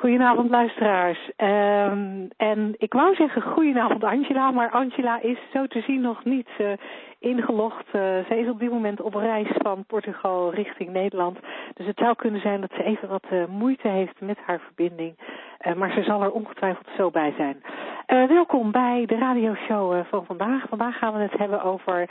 Goedenavond 0.00 0.50
luisteraars. 0.50 1.30
Um, 1.36 2.28
en 2.36 2.74
ik 2.78 2.92
wou 2.92 3.14
zeggen 3.14 3.42
goedenavond 3.42 4.04
Angela, 4.04 4.50
maar 4.50 4.70
Angela 4.70 5.20
is 5.20 5.38
zo 5.52 5.66
te 5.66 5.80
zien 5.80 6.00
nog 6.00 6.24
niet 6.24 6.48
uh, 6.58 6.72
ingelogd. 7.18 7.86
Uh, 7.86 8.02
zij 8.28 8.38
is 8.38 8.48
op 8.48 8.58
dit 8.58 8.70
moment 8.70 9.00
op 9.00 9.14
reis 9.14 9.48
van 9.52 9.84
Portugal 9.86 10.54
richting 10.54 10.92
Nederland. 10.92 11.38
Dus 11.74 11.86
het 11.86 11.98
zou 11.98 12.14
kunnen 12.14 12.40
zijn 12.40 12.60
dat 12.60 12.70
ze 12.76 12.82
even 12.82 13.08
wat 13.08 13.24
uh, 13.32 13.44
moeite 13.46 13.88
heeft 13.88 14.20
met 14.20 14.38
haar 14.46 14.60
verbinding. 14.60 15.14
maar 15.76 15.92
ze 15.92 16.02
zal 16.02 16.22
er 16.22 16.30
ongetwijfeld 16.30 16.88
zo 16.96 17.10
bij 17.10 17.34
zijn. 17.36 17.62
welkom 18.28 18.70
bij 18.70 19.06
de 19.06 19.18
radioshow 19.18 20.04
van 20.04 20.24
vandaag. 20.26 20.68
Vandaag 20.68 20.98
gaan 20.98 21.12
we 21.12 21.18
het 21.18 21.38
hebben 21.38 21.62
over 21.62 22.08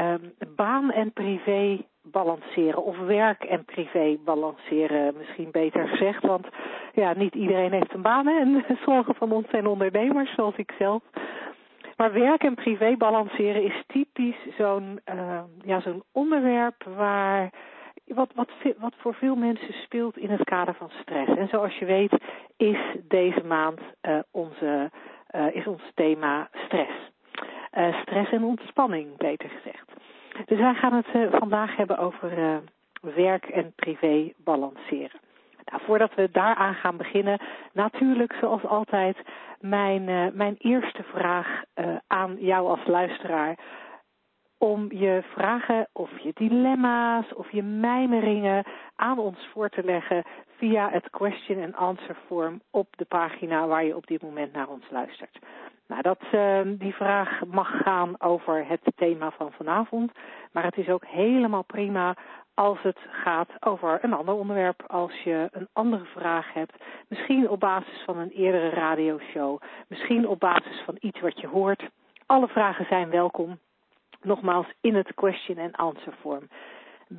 um, 0.00 0.34
baan 0.56 0.90
en 0.90 1.12
privé 1.12 1.78
balanceren 2.04 2.84
of 2.84 2.98
werk 2.98 3.44
en 3.44 3.64
privé 3.64 4.16
balanceren 4.24 5.14
misschien 5.16 5.50
beter 5.50 5.88
gezegd. 5.88 6.26
Want 6.26 6.46
ja, 6.92 7.12
niet 7.16 7.34
iedereen 7.34 7.72
heeft 7.72 7.94
een 7.94 8.02
baan 8.02 8.28
en 8.28 8.64
sommige 8.84 9.14
van 9.14 9.32
ons 9.32 9.50
zijn 9.50 9.66
ondernemers 9.66 10.34
zoals 10.34 10.56
ik 10.56 10.72
zelf. 10.78 11.02
Maar 11.96 12.12
werk 12.12 12.42
en 12.42 12.54
privé 12.54 12.96
balanceren 12.96 13.62
is 13.62 13.82
typisch 13.86 14.56
zo'n 14.58 15.00
uh, 15.14 15.40
ja, 15.64 15.80
zo'n 15.80 16.02
onderwerp 16.12 16.84
waar 16.96 17.50
wat, 18.06 18.30
wat, 18.34 18.50
wat 18.78 18.94
voor 18.96 19.14
veel 19.14 19.36
mensen 19.36 19.72
speelt 19.72 20.16
in 20.16 20.30
het 20.30 20.44
kader 20.44 20.74
van 20.74 20.90
stress. 21.00 21.36
En 21.36 21.48
zoals 21.48 21.78
je 21.78 21.84
weet 21.84 22.12
is 22.56 22.78
deze 23.08 23.44
maand 23.44 23.80
uh, 24.02 24.18
onze, 24.30 24.90
uh, 25.36 25.54
is 25.54 25.66
ons 25.66 25.82
thema 25.94 26.48
stress. 26.66 27.12
Stress 28.02 28.32
en 28.32 28.44
ontspanning, 28.44 29.16
beter 29.16 29.48
gezegd. 29.48 29.92
Dus 30.44 30.58
wij 30.58 30.74
gaan 30.74 30.92
het 30.92 31.14
uh, 31.14 31.32
vandaag 31.32 31.76
hebben 31.76 31.98
over 31.98 32.38
uh, 32.38 32.56
werk 33.00 33.44
en 33.44 33.72
privé 33.76 34.32
balanceren. 34.36 35.20
Nou, 35.64 35.82
voordat 35.84 36.14
we 36.14 36.28
daaraan 36.32 36.74
gaan 36.74 36.96
beginnen, 36.96 37.40
natuurlijk 37.72 38.36
zoals 38.40 38.64
altijd 38.64 39.16
mijn, 39.60 40.08
uh, 40.08 40.26
mijn 40.32 40.54
eerste 40.58 41.02
vraag 41.02 41.62
aan 42.06 42.36
jou 42.38 42.68
als 42.68 42.86
luisteraar. 42.86 43.58
Om 44.58 44.86
je 44.92 45.22
vragen 45.32 45.88
of 45.92 46.10
je 46.18 46.30
dilemma's 46.34 47.34
of 47.34 47.50
je 47.50 47.62
mijmeringen 47.62 48.64
aan 48.96 49.18
ons 49.18 49.48
voor 49.52 49.68
te 49.68 49.84
leggen 49.84 50.24
via 50.56 50.90
het 50.90 51.10
question 51.10 51.62
and 51.62 51.76
answer 51.76 52.16
form 52.26 52.60
op 52.70 52.86
de 52.96 53.04
pagina 53.04 53.66
waar 53.66 53.84
je 53.84 53.96
op 53.96 54.06
dit 54.06 54.22
moment 54.22 54.52
naar 54.52 54.68
ons 54.68 54.84
luistert. 54.90 55.38
Nou, 55.86 56.02
dat, 56.02 56.20
uh, 56.32 56.60
die 56.64 56.94
vraag 56.94 57.44
mag 57.46 57.82
gaan 57.82 58.20
over 58.20 58.66
het 58.68 58.80
thema 58.96 59.30
van 59.30 59.52
vanavond. 59.52 60.12
Maar 60.52 60.64
het 60.64 60.76
is 60.76 60.88
ook 60.88 61.04
helemaal 61.06 61.64
prima 61.64 62.16
als 62.54 62.78
het 62.82 62.98
gaat 63.10 63.50
over 63.60 63.98
een 64.02 64.12
ander 64.12 64.34
onderwerp. 64.34 64.82
Als 64.86 65.22
je 65.22 65.48
een 65.50 65.68
andere 65.72 66.04
vraag 66.04 66.52
hebt. 66.52 66.72
Misschien 67.08 67.48
op 67.48 67.60
basis 67.60 68.02
van 68.04 68.18
een 68.18 68.30
eerdere 68.30 68.68
radioshow. 68.68 69.60
Misschien 69.88 70.28
op 70.28 70.40
basis 70.40 70.82
van 70.84 70.96
iets 71.00 71.20
wat 71.20 71.40
je 71.40 71.46
hoort. 71.46 71.88
Alle 72.26 72.48
vragen 72.48 72.86
zijn 72.86 73.10
welkom. 73.10 73.58
Nogmaals 74.22 74.66
in 74.80 74.94
het 74.94 75.14
question 75.14 75.58
and 75.58 75.76
answer 75.76 76.14
vorm. 76.20 76.48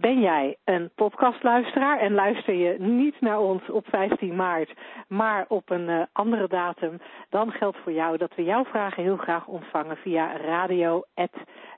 Ben 0.01 0.19
jij 0.19 0.57
een 0.63 0.89
podcastluisteraar 0.95 1.99
en 1.99 2.13
luister 2.13 2.53
je 2.53 2.79
niet 2.79 3.21
naar 3.21 3.39
ons 3.39 3.69
op 3.69 3.85
15 3.87 4.35
maart, 4.35 4.73
maar 5.07 5.45
op 5.47 5.69
een 5.69 5.89
uh, 5.89 6.01
andere 6.11 6.47
datum, 6.47 6.99
dan 7.29 7.51
geldt 7.51 7.77
voor 7.83 7.91
jou 7.91 8.17
dat 8.17 8.35
we 8.35 8.43
jouw 8.43 8.65
vragen 8.65 9.03
heel 9.03 9.17
graag 9.17 9.47
ontvangen 9.47 9.97
via 9.97 10.37
radio 10.37 11.03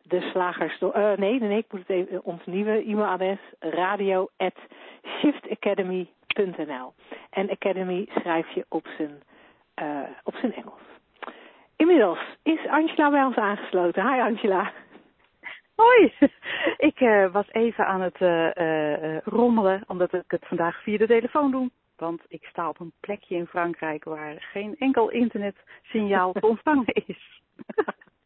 de 0.03 0.21
slagers. 0.21 0.81
Uh, 0.81 1.11
nee, 1.15 1.39
nee, 1.39 1.57
ik 1.57 1.65
moet 1.71 1.87
het 1.87 1.89
even, 1.89 2.23
ons 2.23 2.45
nieuwe 2.45 2.83
e-mailadres 2.83 3.39
radio 3.59 4.29
shiftacademy.nl. 5.19 6.93
En 7.29 7.49
academy 7.49 8.07
schrijf 8.09 8.49
je 8.49 8.65
op 8.69 8.87
zijn, 8.97 9.21
op 10.23 10.35
zijn 10.35 10.53
Engels. 10.53 10.81
Inmiddels 11.75 12.19
is 12.43 12.67
Angela 12.67 13.09
bij 13.09 13.23
ons 13.23 13.35
aangesloten. 13.35 14.13
Hi 14.13 14.19
Angela. 14.19 14.71
Hoi, 15.77 16.13
ik 16.89 16.99
uh, 16.99 17.31
was 17.31 17.45
even 17.51 17.87
aan 17.87 18.01
het 18.01 18.21
uh, 18.21 18.49
uh, 18.55 19.17
rommelen, 19.23 19.83
omdat 19.87 20.13
ik 20.13 20.23
het 20.27 20.45
vandaag 20.47 20.83
via 20.83 20.97
de 20.97 21.07
telefoon 21.07 21.51
doe. 21.51 21.69
Want 21.95 22.21
ik 22.27 22.43
sta 22.43 22.69
op 22.69 22.79
een 22.79 22.93
plekje 22.99 23.35
in 23.35 23.47
Frankrijk 23.47 24.03
waar 24.03 24.35
geen 24.39 24.75
enkel 24.77 25.09
internetsignaal 25.09 26.31
te 26.31 26.47
ontvangen 26.51 26.93
is. 26.93 27.41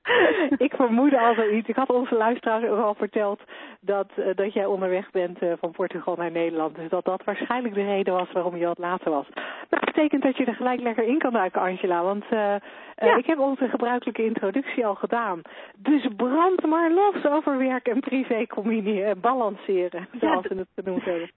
ik 0.67 0.73
vermoedde 0.75 1.19
al 1.19 1.33
zoiets. 1.33 1.67
Ik 1.67 1.75
had 1.75 1.89
onze 1.89 2.15
luisteraars 2.15 2.65
ook 2.65 2.79
al 2.79 2.93
verteld 2.93 3.41
dat, 3.79 4.09
uh, 4.15 4.25
dat 4.35 4.53
jij 4.53 4.65
onderweg 4.65 5.11
bent 5.11 5.41
uh, 5.43 5.53
van 5.59 5.71
Portugal 5.71 6.15
naar 6.15 6.31
Nederland. 6.31 6.75
Dus 6.75 6.89
dat 6.89 7.05
dat 7.05 7.23
waarschijnlijk 7.23 7.73
de 7.73 7.83
reden 7.83 8.13
was 8.13 8.31
waarom 8.31 8.55
je 8.55 8.65
wat 8.65 8.77
later 8.77 9.11
was. 9.11 9.25
Dat 9.69 9.85
betekent 9.85 10.23
dat 10.23 10.37
je 10.37 10.45
er 10.45 10.55
gelijk 10.55 10.81
lekker 10.81 11.03
in 11.03 11.17
kan 11.17 11.33
duiken, 11.33 11.61
Angela. 11.61 12.03
Want 12.03 12.23
uh, 12.23 12.55
ja. 12.95 13.17
ik 13.17 13.25
heb 13.25 13.39
onze 13.39 13.69
gebruikelijke 13.69 14.25
introductie 14.25 14.85
al 14.85 14.95
gedaan. 14.95 15.41
Dus 15.77 16.07
brand 16.17 16.65
maar 16.65 16.91
los 16.91 17.25
over 17.25 17.57
werk 17.57 17.87
en 17.87 17.99
privé 17.99 18.47
combineren, 18.47 19.19
balanceren, 19.19 20.07
zoals 20.19 20.47
we 20.47 20.55
het 20.55 20.67
genoemd 20.75 21.03
hebben. 21.03 21.31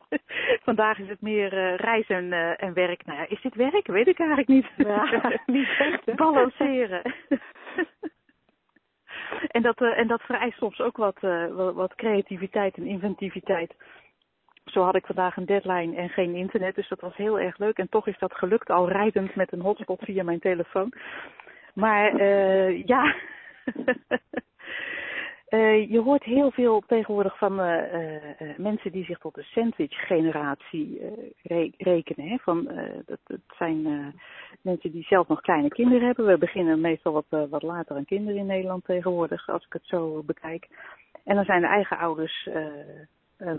Vandaag 0.64 0.98
is 0.98 1.08
het 1.08 1.20
meer 1.20 1.52
uh, 1.52 1.76
reizen 1.76 2.24
uh, 2.24 2.62
en 2.62 2.72
werk. 2.72 3.06
Nou 3.06 3.18
ja, 3.18 3.28
is 3.28 3.40
dit 3.40 3.54
werk? 3.54 3.86
Weet 3.86 4.06
ik 4.06 4.18
eigenlijk 4.18 4.48
niet. 4.48 4.66
Ja, 4.76 5.30
niet 5.46 5.68
echt. 5.78 6.14
Balanceren. 6.16 7.02
en, 9.56 9.62
dat, 9.62 9.80
uh, 9.80 9.98
en 9.98 10.06
dat 10.06 10.22
vereist 10.22 10.58
soms 10.58 10.80
ook 10.80 10.96
wat, 10.96 11.20
wat, 11.50 11.74
wat 11.74 11.94
creativiteit 11.94 12.76
en 12.76 12.86
inventiviteit. 12.86 13.74
Zo 14.64 14.82
had 14.82 14.94
ik 14.94 15.06
vandaag 15.06 15.36
een 15.36 15.46
deadline 15.46 15.96
en 15.96 16.08
geen 16.08 16.34
internet, 16.34 16.74
dus 16.74 16.88
dat 16.88 17.00
was 17.00 17.16
heel 17.16 17.40
erg 17.40 17.58
leuk. 17.58 17.78
En 17.78 17.88
toch 17.88 18.06
is 18.06 18.18
dat 18.18 18.34
gelukt, 18.34 18.70
al 18.70 18.88
rijdend 18.88 19.34
met 19.34 19.52
een 19.52 19.60
hotspot 19.60 20.00
via 20.02 20.22
mijn 20.22 20.40
telefoon. 20.40 20.92
Maar 21.74 22.24
ja, 22.86 23.14
Uh, 25.52 25.90
je 25.90 26.00
hoort 26.00 26.24
heel 26.24 26.50
veel 26.50 26.82
tegenwoordig 26.86 27.38
van 27.38 27.60
uh, 27.60 27.76
mensen 28.56 28.92
die 28.92 29.04
zich 29.04 29.18
tot 29.18 29.34
de 29.34 29.42
sandwich-generatie 29.42 31.00
re 31.42 31.72
rekenen. 31.76 32.28
Hè? 32.28 32.36
Van, 32.36 32.64
dat, 33.06 33.18
dat 33.24 33.40
zijn 33.58 33.82
mensen 34.62 34.92
die 34.92 35.02
zelf 35.02 35.28
nog 35.28 35.40
kleine 35.40 35.68
kinderen 35.68 36.06
hebben. 36.06 36.26
We 36.26 36.38
beginnen 36.38 36.80
meestal 36.80 37.12
wat, 37.12 37.48
wat 37.50 37.62
later 37.62 37.96
aan 37.96 38.04
kinderen 38.04 38.40
in 38.40 38.46
Nederland 38.46 38.84
tegenwoordig, 38.84 39.48
als 39.48 39.64
ik 39.64 39.72
het 39.72 39.86
zo 39.86 40.22
bekijk. 40.26 40.68
En 41.24 41.34
dan 41.34 41.44
zijn 41.44 41.60
de 41.60 41.66
eigen 41.66 41.98
ouders 41.98 42.48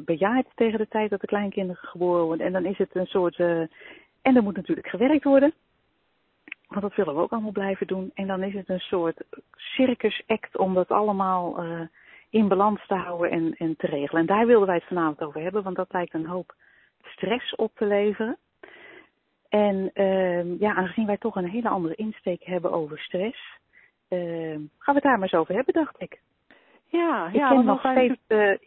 bejaard 0.06 0.48
tegen 0.56 0.80
de 0.80 0.88
tijd 0.88 1.10
dat 1.10 1.22
de 1.22 1.28
kleinkinderen 1.28 1.84
geboren 1.84 2.26
worden. 2.26 2.46
En 2.46 2.54
dan 2.54 2.66
is 2.66 2.78
het 2.78 2.96
een 2.96 3.06
soort. 3.06 3.40
en 3.40 4.36
er 4.36 4.44
moet 4.44 4.56
natuurlijk 4.56 4.88
gewerkt 4.88 5.24
worden. 5.24 5.54
Want 6.74 6.86
dat 6.86 6.96
willen 6.96 7.16
we 7.16 7.22
ook 7.22 7.32
allemaal 7.32 7.52
blijven 7.52 7.88
doen. 7.88 8.12
En 8.14 8.28
dan 8.28 8.44
is 8.44 8.54
het 8.54 8.70
een 8.70 8.80
soort 8.80 9.24
circus 9.56 10.24
act 10.28 10.58
om 10.58 10.74
dat 10.74 10.90
allemaal 10.90 11.64
uh, 11.64 11.82
in 12.30 12.48
balans 12.48 12.88
te 12.88 12.96
houden 12.96 13.32
en, 13.32 13.56
en 13.58 13.76
te 13.76 13.88
regelen. 13.88 14.22
En 14.22 14.28
daar 14.28 14.46
wilden 14.46 14.68
wij 14.68 14.76
het 14.76 14.88
vanavond 14.88 15.22
over 15.22 15.42
hebben, 15.42 15.64
want 15.64 15.76
dat 15.76 15.92
lijkt 15.92 16.14
een 16.14 16.26
hoop 16.26 16.56
stress 17.04 17.56
op 17.56 17.72
te 17.76 17.86
leveren. 17.86 18.38
En 19.50 19.92
uh, 19.94 20.60
ja, 20.60 20.76
aangezien 20.76 21.06
wij 21.06 21.18
toch 21.18 21.36
een 21.36 21.50
hele 21.50 21.70
andere 21.70 21.96
insteek 21.96 22.44
hebben 22.44 22.72
over 22.72 23.00
stress, 23.00 23.60
uh, 24.10 24.20
gaan 24.78 24.94
we 24.94 24.94
het 24.94 25.04
daar 25.04 25.14
maar 25.14 25.22
eens 25.22 25.40
over 25.40 25.56
hebben, 25.56 25.74
dacht 25.74 25.96
ik. 25.98 26.20
Ja, 26.86 27.28
ik 27.28 27.34
ja. 27.34 27.50
ken 27.50 27.66
nog 27.66 27.80
steeds. 27.80 28.20
Uh, 28.28 28.58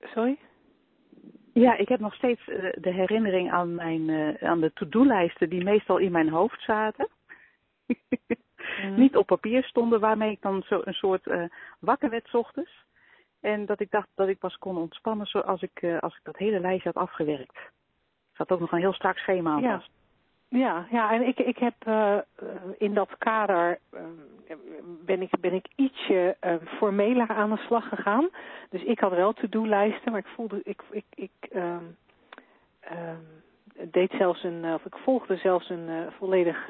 Sorry? 0.00 0.38
Ja, 1.52 1.76
ik 1.76 1.88
heb 1.88 2.00
nog 2.00 2.14
steeds 2.14 2.48
uh, 2.48 2.72
de 2.74 2.90
herinnering 2.92 3.50
aan, 3.50 3.74
mijn, 3.74 4.08
uh, 4.08 4.42
aan 4.42 4.60
de 4.60 4.72
to-do-lijsten 4.72 5.48
die 5.48 5.64
meestal 5.64 5.96
in 5.98 6.12
mijn 6.12 6.28
hoofd 6.28 6.62
zaten. 6.62 7.08
mm. 7.86 8.94
Niet 8.94 9.16
op 9.16 9.26
papier 9.26 9.64
stonden, 9.64 10.00
waarmee 10.00 10.30
ik 10.30 10.42
dan 10.42 10.62
zo 10.62 10.80
een 10.84 10.94
soort 10.94 11.26
uh, 11.26 11.44
wakker 11.78 12.10
werd 12.10 12.34
ochtends. 12.34 12.84
En 13.40 13.66
dat 13.66 13.80
ik 13.80 13.90
dacht 13.90 14.08
dat 14.14 14.28
ik 14.28 14.38
pas 14.38 14.58
kon 14.58 14.76
ontspannen 14.76 15.26
zoals 15.26 15.62
ik, 15.62 15.84
als 16.00 16.16
ik 16.16 16.20
dat 16.22 16.36
hele 16.36 16.60
lijstje 16.60 16.90
had 16.94 17.02
afgewerkt. 17.02 17.56
Er 17.56 18.36
zat 18.36 18.50
ook 18.50 18.60
nog 18.60 18.72
een 18.72 18.78
heel 18.78 18.92
strak 18.92 19.18
schema 19.18 19.52
aan 19.52 19.62
ja. 19.62 19.74
vast. 19.74 19.90
Ja, 19.92 19.99
ja, 20.58 21.12
en 21.12 21.26
ik, 21.26 21.38
ik 21.38 21.58
heb 21.58 21.74
uh, 21.88 22.18
in 22.78 22.94
dat 22.94 23.18
kader 23.18 23.78
uh, 23.94 24.00
ben, 25.04 25.22
ik, 25.22 25.30
ben 25.40 25.52
ik 25.52 25.66
ietsje 25.74 26.36
uh, 26.44 26.54
formeler 26.66 27.28
aan 27.28 27.50
de 27.50 27.56
slag 27.56 27.88
gegaan. 27.88 28.28
Dus 28.70 28.82
ik 28.82 29.00
had 29.00 29.12
wel 29.12 29.32
to-do-lijsten, 29.32 30.12
maar 30.12 30.20
ik 30.20 30.32
voelde, 30.34 30.60
ik, 30.64 30.82
ik, 30.90 31.04
ik 31.14 31.48
um, 31.54 31.96
um, 32.90 33.42
deed 33.90 34.10
zelfs 34.18 34.44
een, 34.44 34.74
of 34.74 34.84
ik 34.84 34.96
volgde 34.96 35.36
zelfs 35.36 35.70
een 35.70 35.88
volledig 36.18 36.68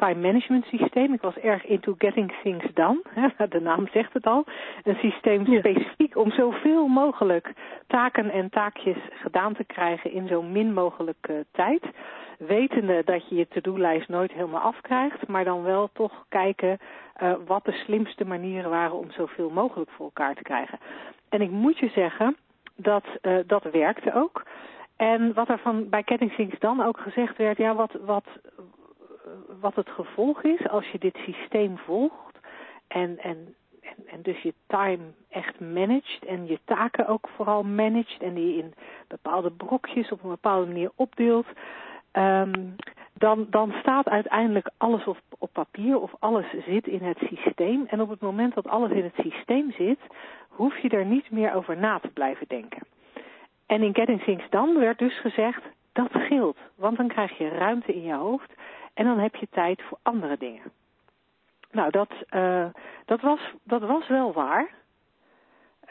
time 0.00 0.20
management 0.20 0.64
systeem. 0.64 1.12
Ik 1.12 1.20
was 1.20 1.36
erg 1.36 1.64
into 1.64 1.94
getting 1.98 2.32
things 2.42 2.64
done. 2.74 3.02
De 3.48 3.60
naam 3.60 3.88
zegt 3.92 4.12
het 4.12 4.26
al. 4.26 4.44
Een 4.82 4.98
systeem 5.00 5.44
specifiek 5.44 6.16
om 6.16 6.30
zoveel 6.30 6.86
mogelijk 6.86 7.52
taken 7.86 8.30
en 8.30 8.50
taakjes 8.50 8.96
gedaan 9.10 9.54
te 9.54 9.64
krijgen 9.64 10.12
in 10.12 10.28
zo 10.28 10.42
min 10.42 10.72
mogelijk 10.72 11.26
uh, 11.30 11.36
tijd. 11.52 11.82
Wetende 12.38 13.02
dat 13.04 13.28
je 13.28 13.34
je 13.34 13.48
to-do-lijst 13.48 14.08
nooit 14.08 14.32
helemaal 14.32 14.60
afkrijgt, 14.60 15.26
maar 15.28 15.44
dan 15.44 15.62
wel 15.62 15.90
toch 15.92 16.24
kijken 16.28 16.78
uh, 17.22 17.32
wat 17.46 17.64
de 17.64 17.72
slimste 17.72 18.24
manieren 18.24 18.70
waren 18.70 18.98
om 18.98 19.10
zoveel 19.10 19.50
mogelijk 19.50 19.90
voor 19.90 20.04
elkaar 20.04 20.34
te 20.34 20.42
krijgen. 20.42 20.78
En 21.28 21.40
ik 21.40 21.50
moet 21.50 21.78
je 21.78 21.88
zeggen, 21.88 22.36
dat, 22.76 23.04
uh, 23.22 23.38
dat 23.46 23.64
werkte 23.72 24.14
ook. 24.14 24.42
En 24.96 25.34
wat 25.34 25.48
er 25.48 25.58
van 25.58 25.88
bij 25.88 26.02
Kettingsings 26.02 26.58
dan 26.58 26.82
ook 26.82 27.00
gezegd 27.00 27.36
werd, 27.36 27.56
ja, 27.56 27.74
wat, 27.74 27.92
wat, 28.04 28.24
wat 29.60 29.74
het 29.74 29.88
gevolg 29.88 30.42
is 30.42 30.68
als 30.68 30.86
je 30.90 30.98
dit 30.98 31.16
systeem 31.16 31.78
volgt 31.78 32.38
en, 32.86 33.18
en, 33.18 33.54
en, 34.06 34.22
dus 34.22 34.42
je 34.42 34.54
time 34.66 35.04
echt 35.28 35.60
managt 35.60 36.24
en 36.24 36.46
je 36.46 36.58
taken 36.64 37.06
ook 37.06 37.28
vooral 37.36 37.62
managt 37.62 38.22
en 38.22 38.34
die 38.34 38.56
in 38.56 38.74
bepaalde 39.08 39.50
brokjes 39.50 40.10
op 40.10 40.22
een 40.22 40.30
bepaalde 40.30 40.66
manier 40.66 40.90
opdeelt, 40.94 41.46
um, 42.12 42.76
dan, 43.14 43.46
dan 43.50 43.72
staat 43.80 44.08
uiteindelijk 44.08 44.70
alles 44.76 45.04
op, 45.04 45.18
op 45.38 45.50
papier 45.52 46.00
of 46.00 46.12
alles 46.18 46.46
zit 46.66 46.86
in 46.86 47.02
het 47.02 47.18
systeem. 47.18 47.86
En 47.86 48.00
op 48.00 48.08
het 48.08 48.20
moment 48.20 48.54
dat 48.54 48.68
alles 48.68 48.90
in 48.90 49.04
het 49.04 49.26
systeem 49.26 49.72
zit, 49.72 49.98
hoef 50.48 50.78
je 50.78 50.88
er 50.88 51.04
niet 51.04 51.30
meer 51.30 51.54
over 51.54 51.76
na 51.76 51.98
te 51.98 52.08
blijven 52.08 52.46
denken. 52.48 52.82
En 53.66 53.82
in 53.82 53.94
Getting 53.94 54.22
Things 54.22 54.50
Done 54.50 54.78
werd 54.78 54.98
dus 54.98 55.20
gezegd, 55.20 55.62
dat 55.92 56.10
scheelt. 56.12 56.56
Want 56.76 56.96
dan 56.96 57.08
krijg 57.08 57.38
je 57.38 57.48
ruimte 57.48 57.94
in 57.94 58.02
je 58.02 58.14
hoofd 58.14 58.52
en 58.94 59.04
dan 59.04 59.18
heb 59.18 59.34
je 59.34 59.48
tijd 59.50 59.82
voor 59.82 59.98
andere 60.02 60.36
dingen. 60.36 60.72
Nou, 61.70 61.90
dat, 61.90 62.10
uh, 62.30 62.66
dat, 63.04 63.20
was, 63.20 63.40
dat 63.62 63.82
was 63.82 64.08
wel 64.08 64.32
waar. 64.32 64.70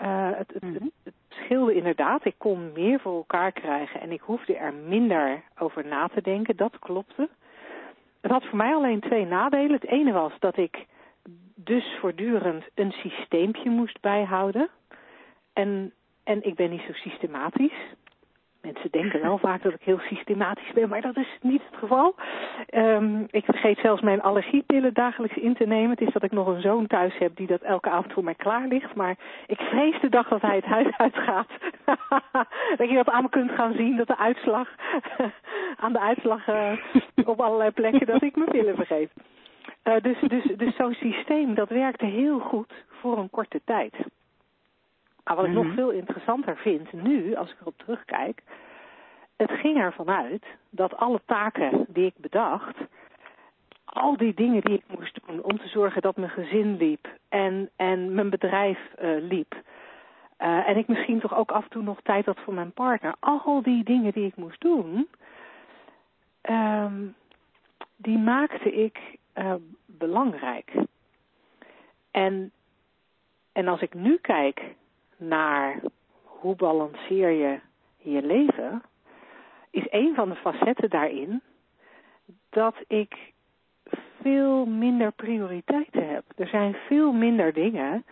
Uh, 0.01 0.30
het, 0.34 0.54
het, 0.54 0.63
Mhm. 0.63 0.88
het, 1.04 1.13
scheelde 1.30 1.74
inderdaad. 1.74 2.25
Ik 2.25 2.36
kon 2.38 2.72
meer 2.72 3.00
voor 3.00 3.16
elkaar 3.16 3.51
krijgen 3.51 4.01
en 4.01 4.12
ik 4.12 4.22
hoefde 4.22 4.56
er 4.56 4.74
minder 4.74 5.44
over 5.57 5.86
na 5.86 6.07
te 6.07 6.22
denken. 6.22 6.56
Dat 6.56 6.80
klopte. 6.80 7.30
Het 8.22 8.31
had 8.31 8.44
voor 8.46 8.57
mij 8.57 8.75
alleen 8.75 9.00
twee 9.00 9.25
nadelen. 9.25 9.72
Het 9.72 9.86
ene 9.86 10.12
was 10.12 10.34
dat 10.40 10.57
ik 10.57 10.86
dus 11.56 11.98
voortdurend 12.00 12.63
een 12.75 12.92
systeempje 12.92 13.69
moest 13.69 14.02
bijhouden. 14.02 14.69
En, 15.54 15.94
en 16.24 16.44
ik 16.45 16.56
ben 16.56 16.69
niet 16.69 16.84
zo 16.88 16.94
systematisch. 16.94 17.94
Mensen 18.74 18.92
denken 18.92 19.21
wel 19.21 19.38
vaak 19.38 19.62
dat 19.62 19.74
ik 19.74 19.81
heel 19.81 20.00
systematisch 20.00 20.71
ben, 20.74 20.89
maar 20.89 21.01
dat 21.01 21.18
is 21.18 21.38
niet 21.42 21.62
het 21.69 21.80
geval. 21.80 22.16
Um, 22.74 23.27
ik 23.31 23.45
vergeet 23.45 23.77
zelfs 23.77 24.01
mijn 24.01 24.21
allergiepillen 24.21 24.94
dagelijks 24.94 25.38
in 25.38 25.56
te 25.56 25.66
nemen. 25.66 25.89
Het 25.89 26.01
is 26.01 26.13
dat 26.13 26.24
ik 26.24 26.31
nog 26.31 26.48
een 26.48 26.62
zoon 26.62 26.88
thuis 26.88 27.18
heb 27.18 27.36
die 27.36 27.48
dat 27.48 27.62
elke 27.62 27.89
avond 27.89 28.13
voor 28.13 28.24
mij 28.24 28.36
klaar 28.36 28.68
ligt. 28.68 28.95
Maar 28.95 29.18
ik 29.48 29.60
vrees 29.60 30.01
de 30.01 30.10
dag 30.10 30.27
dat 30.27 30.42
hij 30.42 30.56
het 30.56 30.66
huis 30.66 30.98
uitgaat. 30.98 31.48
dat 32.80 32.89
je 32.89 32.95
dat 32.95 33.10
aan 33.10 33.24
me 33.24 33.30
kunt 33.30 33.51
gaan 33.51 33.74
zien, 33.74 33.98
dat 33.98 34.07
de 34.07 34.18
uitslag, 34.18 34.68
aan 35.83 35.94
de 35.94 36.00
uitslag 36.00 36.48
uh, 36.48 36.71
op 37.25 37.42
allerlei 37.42 37.71
plekken, 37.71 38.07
dat 38.07 38.24
ik 38.24 38.36
mijn 38.36 38.51
pillen 38.51 38.75
vergeet. 38.75 39.12
Uh, 39.83 39.94
dus 40.01 40.18
dus, 40.27 40.44
dus 40.57 40.75
zo'n 40.75 40.94
systeem, 40.94 41.54
dat 41.54 41.69
werkte 41.69 42.06
heel 42.06 42.39
goed 42.39 42.74
voor 42.88 43.18
een 43.18 43.30
korte 43.30 43.62
tijd. 43.66 43.94
Maar 45.30 45.38
wat 45.38 45.48
ik 45.48 45.54
Mhm. 45.54 45.66
nog 45.66 45.74
veel 45.74 45.90
interessanter 45.90 46.58
vind 46.58 46.94
nu, 46.94 47.36
als 47.36 47.52
ik 47.52 47.58
erop 47.62 47.78
terugkijk, 47.78 48.42
het 49.38 49.52
ging 49.52 49.78
ervan 49.78 50.10
uit 50.10 50.46
dat 50.70 50.98
alle 50.98 51.22
taken 51.26 51.86
die 51.88 52.06
ik 52.06 52.14
bedacht, 52.18 52.78
al 53.84 54.18
die 54.18 54.34
dingen 54.34 54.62
die 54.62 54.74
ik 54.74 54.98
moest 54.98 55.20
doen 55.26 55.44
om 55.44 55.58
te 55.58 55.68
zorgen 55.68 56.02
dat 56.02 56.18
mijn 56.18 56.30
gezin 56.30 56.78
liep 56.78 57.08
en, 57.30 57.70
en 57.76 58.14
mijn 58.14 58.30
bedrijf 58.30 58.80
uh, 59.02 59.22
liep, 59.22 59.54
uh, 60.40 60.70
en 60.70 60.78
ik 60.78 60.88
misschien 60.88 61.20
toch 61.20 61.36
ook 61.36 61.52
af 61.52 61.64
en 61.64 61.70
toe 61.70 61.84
nog 61.84 62.02
tijd 62.02 62.26
had 62.26 62.40
voor 62.40 62.54
mijn 62.54 62.72
partner, 62.72 63.16
al 63.20 63.62
die 63.62 63.84
dingen 63.84 64.12
die 64.12 64.26
ik 64.26 64.36
moest 64.36 64.62
doen, 64.62 65.08
um, 66.42 67.16
die 67.96 68.18
maakte 68.18 68.72
ik 68.74 69.00
uh, 69.36 69.54
belangrijk. 69.86 70.72
En, 72.12 72.52
en 73.52 73.68
als 73.68 73.81
ik 73.81 73.94
nu 73.94 74.18
kijk 74.18 74.78
naar 75.19 75.80
hoe 76.24 76.56
balanceer 76.56 77.30
je 77.30 77.60
je 77.98 78.21
leven, 78.21 78.81
is 79.69 79.88
een 79.89 80.16
van 80.16 80.30
de 80.30 80.36
facetten 80.36 80.89
daarin 80.89 81.42
dat 82.50 82.75
ik 82.88 83.33
veel 84.21 84.66
minder 84.66 85.12
prioriteiten 85.12 86.10
heb. 86.10 86.24
Er 86.36 86.48
zijn 86.48 86.74
veel 86.74 87.12
minder 87.12 87.54
dingen 87.54 88.06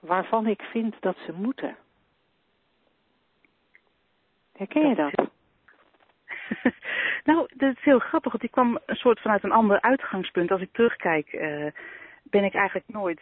waarvan 0.00 0.46
ik 0.46 0.62
vind 0.62 0.94
dat 1.00 1.16
ze 1.26 1.32
moeten. 1.32 1.76
Herken 4.52 4.88
je 4.88 4.94
dat? 4.94 5.28
nou, 7.28 7.48
dat 7.54 7.76
is 7.76 7.84
heel 7.84 7.98
grappig, 7.98 8.32
want 8.32 8.44
ik 8.44 8.50
kwam 8.50 8.78
een 8.86 8.96
soort 8.96 9.20
vanuit 9.20 9.44
een 9.44 9.52
ander 9.52 9.80
uitgangspunt. 9.80 10.50
Als 10.50 10.60
ik 10.60 10.72
terugkijk, 10.72 11.32
uh, 11.32 11.66
ben 12.22 12.44
ik 12.44 12.54
eigenlijk 12.54 12.88
nooit 12.88 13.20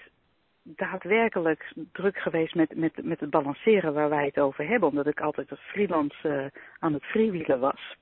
daadwerkelijk 0.63 1.73
druk 1.93 2.19
geweest 2.19 2.55
met, 2.55 2.77
met, 2.77 3.05
met 3.05 3.21
het 3.21 3.31
balanceren 3.31 3.95
waar 3.95 4.09
wij 4.09 4.25
het 4.25 4.39
over 4.39 4.67
hebben. 4.67 4.89
Omdat 4.89 5.07
ik 5.07 5.21
altijd 5.21 5.51
als 5.51 5.61
freelance 5.61 6.29
uh, 6.29 6.45
aan 6.79 6.93
het 6.93 7.05
freewielen 7.05 7.61
was. 7.61 7.97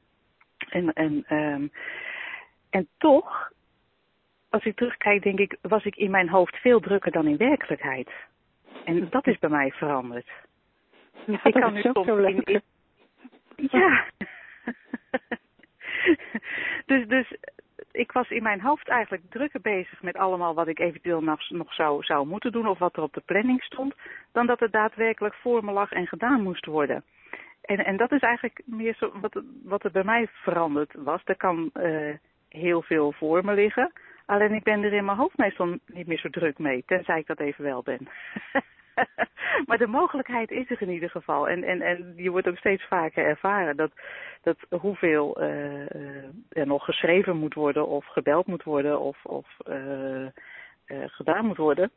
En, 0.68 0.92
en, 0.92 1.36
um, 1.36 1.72
en 2.70 2.88
toch, 2.98 3.50
als 4.48 4.64
ik 4.64 4.76
terugkijk, 4.76 5.22
denk 5.22 5.38
ik, 5.38 5.56
was 5.60 5.84
ik 5.84 5.96
in 5.96 6.10
mijn 6.10 6.28
hoofd 6.28 6.56
veel 6.56 6.80
drukker 6.80 7.12
dan 7.12 7.26
in 7.26 7.36
werkelijkheid. 7.36 8.10
En 8.84 9.10
dat 9.10 9.26
is 9.26 9.38
bij 9.38 9.50
mij 9.50 9.70
veranderd. 9.70 10.28
Ja, 11.26 11.44
ik 11.44 11.52
kan 11.52 11.72
nu 11.72 11.80
soms 11.80 12.06
in- 12.06 12.42
in- 12.42 12.62
ja. 13.56 14.04
dus, 16.86 17.06
dus 17.08 17.36
ik 17.92 18.12
was 18.12 18.30
in 18.30 18.42
mijn 18.42 18.60
hoofd 18.60 18.88
eigenlijk 18.88 19.22
drukker 19.30 19.60
bezig 19.60 20.02
met 20.02 20.16
allemaal 20.16 20.54
wat 20.54 20.68
ik 20.68 20.78
eventueel 20.78 21.22
nog, 21.22 21.50
nog 21.50 21.74
zou, 21.74 22.02
zou 22.02 22.26
moeten 22.26 22.52
doen 22.52 22.68
of 22.68 22.78
wat 22.78 22.96
er 22.96 23.02
op 23.02 23.12
de 23.12 23.22
planning 23.24 23.62
stond, 23.62 23.94
dan 24.32 24.46
dat 24.46 24.60
het 24.60 24.72
daadwerkelijk 24.72 25.34
voor 25.34 25.64
me 25.64 25.72
lag 25.72 25.92
en 25.92 26.06
gedaan 26.06 26.42
moest 26.42 26.66
worden. 26.66 27.04
En, 27.60 27.84
en 27.84 27.96
dat 27.96 28.12
is 28.12 28.20
eigenlijk 28.20 28.62
meer 28.64 28.94
zo 28.94 29.12
wat, 29.20 29.42
wat 29.64 29.84
er 29.84 29.90
bij 29.90 30.04
mij 30.04 30.28
veranderd 30.32 30.94
was. 30.94 31.20
Er 31.24 31.36
kan 31.36 31.70
uh, 31.74 32.14
heel 32.48 32.82
veel 32.82 33.12
voor 33.12 33.44
me 33.44 33.54
liggen, 33.54 33.92
alleen 34.26 34.52
ik 34.52 34.62
ben 34.62 34.82
er 34.82 34.92
in 34.92 35.04
mijn 35.04 35.18
hoofd 35.18 35.36
meestal 35.36 35.78
niet 35.86 36.06
meer 36.06 36.18
zo 36.18 36.28
druk 36.28 36.58
mee, 36.58 36.82
tenzij 36.86 37.18
ik 37.18 37.26
dat 37.26 37.40
even 37.40 37.64
wel 37.64 37.82
ben. 37.82 38.08
maar 39.66 39.78
de 39.78 39.86
mogelijkheid 39.86 40.50
is 40.50 40.70
er 40.70 40.82
in 40.82 40.90
ieder 40.90 41.10
geval. 41.10 41.48
En, 41.48 41.64
en, 41.64 41.82
en 41.82 42.12
je 42.16 42.30
wordt 42.30 42.48
ook 42.48 42.56
steeds 42.56 42.84
vaker 42.84 43.24
ervaren 43.24 43.76
dat, 43.76 43.90
dat 44.42 44.56
hoeveel 44.80 45.42
uh, 45.42 45.92
er 46.48 46.66
nog 46.66 46.84
geschreven 46.84 47.36
moet 47.36 47.54
worden 47.54 47.86
of 47.86 48.06
gebeld 48.06 48.46
moet 48.46 48.62
worden 48.62 49.00
of, 49.00 49.24
of 49.24 49.46
uh, 49.68 50.26
gedaan 50.86 51.46
moet 51.46 51.56
worden. 51.56 51.90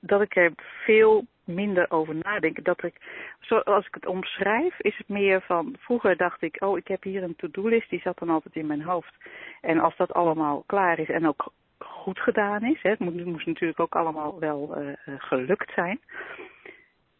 Dat 0.00 0.20
ik 0.20 0.36
er 0.36 0.52
veel 0.84 1.24
minder 1.46 1.90
over 1.90 2.14
nadenk. 2.14 2.64
Dat 2.64 2.82
ik, 2.82 2.94
zoals 3.40 3.86
ik 3.86 3.94
het 3.94 4.06
omschrijf, 4.06 4.80
is 4.80 4.96
het 4.96 5.08
meer 5.08 5.40
van. 5.40 5.76
Vroeger 5.78 6.16
dacht 6.16 6.42
ik, 6.42 6.56
oh, 6.58 6.78
ik 6.78 6.88
heb 6.88 7.02
hier 7.02 7.22
een 7.22 7.36
to-do-list, 7.36 7.90
die 7.90 8.00
zat 8.00 8.18
dan 8.18 8.30
altijd 8.30 8.56
in 8.56 8.66
mijn 8.66 8.82
hoofd. 8.82 9.14
En 9.60 9.78
als 9.78 9.96
dat 9.96 10.12
allemaal 10.12 10.62
klaar 10.66 10.98
is 10.98 11.08
en 11.08 11.26
ook 11.26 11.52
goed 11.78 12.18
gedaan 12.20 12.62
is, 12.62 12.82
hè, 12.82 12.90
het 12.90 12.98
moet, 12.98 13.24
moest 13.24 13.46
natuurlijk 13.46 13.80
ook 13.80 13.94
allemaal 13.94 14.38
wel 14.38 14.82
uh, 14.82 14.92
gelukt 15.04 15.72
zijn, 15.74 16.00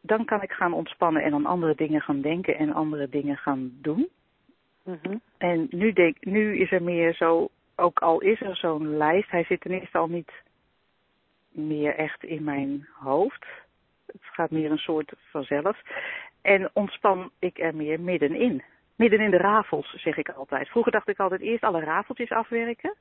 dan 0.00 0.24
kan 0.24 0.42
ik 0.42 0.52
gaan 0.52 0.72
ontspannen 0.72 1.22
en 1.22 1.34
aan 1.34 1.46
andere 1.46 1.74
dingen 1.74 2.00
gaan 2.00 2.20
denken 2.20 2.56
en 2.56 2.72
andere 2.72 3.08
dingen 3.08 3.36
gaan 3.36 3.70
doen. 3.82 4.08
Mm-hmm. 4.82 5.20
En 5.38 5.66
nu, 5.70 5.92
denk, 5.92 6.24
nu 6.24 6.56
is 6.56 6.72
er 6.72 6.82
meer 6.82 7.14
zo, 7.14 7.48
ook 7.76 7.98
al 7.98 8.20
is 8.20 8.40
er 8.40 8.56
zo'n 8.56 8.96
lijst, 8.96 9.30
hij 9.30 9.44
zit 9.44 9.60
ten 9.60 9.70
eerste 9.70 9.98
al 9.98 10.08
niet 10.08 10.32
meer 11.56 11.94
echt 11.94 12.24
in 12.24 12.44
mijn 12.44 12.86
hoofd. 12.92 13.46
Het 14.06 14.20
gaat 14.22 14.50
meer 14.50 14.70
een 14.70 14.78
soort 14.78 15.12
vanzelf. 15.30 15.80
En 16.42 16.70
ontspan 16.72 17.30
ik 17.38 17.58
er 17.58 17.74
meer 17.74 18.00
middenin. 18.00 18.62
Midden 18.96 19.20
in 19.20 19.30
de 19.30 19.36
rafels, 19.36 19.90
zeg 19.90 20.16
ik 20.16 20.28
altijd. 20.28 20.68
Vroeger 20.68 20.92
dacht 20.92 21.08
ik 21.08 21.18
altijd 21.18 21.40
eerst 21.40 21.64
alle 21.64 21.80
rafeltjes 21.80 22.30
afwerken. 22.30 22.94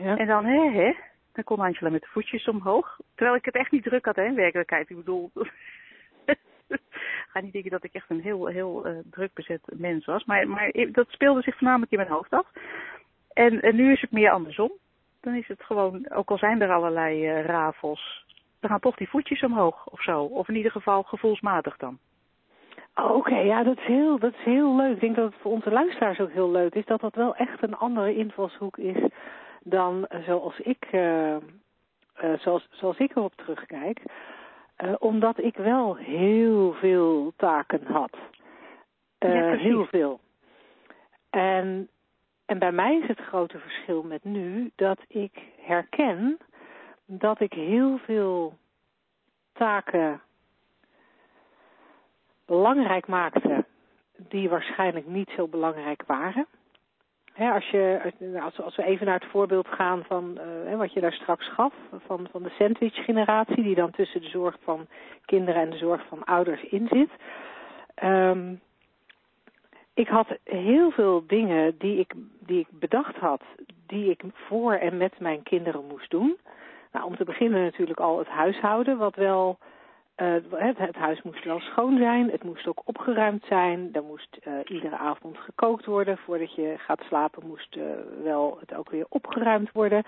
Ja. 0.00 0.16
En 0.16 0.26
dan, 0.26 0.44
hè, 0.44 0.70
hè, 0.70 0.92
dan 1.32 1.44
kon 1.44 1.60
Angela 1.60 1.90
met 1.90 2.00
de 2.00 2.08
voetjes 2.10 2.48
omhoog. 2.48 2.98
Terwijl 3.14 3.36
ik 3.36 3.44
het 3.44 3.54
echt 3.54 3.70
niet 3.70 3.82
druk 3.82 4.04
had, 4.04 4.16
hè, 4.16 4.24
in 4.24 4.34
werkelijkheid. 4.34 4.90
Ik 4.90 4.96
bedoel, 4.96 5.30
ga 7.32 7.40
niet 7.40 7.52
denken 7.52 7.70
dat 7.70 7.84
ik 7.84 7.92
echt 7.92 8.10
een 8.10 8.20
heel, 8.20 8.46
heel 8.46 8.86
uh, 8.86 8.98
druk 9.10 9.34
bezet 9.34 9.60
mens 9.72 10.04
was. 10.04 10.24
Maar, 10.24 10.48
maar 10.48 10.72
dat 10.92 11.08
speelde 11.08 11.42
zich 11.42 11.56
voornamelijk 11.56 11.92
in 11.92 11.98
mijn 11.98 12.10
hoofd 12.10 12.32
af. 12.32 12.46
En, 13.32 13.60
en 13.60 13.76
nu 13.76 13.92
is 13.92 14.00
het 14.00 14.10
meer 14.10 14.30
andersom. 14.30 14.72
Dan 15.20 15.34
is 15.34 15.48
het 15.48 15.62
gewoon, 15.62 16.10
ook 16.10 16.30
al 16.30 16.38
zijn 16.38 16.62
er 16.62 16.72
allerlei 16.72 17.30
uh, 17.30 17.44
rafels, 17.44 18.24
dan 18.60 18.70
gaan 18.70 18.80
toch 18.80 18.96
die 18.96 19.08
voetjes 19.08 19.42
omhoog 19.42 19.86
of 19.86 20.02
zo. 20.02 20.22
Of 20.22 20.48
in 20.48 20.56
ieder 20.56 20.72
geval 20.72 21.02
gevoelsmatig 21.02 21.76
dan. 21.76 21.98
Oh, 22.94 23.04
Oké, 23.04 23.16
okay, 23.16 23.46
ja, 23.46 23.62
dat 23.62 23.78
is, 23.78 23.84
heel, 23.84 24.18
dat 24.18 24.32
is 24.32 24.44
heel 24.44 24.76
leuk. 24.76 24.94
Ik 24.94 25.00
denk 25.00 25.16
dat 25.16 25.32
het 25.32 25.40
voor 25.40 25.52
onze 25.52 25.70
luisteraars 25.70 26.20
ook 26.20 26.32
heel 26.32 26.50
leuk 26.50 26.74
is 26.74 26.84
dat 26.84 27.00
dat 27.00 27.14
wel 27.14 27.36
echt 27.36 27.62
een 27.62 27.76
andere 27.76 28.14
invalshoek 28.14 28.76
is 28.76 28.96
dan 29.64 30.06
zoals 30.26 30.58
ik, 30.58 30.88
uh, 30.92 31.36
zoals, 32.38 32.68
zoals 32.70 32.98
ik 32.98 33.16
erop 33.16 33.34
terugkijk. 33.36 34.02
omdat 34.98 35.38
ik 35.38 35.56
wel 35.56 35.96
heel 35.96 36.72
veel 36.72 37.32
taken 37.36 37.86
had. 37.86 38.16
Ja, 39.18 39.56
heel 39.56 39.86
veel. 39.86 40.20
En, 41.30 41.88
en 42.46 42.58
bij 42.58 42.72
mij 42.72 42.98
is 42.98 43.08
het 43.08 43.20
grote 43.20 43.58
verschil 43.58 44.02
met 44.02 44.24
nu 44.24 44.70
dat 44.74 44.98
ik 45.08 45.42
herken 45.60 46.38
dat 47.06 47.40
ik 47.40 47.52
heel 47.52 47.98
veel 47.98 48.58
taken 49.52 50.20
belangrijk 52.46 53.06
maakte 53.06 53.64
die 54.16 54.48
waarschijnlijk 54.48 55.06
niet 55.06 55.30
zo 55.36 55.48
belangrijk 55.48 56.02
waren. 56.06 56.46
Als, 57.38 57.70
je, 57.70 58.12
als, 58.64 58.76
we 58.76 58.84
even 58.84 59.06
naar 59.06 59.20
het 59.20 59.30
voorbeeld 59.30 59.68
gaan 59.68 60.04
van 60.06 60.38
uh, 60.66 60.76
wat 60.78 60.92
je 60.92 61.00
daar 61.00 61.12
straks 61.12 61.48
gaf, 61.48 61.72
van, 62.06 62.28
van 62.30 62.42
de 62.42 62.50
sandwich-generatie, 62.58 63.62
die 63.62 63.74
dan 63.74 63.90
tussen 63.90 64.20
de 64.20 64.28
zorg 64.28 64.56
van 64.62 64.86
kinderen 65.24 65.62
en 65.62 65.70
de 65.70 65.76
zorg 65.76 66.06
van 66.08 66.24
ouders 66.24 66.62
in 66.62 66.88
zit. 66.90 67.10
Um, 68.04 68.60
ik 69.94 70.08
had 70.08 70.26
heel 70.44 70.90
veel 70.90 71.24
dingen 71.26 71.74
die 71.78 71.98
ik, 71.98 72.12
die 72.38 72.58
ik 72.58 72.66
bedacht 72.70 73.16
had, 73.16 73.42
die 73.86 74.10
ik 74.10 74.22
voor 74.32 74.74
en 74.74 74.96
met 74.96 75.20
mijn 75.20 75.42
kinderen 75.42 75.86
moest 75.86 76.10
doen. 76.10 76.36
Nou, 76.92 77.06
om 77.06 77.16
te 77.16 77.24
beginnen 77.24 77.62
natuurlijk 77.62 78.00
al 78.00 78.18
het 78.18 78.28
huishouden, 78.28 78.98
wat 78.98 79.14
wel, 79.14 79.58
uh, 80.16 80.34
het, 80.76 80.96
huis 80.96 81.22
moest 81.22 81.44
wel 81.44 81.60
schoon 81.60 81.98
zijn, 81.98 82.30
het 82.30 82.44
moest 82.44 82.66
ook 82.66 82.82
opgeruimd 82.84 83.44
zijn, 83.48 83.88
er 83.92 84.02
moest 84.02 84.38
uh, 84.44 84.54
iedere 84.64 84.96
avond 84.96 85.38
gekookt 85.38 85.84
worden. 85.84 86.18
Voordat 86.18 86.54
je 86.54 86.74
gaat 86.78 87.02
slapen 87.08 87.46
moest 87.46 87.76
uh, 87.76 87.84
wel 88.22 88.56
het 88.60 88.74
ook 88.74 88.90
weer 88.90 89.06
opgeruimd 89.08 89.72
worden. 89.72 90.02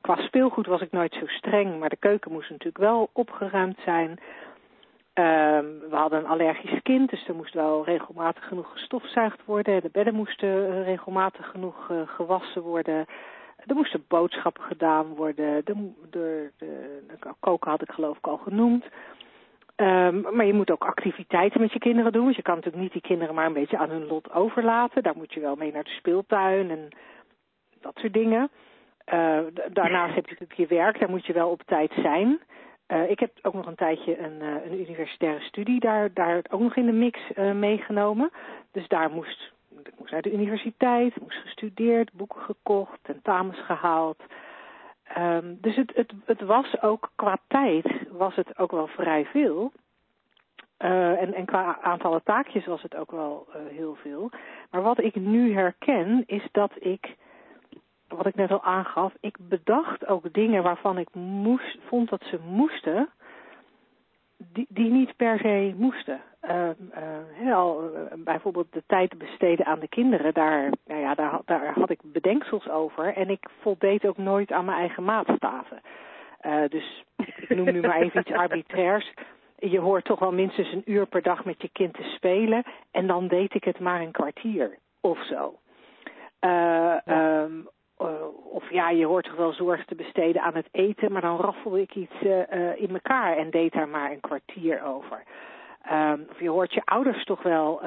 Qua 0.00 0.16
speelgoed 0.16 0.66
was 0.66 0.80
ik 0.80 0.92
nooit 0.92 1.14
zo 1.14 1.26
streng, 1.26 1.78
maar 1.78 1.88
de 1.88 1.96
keuken 1.96 2.32
moest 2.32 2.50
natuurlijk 2.50 2.78
wel 2.78 3.10
opgeruimd 3.12 3.78
zijn. 3.84 4.10
Uh, 4.10 5.58
we 5.90 5.96
hadden 5.96 6.18
een 6.18 6.26
allergisch 6.26 6.82
kind, 6.82 7.10
dus 7.10 7.28
er 7.28 7.34
moest 7.34 7.54
wel 7.54 7.84
regelmatig 7.84 8.44
genoeg 8.44 8.72
gestofzuigd 8.72 9.44
worden. 9.44 9.80
De 9.80 9.90
bedden 9.92 10.14
moesten 10.14 10.84
regelmatig 10.84 11.46
genoeg 11.46 11.92
gewassen 12.06 12.62
worden. 12.62 13.06
Er 13.66 13.74
moesten 13.74 14.04
boodschappen 14.08 14.62
gedaan 14.62 15.06
worden. 15.06 15.64
De, 15.64 15.92
de, 16.10 16.50
de, 16.58 17.02
de 17.08 17.34
koken 17.40 17.70
had 17.70 17.82
ik 17.82 17.90
geloof 17.90 18.16
ik 18.16 18.26
al 18.26 18.36
genoemd. 18.36 18.84
Um, 19.80 20.26
maar 20.36 20.46
je 20.46 20.52
moet 20.52 20.70
ook 20.70 20.84
activiteiten 20.84 21.60
met 21.60 21.72
je 21.72 21.78
kinderen 21.78 22.12
doen. 22.12 22.24
Want 22.24 22.36
je 22.36 22.42
kan 22.42 22.54
natuurlijk 22.54 22.82
niet 22.82 22.92
die 22.92 23.02
kinderen 23.02 23.34
maar 23.34 23.46
een 23.46 23.52
beetje 23.52 23.78
aan 23.78 23.90
hun 23.90 24.06
lot 24.06 24.32
overlaten. 24.32 25.02
Daar 25.02 25.16
moet 25.16 25.32
je 25.32 25.40
wel 25.40 25.56
mee 25.56 25.72
naar 25.72 25.84
de 25.84 25.90
speeltuin 25.90 26.70
en 26.70 26.88
dat 27.80 27.92
soort 27.94 28.12
dingen. 28.12 28.50
Uh, 29.12 29.38
daarnaast 29.72 30.14
heb 30.14 30.24
je 30.24 30.36
natuurlijk 30.38 30.60
je 30.60 30.76
werk, 30.76 30.98
daar 30.98 31.10
moet 31.10 31.26
je 31.26 31.32
wel 31.32 31.50
op 31.50 31.62
tijd 31.62 31.92
zijn. 32.02 32.40
Uh, 32.88 33.10
ik 33.10 33.20
heb 33.20 33.30
ook 33.42 33.54
nog 33.54 33.66
een 33.66 33.74
tijdje 33.74 34.18
een, 34.18 34.42
uh, 34.42 34.64
een 34.64 34.80
universitaire 34.80 35.40
studie 35.40 35.80
daar, 35.80 36.12
daar 36.12 36.42
ook 36.50 36.60
nog 36.60 36.76
in 36.76 36.86
de 36.86 36.92
mix 36.92 37.20
meegenomen. 37.54 38.30
Dus 38.72 38.88
daar 38.88 39.10
moest, 39.10 39.52
ik 39.82 39.92
moest 39.98 40.12
naar 40.12 40.22
de 40.22 40.32
universiteit, 40.32 41.20
moest 41.20 41.38
gestudeerd, 41.38 42.12
boeken 42.12 42.40
gekocht, 42.40 42.98
tentamens 43.02 43.58
gehaald. 43.60 44.22
Um, 45.18 45.58
dus 45.60 45.76
het, 45.76 45.92
het, 45.94 46.12
het 46.24 46.40
was 46.40 46.82
ook 46.82 47.10
qua 47.14 47.38
tijd 47.46 47.86
was 48.10 48.34
het 48.34 48.58
ook 48.58 48.70
wel 48.70 48.86
vrij 48.86 49.24
veel. 49.24 49.72
en, 50.76 51.34
en 51.34 51.44
qua 51.44 51.78
aantallen 51.82 52.22
taakjes 52.22 52.66
was 52.66 52.82
het 52.82 52.96
ook 52.96 53.10
wel 53.10 53.48
heel 53.68 53.94
veel. 53.94 54.30
Maar 54.70 54.82
wat 54.82 55.00
ik 55.00 55.14
nu 55.14 55.54
herken 55.54 56.22
is 56.26 56.48
dat 56.52 56.72
ik 56.78 57.16
wat 58.16 58.26
ik 58.26 58.34
net 58.34 58.50
al 58.50 58.62
aangaf, 58.62 59.12
ik 59.20 59.36
bedacht 59.40 60.06
ook 60.06 60.32
dingen 60.32 60.62
waarvan 60.62 60.98
ik 60.98 61.14
moest, 61.14 61.78
vond 61.86 62.08
dat 62.08 62.22
ze 62.24 62.38
moesten, 62.44 63.08
die, 64.52 64.66
die 64.68 64.90
niet 64.90 65.16
per 65.16 65.38
se 65.38 65.74
moesten. 65.76 66.20
Uh, 66.42 66.68
uh, 67.42 67.54
al, 67.54 67.90
uh, 67.94 68.00
bijvoorbeeld 68.16 68.72
de 68.72 68.82
tijd 68.86 69.18
besteden 69.18 69.66
aan 69.66 69.78
de 69.78 69.88
kinderen, 69.88 70.34
daar, 70.34 70.72
nou 70.86 71.00
ja, 71.00 71.14
daar, 71.14 71.40
daar 71.44 71.72
had 71.74 71.90
ik 71.90 72.00
bedenksels 72.02 72.68
over 72.68 73.14
en 73.14 73.30
ik 73.30 73.48
voldeed 73.60 74.06
ook 74.06 74.16
nooit 74.16 74.52
aan 74.52 74.64
mijn 74.64 74.78
eigen 74.78 75.04
maatstaven. 75.04 75.80
dus 76.68 77.04
ik 77.16 77.48
noem 77.48 77.72
nu 77.72 77.80
maar 77.80 78.00
even 78.00 78.20
iets 78.20 78.32
arbitrairs. 78.44 79.12
Je 79.58 79.78
hoort 79.78 80.04
toch 80.04 80.18
wel 80.18 80.32
minstens 80.32 80.72
een 80.72 80.82
uur 80.84 81.06
per 81.06 81.22
dag 81.22 81.44
met 81.44 81.62
je 81.62 81.68
kind 81.72 81.94
te 81.94 82.02
spelen 82.02 82.62
en 82.90 83.06
dan 83.06 83.28
deed 83.28 83.54
ik 83.54 83.64
het 83.64 83.78
maar 83.78 84.00
een 84.00 84.12
kwartier 84.12 84.78
of 85.00 85.24
zo. 85.24 85.58
Ja. 86.40 87.42
Um, 87.42 87.58
uh, 87.58 87.66
of 88.52 88.70
ja, 88.70 88.90
je 88.90 89.06
hoort 89.06 89.24
toch 89.24 89.36
wel 89.36 89.52
zorg 89.52 89.84
te 89.84 89.94
besteden 89.94 90.42
aan 90.42 90.54
het 90.54 90.68
eten, 90.70 91.12
maar 91.12 91.22
dan 91.22 91.36
raffelde 91.36 91.80
ik 91.80 91.94
iets 91.94 92.22
uh, 92.22 92.38
uh, 92.52 92.80
in 92.80 92.90
elkaar 92.90 93.36
en 93.36 93.50
deed 93.50 93.72
daar 93.72 93.88
maar 93.88 94.10
een 94.10 94.20
kwartier 94.20 94.82
over. 94.82 95.22
Um, 95.92 96.26
of 96.30 96.40
je 96.40 96.48
hoort 96.48 96.74
je 96.74 96.82
ouders 96.84 97.24
toch 97.24 97.42
wel 97.42 97.80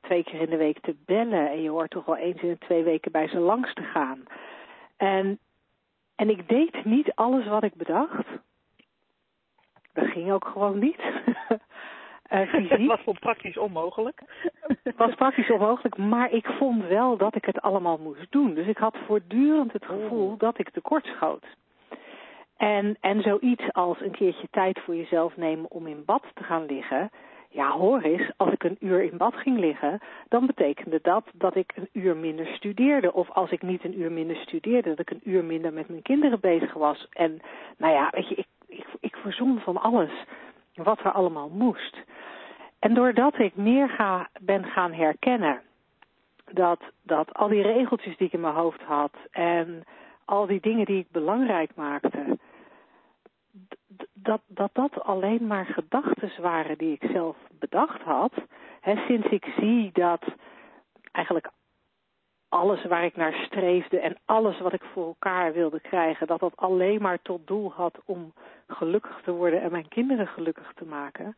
twee 0.00 0.24
keer 0.24 0.40
in 0.40 0.50
de 0.50 0.56
week 0.56 0.80
te 0.80 0.96
bellen 1.06 1.50
en 1.50 1.62
je 1.62 1.70
hoort 1.70 1.90
toch 1.90 2.04
wel 2.04 2.16
eens 2.16 2.42
in 2.42 2.48
de 2.48 2.58
twee 2.58 2.82
weken 2.82 3.12
bij 3.12 3.28
ze 3.28 3.38
langs 3.38 3.74
te 3.74 3.82
gaan. 3.82 4.24
En, 4.96 5.38
en 6.16 6.30
ik 6.30 6.48
deed 6.48 6.84
niet 6.84 7.14
alles 7.14 7.46
wat 7.46 7.62
ik 7.62 7.74
bedacht. 7.74 8.26
Dat 9.92 10.06
ging 10.06 10.32
ook 10.32 10.46
gewoon 10.46 10.78
niet. 10.78 11.00
Uh, 12.34 12.48
fysiek. 12.52 12.86
was 13.04 13.18
praktisch 13.18 13.58
onmogelijk. 13.58 14.20
was 14.96 15.14
praktisch 15.14 15.50
onmogelijk, 15.50 15.96
maar 15.96 16.32
ik 16.32 16.46
vond 16.46 16.86
wel 16.86 17.16
dat 17.16 17.34
ik 17.34 17.44
het 17.44 17.60
allemaal 17.60 17.98
moest 17.98 18.26
doen. 18.32 18.54
Dus 18.54 18.66
ik 18.66 18.78
had 18.78 18.96
voortdurend 19.06 19.72
het 19.72 19.84
gevoel 19.84 20.30
oh. 20.30 20.38
dat 20.38 20.58
ik 20.58 20.70
tekort 20.70 21.04
schoot. 21.04 21.44
En, 22.56 22.96
en 23.00 23.22
zoiets 23.22 23.72
als 23.72 24.00
een 24.00 24.10
keertje 24.10 24.48
tijd 24.50 24.80
voor 24.80 24.96
jezelf 24.96 25.36
nemen 25.36 25.70
om 25.70 25.86
in 25.86 26.04
bad 26.04 26.24
te 26.34 26.42
gaan 26.42 26.66
liggen. 26.66 27.10
Ja, 27.48 27.70
hoor 27.70 28.00
eens, 28.00 28.30
als 28.36 28.52
ik 28.52 28.64
een 28.64 28.76
uur 28.80 29.02
in 29.02 29.16
bad 29.16 29.34
ging 29.34 29.58
liggen, 29.58 30.00
dan 30.28 30.46
betekende 30.46 30.98
dat 31.02 31.24
dat 31.34 31.56
ik 31.56 31.72
een 31.74 31.88
uur 31.92 32.16
minder 32.16 32.46
studeerde. 32.46 33.12
Of 33.12 33.30
als 33.30 33.50
ik 33.50 33.62
niet 33.62 33.84
een 33.84 34.00
uur 34.00 34.12
minder 34.12 34.36
studeerde, 34.36 34.88
dat 34.88 34.98
ik 34.98 35.10
een 35.10 35.30
uur 35.30 35.44
minder 35.44 35.72
met 35.72 35.88
mijn 35.88 36.02
kinderen 36.02 36.40
bezig 36.40 36.72
was. 36.72 37.06
En 37.10 37.40
nou 37.78 37.92
ja, 37.92 38.08
weet 38.10 38.28
je, 38.28 38.34
ik, 38.34 38.46
ik, 38.66 38.86
ik 39.00 39.16
verzon 39.16 39.60
van 39.60 39.76
alles 39.76 40.24
wat 40.74 40.98
er 40.98 41.12
allemaal 41.12 41.48
moest. 41.48 41.96
En 42.78 42.94
doordat 42.94 43.38
ik 43.38 43.56
meer 43.56 43.88
ga, 43.88 44.28
ben 44.40 44.64
gaan 44.64 44.92
herkennen 44.92 45.60
dat, 46.52 46.80
dat 47.02 47.34
al 47.34 47.48
die 47.48 47.62
regeltjes 47.62 48.16
die 48.16 48.26
ik 48.26 48.32
in 48.32 48.40
mijn 48.40 48.54
hoofd 48.54 48.82
had 48.82 49.12
en 49.30 49.84
al 50.24 50.46
die 50.46 50.60
dingen 50.60 50.84
die 50.84 50.98
ik 50.98 51.10
belangrijk 51.10 51.70
maakte, 51.74 52.38
dat 54.12 54.40
dat, 54.46 54.70
dat 54.72 55.02
alleen 55.02 55.46
maar 55.46 55.66
gedachten 55.66 56.30
waren 56.42 56.78
die 56.78 56.98
ik 57.00 57.10
zelf 57.10 57.36
bedacht 57.58 58.02
had. 58.02 58.32
He, 58.80 58.96
sinds 59.06 59.26
ik 59.26 59.44
zie 59.58 59.90
dat 59.92 60.24
eigenlijk 61.12 61.50
alles 62.54 62.84
waar 62.84 63.04
ik 63.04 63.16
naar 63.16 63.32
streefde 63.32 63.98
en 63.98 64.16
alles 64.24 64.60
wat 64.60 64.72
ik 64.72 64.82
voor 64.92 65.06
elkaar 65.06 65.52
wilde 65.52 65.80
krijgen, 65.80 66.26
dat 66.26 66.40
dat 66.40 66.56
alleen 66.56 67.02
maar 67.02 67.18
tot 67.22 67.46
doel 67.46 67.72
had 67.72 68.00
om 68.04 68.32
gelukkig 68.66 69.20
te 69.24 69.32
worden 69.32 69.62
en 69.62 69.70
mijn 69.70 69.88
kinderen 69.88 70.26
gelukkig 70.26 70.72
te 70.74 70.84
maken. 70.84 71.36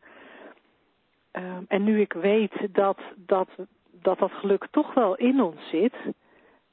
Um, 1.31 1.65
en 1.67 1.83
nu 1.83 2.01
ik 2.01 2.13
weet 2.13 2.67
dat, 2.71 2.97
dat, 3.15 3.49
dat 3.91 4.19
dat 4.19 4.31
geluk 4.31 4.67
toch 4.71 4.93
wel 4.93 5.15
in 5.15 5.41
ons 5.41 5.69
zit, 5.69 5.95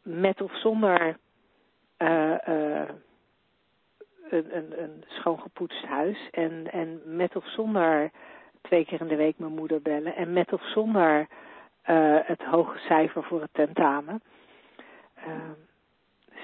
met 0.03 0.41
of 0.41 0.57
zonder 0.59 1.17
uh, 1.99 2.35
uh, 2.49 2.89
een, 4.31 4.57
een, 4.57 4.83
een 4.83 5.05
schoongepoetst 5.07 5.85
huis 5.85 6.29
en, 6.31 6.73
en 6.73 7.01
met 7.05 7.37
of 7.37 7.47
zonder 7.47 8.11
twee 8.63 8.85
keer 8.85 9.01
in 9.01 9.09
de 9.09 9.17
week 9.17 9.39
mijn 9.39 9.55
moeder 9.55 9.83
bellen 9.83 10.17
en 10.17 10.33
met 10.33 10.53
of 10.53 10.63
zonder 10.63 11.27
uh, 11.91 12.19
het 12.23 12.43
hoge 12.43 12.79
cijfer 12.79 13.23
voor 13.23 13.41
het 13.41 13.53
tentamen. 13.53 14.23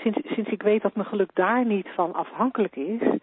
Sinds, 0.02 0.18
sinds 0.24 0.50
ik 0.50 0.62
weet 0.62 0.82
dat 0.82 0.94
mijn 0.94 1.08
geluk 1.08 1.30
daar 1.34 1.64
niet 1.64 1.88
van 1.88 2.14
afhankelijk 2.14 2.76
is, 2.76 3.18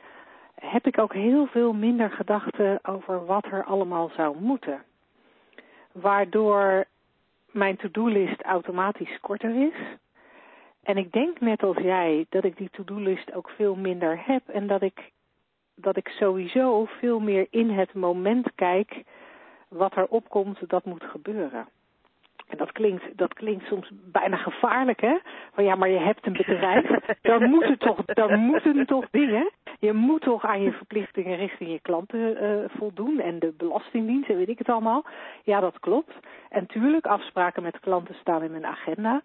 heb 0.55 0.87
ik 0.87 0.97
ook 0.97 1.13
heel 1.13 1.45
veel 1.47 1.73
minder 1.73 2.11
gedachten 2.11 2.79
over 2.83 3.25
wat 3.25 3.45
er 3.45 3.63
allemaal 3.63 4.09
zou 4.15 4.37
moeten. 4.39 4.83
Waardoor 5.91 6.85
mijn 7.51 7.75
to-do-list 7.77 8.41
automatisch 8.41 9.19
korter 9.21 9.55
is. 9.67 9.75
En 10.83 10.97
ik 10.97 11.11
denk 11.11 11.39
net 11.39 11.63
als 11.63 11.77
jij 11.77 12.25
dat 12.29 12.43
ik 12.43 12.57
die 12.57 12.69
to-do-list 12.69 13.33
ook 13.33 13.49
veel 13.49 13.75
minder 13.75 14.25
heb 14.25 14.47
en 14.47 14.67
dat 14.67 14.81
ik, 14.81 15.11
dat 15.75 15.97
ik 15.97 16.07
sowieso 16.07 16.85
veel 16.85 17.19
meer 17.19 17.47
in 17.49 17.69
het 17.69 17.93
moment 17.93 18.47
kijk 18.55 19.03
wat 19.67 19.95
er 19.95 20.07
opkomt 20.07 20.69
dat 20.69 20.85
moet 20.85 21.03
gebeuren. 21.03 21.67
En 22.47 22.57
dat 22.57 22.71
klinkt, 22.71 23.17
dat 23.17 23.33
klinkt 23.33 23.65
soms 23.65 23.91
bijna 23.93 24.35
gevaarlijk, 24.35 25.01
hè? 25.01 25.17
Van 25.53 25.63
ja, 25.63 25.75
maar 25.75 25.89
je 25.89 25.99
hebt 25.99 26.25
een 26.25 26.33
bedrijf, 26.33 26.89
dan 27.21 27.49
moeten 27.49 27.77
toch, 27.77 28.05
dan 28.05 28.39
moeten 28.39 28.85
toch 28.85 29.09
dingen. 29.11 29.51
Je 29.79 29.93
moet 29.93 30.21
toch 30.21 30.45
aan 30.45 30.61
je 30.61 30.71
verplichtingen 30.71 31.37
richting 31.37 31.71
je 31.71 31.79
klanten 31.81 32.43
uh, 32.43 32.63
voldoen 32.77 33.19
en 33.19 33.39
de 33.39 33.53
belastingdienst 33.57 34.29
en 34.29 34.37
weet 34.37 34.49
ik 34.49 34.57
het 34.57 34.69
allemaal. 34.69 35.05
Ja, 35.43 35.59
dat 35.59 35.79
klopt. 35.79 36.13
En 36.49 36.65
tuurlijk, 36.65 37.05
afspraken 37.05 37.63
met 37.63 37.79
klanten 37.79 38.15
staan 38.15 38.43
in 38.43 38.51
mijn 38.51 38.65
agenda. 38.65 39.21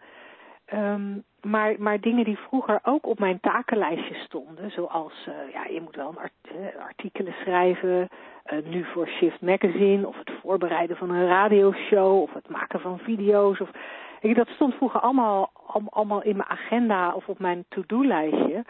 Um, 0.74 1.24
maar, 1.44 1.74
maar 1.78 2.00
dingen 2.00 2.24
die 2.24 2.38
vroeger 2.38 2.80
ook 2.82 3.06
op 3.06 3.18
mijn 3.18 3.40
takenlijstje 3.40 4.14
stonden, 4.14 4.70
zoals 4.70 5.26
uh, 5.28 5.52
ja, 5.52 5.64
je 5.64 5.80
moet 5.80 5.96
wel 5.96 6.14
een 6.16 6.30
uh, 6.56 6.82
artikelen 6.82 7.32
schrijven, 7.32 8.08
uh, 8.52 8.64
nu 8.64 8.84
voor 8.84 9.06
Shift 9.06 9.40
Magazine, 9.40 10.06
of 10.06 10.18
het 10.18 10.32
voorbereiden 10.42 10.96
van 10.96 11.10
een 11.10 11.26
radioshow, 11.26 12.20
of 12.22 12.32
het 12.32 12.48
maken 12.48 12.80
van 12.80 12.98
video's. 12.98 13.60
Of, 13.60 13.70
ik, 14.20 14.36
dat 14.36 14.48
stond 14.48 14.74
vroeger 14.74 15.00
allemaal, 15.00 15.50
allemaal 15.88 16.22
in 16.22 16.36
mijn 16.36 16.48
agenda 16.48 17.12
of 17.12 17.28
op 17.28 17.38
mijn 17.38 17.64
to-do-lijstje. 17.68 18.64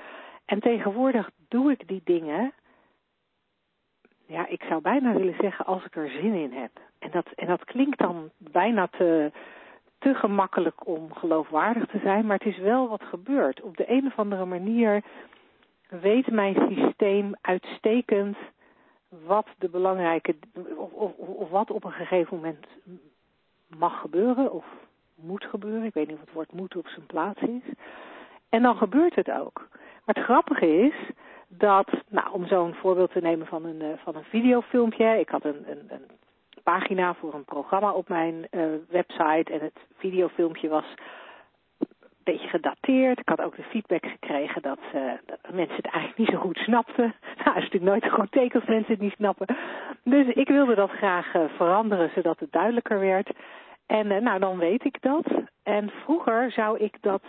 En 0.44 0.60
tegenwoordig 0.60 1.30
doe 1.48 1.70
ik 1.70 1.88
die 1.88 2.00
dingen, 2.04 2.52
ja, 4.26 4.46
ik 4.46 4.62
zou 4.68 4.80
bijna 4.80 5.12
willen 5.12 5.36
zeggen 5.40 5.66
als 5.66 5.84
ik 5.84 5.96
er 5.96 6.10
zin 6.10 6.34
in 6.34 6.52
heb. 6.52 6.70
En 6.98 7.10
dat, 7.10 7.26
en 7.34 7.46
dat 7.46 7.64
klinkt 7.64 7.98
dan 7.98 8.30
bijna 8.38 8.86
te 8.86 9.32
te 10.02 10.14
gemakkelijk 10.14 10.86
om 10.86 11.14
geloofwaardig 11.14 11.86
te 11.86 11.98
zijn, 11.98 12.26
maar 12.26 12.38
het 12.38 12.46
is 12.46 12.58
wel 12.58 12.88
wat 12.88 13.02
gebeurt. 13.02 13.60
Op 13.60 13.76
de 13.76 13.90
een 13.90 14.06
of 14.06 14.18
andere 14.18 14.44
manier 14.44 15.02
weet 15.88 16.30
mijn 16.30 16.54
systeem 16.68 17.34
uitstekend 17.40 18.36
wat 19.26 19.46
de 19.58 19.68
belangrijke, 19.68 20.34
of, 20.76 20.92
of, 20.92 21.16
of, 21.16 21.50
wat 21.50 21.70
op 21.70 21.84
een 21.84 21.92
gegeven 21.92 22.36
moment 22.36 22.66
mag 23.66 24.00
gebeuren 24.00 24.52
of 24.52 24.64
moet 25.14 25.44
gebeuren. 25.44 25.84
Ik 25.84 25.94
weet 25.94 26.06
niet 26.06 26.16
of 26.16 26.24
het 26.24 26.32
woord 26.32 26.52
moet 26.52 26.76
op 26.76 26.88
zijn 26.88 27.06
plaats 27.06 27.40
is. 27.40 27.74
En 28.48 28.62
dan 28.62 28.76
gebeurt 28.76 29.14
het 29.14 29.30
ook. 29.30 29.68
Maar 30.04 30.14
het 30.14 30.24
grappige 30.24 30.66
is 30.66 31.10
dat, 31.48 31.88
nou, 32.08 32.32
om 32.32 32.46
zo'n 32.46 32.74
voorbeeld 32.74 33.12
te 33.12 33.20
nemen 33.20 33.46
van 33.46 33.64
een, 33.64 33.82
eh, 33.82 33.88
van 33.96 34.14
een 34.14 34.24
videofilmpje. 34.24 35.18
Ik 35.18 35.28
had 35.28 35.44
een, 35.44 35.70
een, 35.70 35.86
een 35.88 36.06
pagina 36.62 37.14
voor 37.14 37.34
een 37.34 37.44
programma 37.44 37.92
op 37.92 38.08
mijn 38.08 38.46
uh, 38.50 38.64
website. 38.88 39.52
En 39.52 39.60
het 39.60 39.78
videofilmpje 39.96 40.68
was 40.68 40.84
een 41.78 41.88
beetje 42.24 42.48
gedateerd. 42.48 43.18
Ik 43.18 43.28
had 43.28 43.40
ook 43.40 43.56
de 43.56 43.62
feedback 43.62 44.06
gekregen 44.06 44.62
dat, 44.62 44.78
dat 45.26 45.38
mensen 45.52 45.76
het 45.76 45.86
eigenlijk 45.86 46.18
niet 46.18 46.28
zo 46.28 46.38
goed 46.38 46.56
snapten. 46.56 47.14
Nou, 47.44 47.56
is 47.56 47.62
natuurlijk 47.62 47.92
nooit 47.92 48.04
een 48.04 48.18
goed 48.20 48.32
teken 48.32 48.60
als 48.60 48.68
mensen 48.68 48.92
het 48.92 49.00
niet 49.00 49.14
snappen. 49.14 49.56
Dus 50.04 50.26
ik 50.26 50.48
wilde 50.48 50.74
dat 50.74 50.90
graag 50.90 51.34
uh, 51.34 51.42
veranderen, 51.56 52.10
zodat 52.14 52.38
het 52.38 52.52
duidelijker 52.52 52.98
werd. 52.98 53.30
En 53.86 54.22
nou, 54.22 54.38
dan 54.38 54.58
weet 54.58 54.84
ik 54.84 54.96
dat. 55.00 55.24
En 55.62 55.90
vroeger 56.04 56.50
zou 56.52 56.78
ik 56.78 56.96
dat 57.00 57.22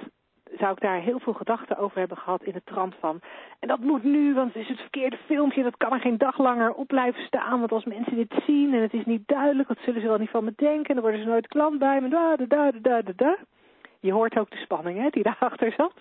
zou 0.63 0.75
ik 0.75 0.82
daar 0.82 1.00
heel 1.00 1.20
veel 1.20 1.34
gedachten 1.34 1.77
over 1.77 2.00
hebben 2.00 2.17
gehad 2.17 2.43
in 2.43 2.53
de 2.53 2.62
trant 2.63 2.96
van. 3.00 3.20
En 3.60 3.67
dat 3.67 3.79
moet 3.79 4.03
nu, 4.03 4.34
want 4.34 4.53
het 4.53 4.63
is 4.63 4.70
het 4.70 4.79
verkeerde 4.79 5.17
filmpje, 5.25 5.63
dat 5.63 5.77
kan 5.77 5.93
er 5.93 6.00
geen 6.00 6.17
dag 6.17 6.38
langer 6.38 6.74
op 6.74 6.88
blijven 6.88 7.24
staan. 7.24 7.60
Want 7.60 7.72
als 7.72 7.86
mensen 7.86 8.15
dit 8.15 8.34
zien 8.46 8.74
en 8.74 8.82
het 8.82 8.93
is 8.93 9.05
niet 9.05 9.27
duidelijk, 9.27 9.67
wat 9.67 9.77
zullen 9.86 10.01
ze 10.01 10.08
wel 10.08 10.17
niet 10.17 10.29
van 10.29 10.43
me 10.43 10.53
denken? 10.55 10.88
En 10.88 10.93
dan 10.93 11.03
worden 11.03 11.22
ze 11.22 11.27
nooit 11.27 11.48
klant 11.48 11.79
bij 11.79 12.01
me. 12.01 12.10
Da, 12.10 12.36
da, 12.36 12.46
da, 12.46 12.72
da, 12.72 13.01
da, 13.01 13.12
da. 13.15 13.38
Je 14.00 14.12
hoort 14.12 14.38
ook 14.38 14.50
de 14.50 14.58
spanning 14.58 15.01
hè, 15.01 15.10
die 15.10 15.24
daarachter 15.32 15.74
zat. 15.77 15.93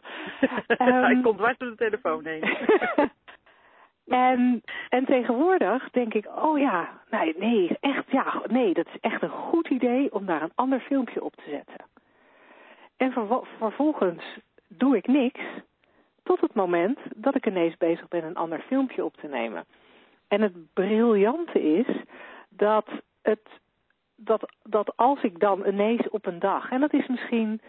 um, 0.78 1.11
ik 1.11 1.23
kom 1.23 1.37
dwars 1.37 1.59
door 1.59 1.71
de 1.71 1.76
telefoon 1.76 2.25
heen. 2.26 2.42
en, 4.28 4.62
en 4.88 5.04
tegenwoordig 5.04 5.90
denk 5.90 6.14
ik, 6.14 6.26
oh 6.45 6.59
ja, 6.59 6.88
nee, 7.11 7.35
nee, 7.38 7.76
echt, 7.81 8.04
ja, 8.11 8.42
nee, 8.47 8.75
dat 8.75 8.87
is 8.87 9.00
echt 9.00 9.23
een 9.23 9.37
goed 9.50 9.69
idee 9.69 10.12
om 10.14 10.26
daar 10.26 10.42
een 10.42 10.52
ander 10.54 10.81
filmpje 10.81 11.25
op 11.25 11.35
te 11.37 11.50
zetten. 11.50 11.90
En 13.02 13.12
vervolgens 13.59 14.25
doe 14.79 14.97
ik 14.97 15.07
niks 15.07 15.41
tot 16.23 16.41
het 16.41 16.55
moment 16.55 16.99
dat 17.17 17.35
ik 17.35 17.47
ineens 17.47 17.76
bezig 17.76 18.09
ben 18.09 18.25
een 18.25 18.37
ander 18.37 18.61
filmpje 18.61 19.05
op 19.05 19.17
te 19.17 19.29
nemen. 19.29 19.64
En 20.29 20.41
het 20.41 20.73
briljante 20.73 21.62
is 21.62 21.87
dat, 22.49 22.88
het, 23.23 23.49
dat, 24.17 24.52
dat 24.62 24.97
als 24.97 25.23
ik 25.23 25.38
dan 25.38 25.67
ineens 25.67 26.09
op 26.09 26.26
een 26.26 26.38
dag, 26.38 26.71
en 26.71 26.81
dat 26.81 26.93
is 26.93 27.07
misschien 27.07 27.61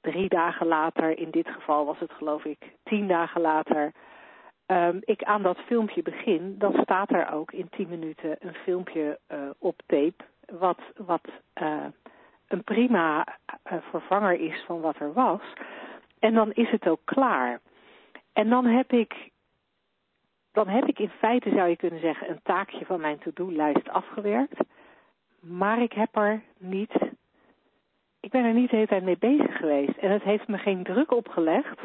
drie 0.00 0.28
dagen 0.28 0.66
later, 0.66 1.18
in 1.18 1.30
dit 1.30 1.48
geval 1.48 1.84
was 1.84 1.98
het 1.98 2.12
geloof 2.12 2.44
ik 2.44 2.58
tien 2.82 3.08
dagen 3.08 3.40
later, 3.40 3.92
um, 4.66 5.00
ik 5.04 5.22
aan 5.22 5.42
dat 5.42 5.58
filmpje 5.58 6.02
begin, 6.02 6.54
dan 6.58 6.78
staat 6.82 7.10
er 7.10 7.32
ook 7.32 7.52
in 7.52 7.68
tien 7.68 7.88
minuten 7.88 8.36
een 8.38 8.54
filmpje 8.54 9.18
uh, 9.32 9.38
op 9.58 9.80
tape, 9.86 10.24
wat, 10.46 10.78
wat 10.96 11.28
uh, 11.62 11.84
een 12.48 12.64
prima 12.64 13.26
uh, 13.72 13.78
vervanger 13.90 14.40
is 14.40 14.64
van 14.66 14.80
wat 14.80 14.98
er 14.98 15.12
was. 15.12 15.40
En 16.18 16.34
dan 16.34 16.52
is 16.52 16.70
het 16.70 16.88
ook 16.88 17.00
klaar. 17.04 17.60
En 18.32 18.48
dan 18.48 18.66
heb 18.66 18.92
ik, 18.92 19.30
dan 20.52 20.68
heb 20.68 20.84
ik 20.84 20.98
in 20.98 21.10
feite, 21.18 21.50
zou 21.50 21.68
je 21.68 21.76
kunnen 21.76 22.00
zeggen, 22.00 22.30
een 22.30 22.42
taakje 22.42 22.84
van 22.84 23.00
mijn 23.00 23.18
to-do-lijst 23.18 23.88
afgewerkt. 23.88 24.58
Maar 25.40 25.82
ik 25.82 25.92
heb 25.92 26.16
er 26.16 26.42
niet, 26.58 26.92
ik 28.20 28.30
ben 28.30 28.44
er 28.44 28.54
niet 28.54 28.70
de 28.70 28.76
hele 28.76 28.88
tijd 28.88 29.04
mee 29.04 29.18
bezig 29.18 29.56
geweest. 29.56 29.96
En 29.96 30.10
het 30.10 30.22
heeft 30.22 30.48
me 30.48 30.58
geen 30.58 30.82
druk 30.82 31.12
opgelegd. 31.12 31.80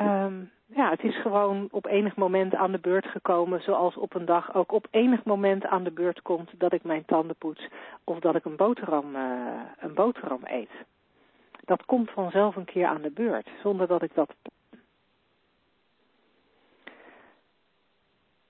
Um, 0.00 0.50
ja, 0.74 0.90
het 0.90 1.02
is 1.02 1.20
gewoon 1.20 1.68
op 1.70 1.86
enig 1.86 2.16
moment 2.16 2.54
aan 2.54 2.72
de 2.72 2.78
beurt 2.78 3.06
gekomen, 3.06 3.62
zoals 3.62 3.96
op 3.96 4.14
een 4.14 4.24
dag 4.24 4.54
ook 4.54 4.72
op 4.72 4.86
enig 4.90 5.24
moment 5.24 5.66
aan 5.66 5.84
de 5.84 5.90
beurt 5.90 6.22
komt 6.22 6.50
dat 6.58 6.72
ik 6.72 6.82
mijn 6.82 7.04
tanden 7.04 7.36
poets 7.36 7.68
of 8.04 8.18
dat 8.18 8.34
ik 8.34 8.44
een 8.44 8.56
boterham, 8.56 9.16
uh, 9.16 9.60
een 9.78 9.94
boterham 9.94 10.40
eet. 10.44 10.70
Dat 11.70 11.84
komt 11.84 12.10
vanzelf 12.10 12.56
een 12.56 12.64
keer 12.64 12.86
aan 12.86 13.02
de 13.02 13.10
beurt, 13.10 13.48
zonder 13.62 13.86
dat 13.86 14.02
ik 14.02 14.14
dat. 14.14 14.34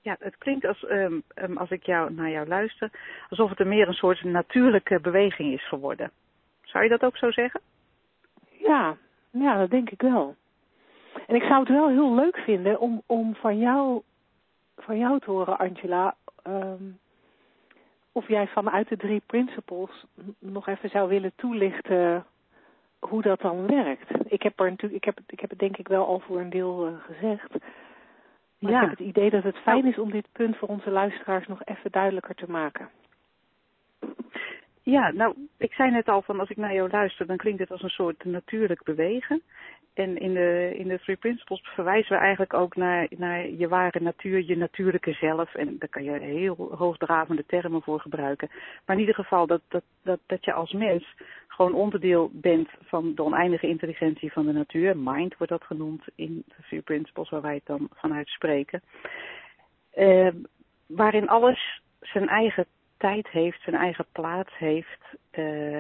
Ja, 0.01 0.17
het 0.19 0.37
klinkt 0.39 0.65
als, 0.65 0.83
um, 0.83 1.23
als 1.57 1.71
ik 1.71 1.83
jou, 1.83 2.13
naar 2.13 2.31
jou 2.31 2.49
luister, 2.49 2.91
alsof 3.29 3.51
het 3.51 3.59
er 3.59 3.67
meer 3.67 3.89
een 3.89 3.95
soort 3.95 4.25
natuurlijke 4.25 5.01
beweging 5.01 5.53
is 5.53 5.69
geworden. 5.69 6.11
Zou 6.63 6.85
je 6.85 6.91
dat 6.91 7.05
ook 7.05 7.17
zo 7.17 7.31
zeggen? 7.31 7.61
Ja, 8.51 8.97
ja, 9.31 9.59
dat 9.59 9.71
denk 9.71 9.91
ik 9.91 10.01
wel. 10.01 10.37
En 11.27 11.35
ik 11.35 11.43
zou 11.43 11.59
het 11.61 11.69
wel 11.69 11.89
heel 11.89 12.15
leuk 12.15 12.37
vinden 12.37 12.81
om, 12.81 13.03
om 13.07 13.35
van, 13.35 13.59
jou, 13.59 14.03
van 14.77 14.99
jou 14.99 15.21
te 15.21 15.31
horen, 15.31 15.59
Angela, 15.59 16.15
um, 16.47 16.99
of 18.13 18.29
jij 18.29 18.47
vanuit 18.47 18.89
de 18.89 18.97
drie 18.97 19.23
principles 19.27 20.05
nog 20.39 20.67
even 20.67 20.89
zou 20.89 21.09
willen 21.09 21.33
toelichten 21.37 22.25
hoe 23.01 23.23
dat 23.23 23.41
dan 23.41 23.67
werkt. 23.67 24.11
Ik 24.33 24.43
heb, 24.43 24.61
er 24.61 24.71
natuurlijk, 24.71 25.05
ik 25.05 25.05
heb, 25.05 25.21
ik 25.27 25.41
heb 25.41 25.51
het 25.51 25.59
denk 25.59 25.77
ik 25.77 25.89
wel 25.89 26.07
al 26.07 26.21
voor 26.21 26.41
een 26.41 26.51
deel 26.51 26.89
uh, 26.89 26.95
gezegd. 27.01 27.51
Maar 28.59 28.71
ja. 28.71 28.83
ik 28.83 28.89
heb 28.89 28.99
het 28.99 29.09
idee 29.09 29.31
dat 29.31 29.43
het 29.43 29.57
fijn 29.57 29.87
is 29.87 29.99
om 29.99 30.11
dit 30.11 30.27
punt 30.33 30.57
voor 30.57 30.69
onze 30.69 30.91
luisteraars 30.91 31.47
nog 31.47 31.65
even 31.65 31.91
duidelijker 31.91 32.35
te 32.35 32.51
maken. 32.51 32.89
Ja, 34.83 35.13
nou, 35.13 35.35
ik 35.57 35.73
zei 35.73 35.91
net 35.91 36.09
al 36.09 36.23
van 36.23 36.41
als 36.41 36.51
ik 36.51 36.57
naar 36.57 36.75
jou 36.75 36.91
luister, 36.91 37.27
dan 37.27 37.37
klinkt 37.37 37.61
het 37.61 37.71
als 37.71 37.83
een 37.83 37.89
soort 37.89 38.25
natuurlijk 38.25 38.83
bewegen. 38.83 39.43
En 39.95 40.19
in 40.19 40.35
de, 40.35 40.73
in 40.77 40.89
de 40.89 40.99
Three 40.99 41.17
Principles 41.17 41.61
verwijzen 41.75 42.13
we 42.13 42.23
eigenlijk 42.23 42.55
ook 42.55 42.77
naar, 42.77 43.07
naar 43.17 43.49
je 43.49 43.69
ware 43.69 44.01
natuur, 44.01 44.45
je 44.45 44.57
natuurlijke 44.57 45.13
zelf. 45.13 45.55
En 45.55 45.79
daar 45.79 45.89
kan 45.89 46.05
je 46.05 46.19
heel 46.19 46.75
hoogdravende 46.77 47.47
termen 47.47 47.83
voor 47.83 48.01
gebruiken. 48.01 48.51
Maar 48.87 48.97
in 48.97 49.01
ieder 49.01 49.15
geval 49.15 49.47
dat, 49.47 49.61
dat, 49.69 49.83
dat, 50.03 50.21
dat 50.27 50.45
je 50.45 50.53
als 50.53 50.73
mens 50.73 51.15
gewoon 51.61 51.81
onderdeel 51.81 52.31
bent 52.33 52.69
van 52.81 53.15
de 53.15 53.23
oneindige 53.23 53.69
intelligentie 53.69 54.33
van 54.33 54.47
de 54.47 54.53
natuur. 54.53 54.97
Mind 54.97 55.37
wordt 55.37 55.53
dat 55.53 55.65
genoemd 55.65 56.03
in 56.15 56.43
de 56.47 56.63
Three 56.69 56.83
Principles 56.83 57.31
waar 57.31 57.41
wij 57.41 57.55
het 57.55 57.67
dan 57.67 57.89
vanuit 57.95 58.29
spreken. 58.29 58.83
Uh, 59.97 60.29
waarin 60.87 61.29
alles 61.29 61.83
zijn 62.01 62.29
eigen 62.29 62.67
tijd 62.97 63.29
heeft, 63.29 63.63
zijn 63.63 63.77
eigen 63.77 64.07
plaats 64.13 64.59
heeft. 64.59 65.01
Uh, 65.33 65.79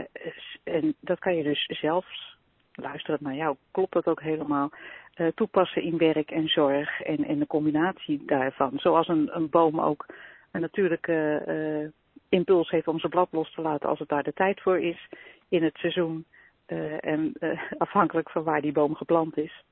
en 0.65 0.95
dat 1.01 1.19
kan 1.19 1.37
je 1.37 1.43
dus 1.43 1.65
zelfs 1.67 2.37
luisterend 2.73 3.23
naar 3.23 3.35
jou, 3.35 3.57
klopt 3.71 3.93
dat 3.93 4.07
ook 4.07 4.23
helemaal. 4.23 4.71
Uh, 5.17 5.27
toepassen 5.35 5.83
in 5.83 5.99
werk 5.99 6.31
en 6.31 6.49
zorg 6.49 7.01
en, 7.01 7.25
en 7.25 7.39
de 7.39 7.47
combinatie 7.47 8.23
daarvan. 8.27 8.73
Zoals 8.77 9.09
een, 9.09 9.37
een 9.37 9.51
boom 9.51 9.81
ook 9.81 10.07
een 10.51 10.61
natuurlijke 10.61 11.43
uh, 11.47 11.91
impuls 12.29 12.71
heeft 12.71 12.89
om 12.89 12.99
zijn 12.99 13.13
blad 13.13 13.29
los 13.31 13.55
te 13.55 13.61
laten 13.61 13.89
als 13.89 13.99
het 13.99 14.09
daar 14.09 14.23
de 14.23 14.33
tijd 14.33 14.61
voor 14.61 14.79
is 14.79 15.09
in 15.51 15.63
het 15.63 15.77
seizoen. 15.77 16.25
Uh, 16.67 17.05
en 17.05 17.33
afhankelijk 17.79 18.31
van 18.31 18.43
waar 18.43 18.61
die 18.61 18.73
boom 18.73 18.95
geplant 18.95 19.37
is. 19.37 19.65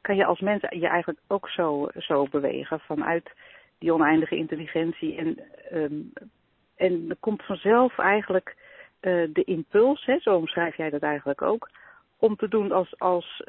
Kan 0.00 0.16
je 0.16 0.24
als 0.24 0.40
mens 0.40 0.62
je 0.70 0.86
eigenlijk 0.86 1.20
ook 1.26 1.48
zo, 1.48 1.88
zo 1.96 2.26
bewegen 2.30 2.80
vanuit 2.80 3.30
die 3.78 3.92
oneindige 3.92 4.36
intelligentie. 4.36 5.16
En, 5.16 5.40
um, 5.72 6.12
en 6.76 7.06
er 7.08 7.16
komt 7.20 7.42
vanzelf 7.42 7.98
eigenlijk 7.98 8.56
de 9.32 9.42
impuls, 9.44 10.04
hè, 10.04 10.18
zo 10.18 10.36
omschrijf 10.36 10.76
jij 10.76 10.90
dat 10.90 11.02
eigenlijk 11.02 11.42
ook, 11.42 11.70
om 12.18 12.36
te 12.36 12.48
doen 12.48 12.72
als, 12.72 12.98
als 12.98 13.42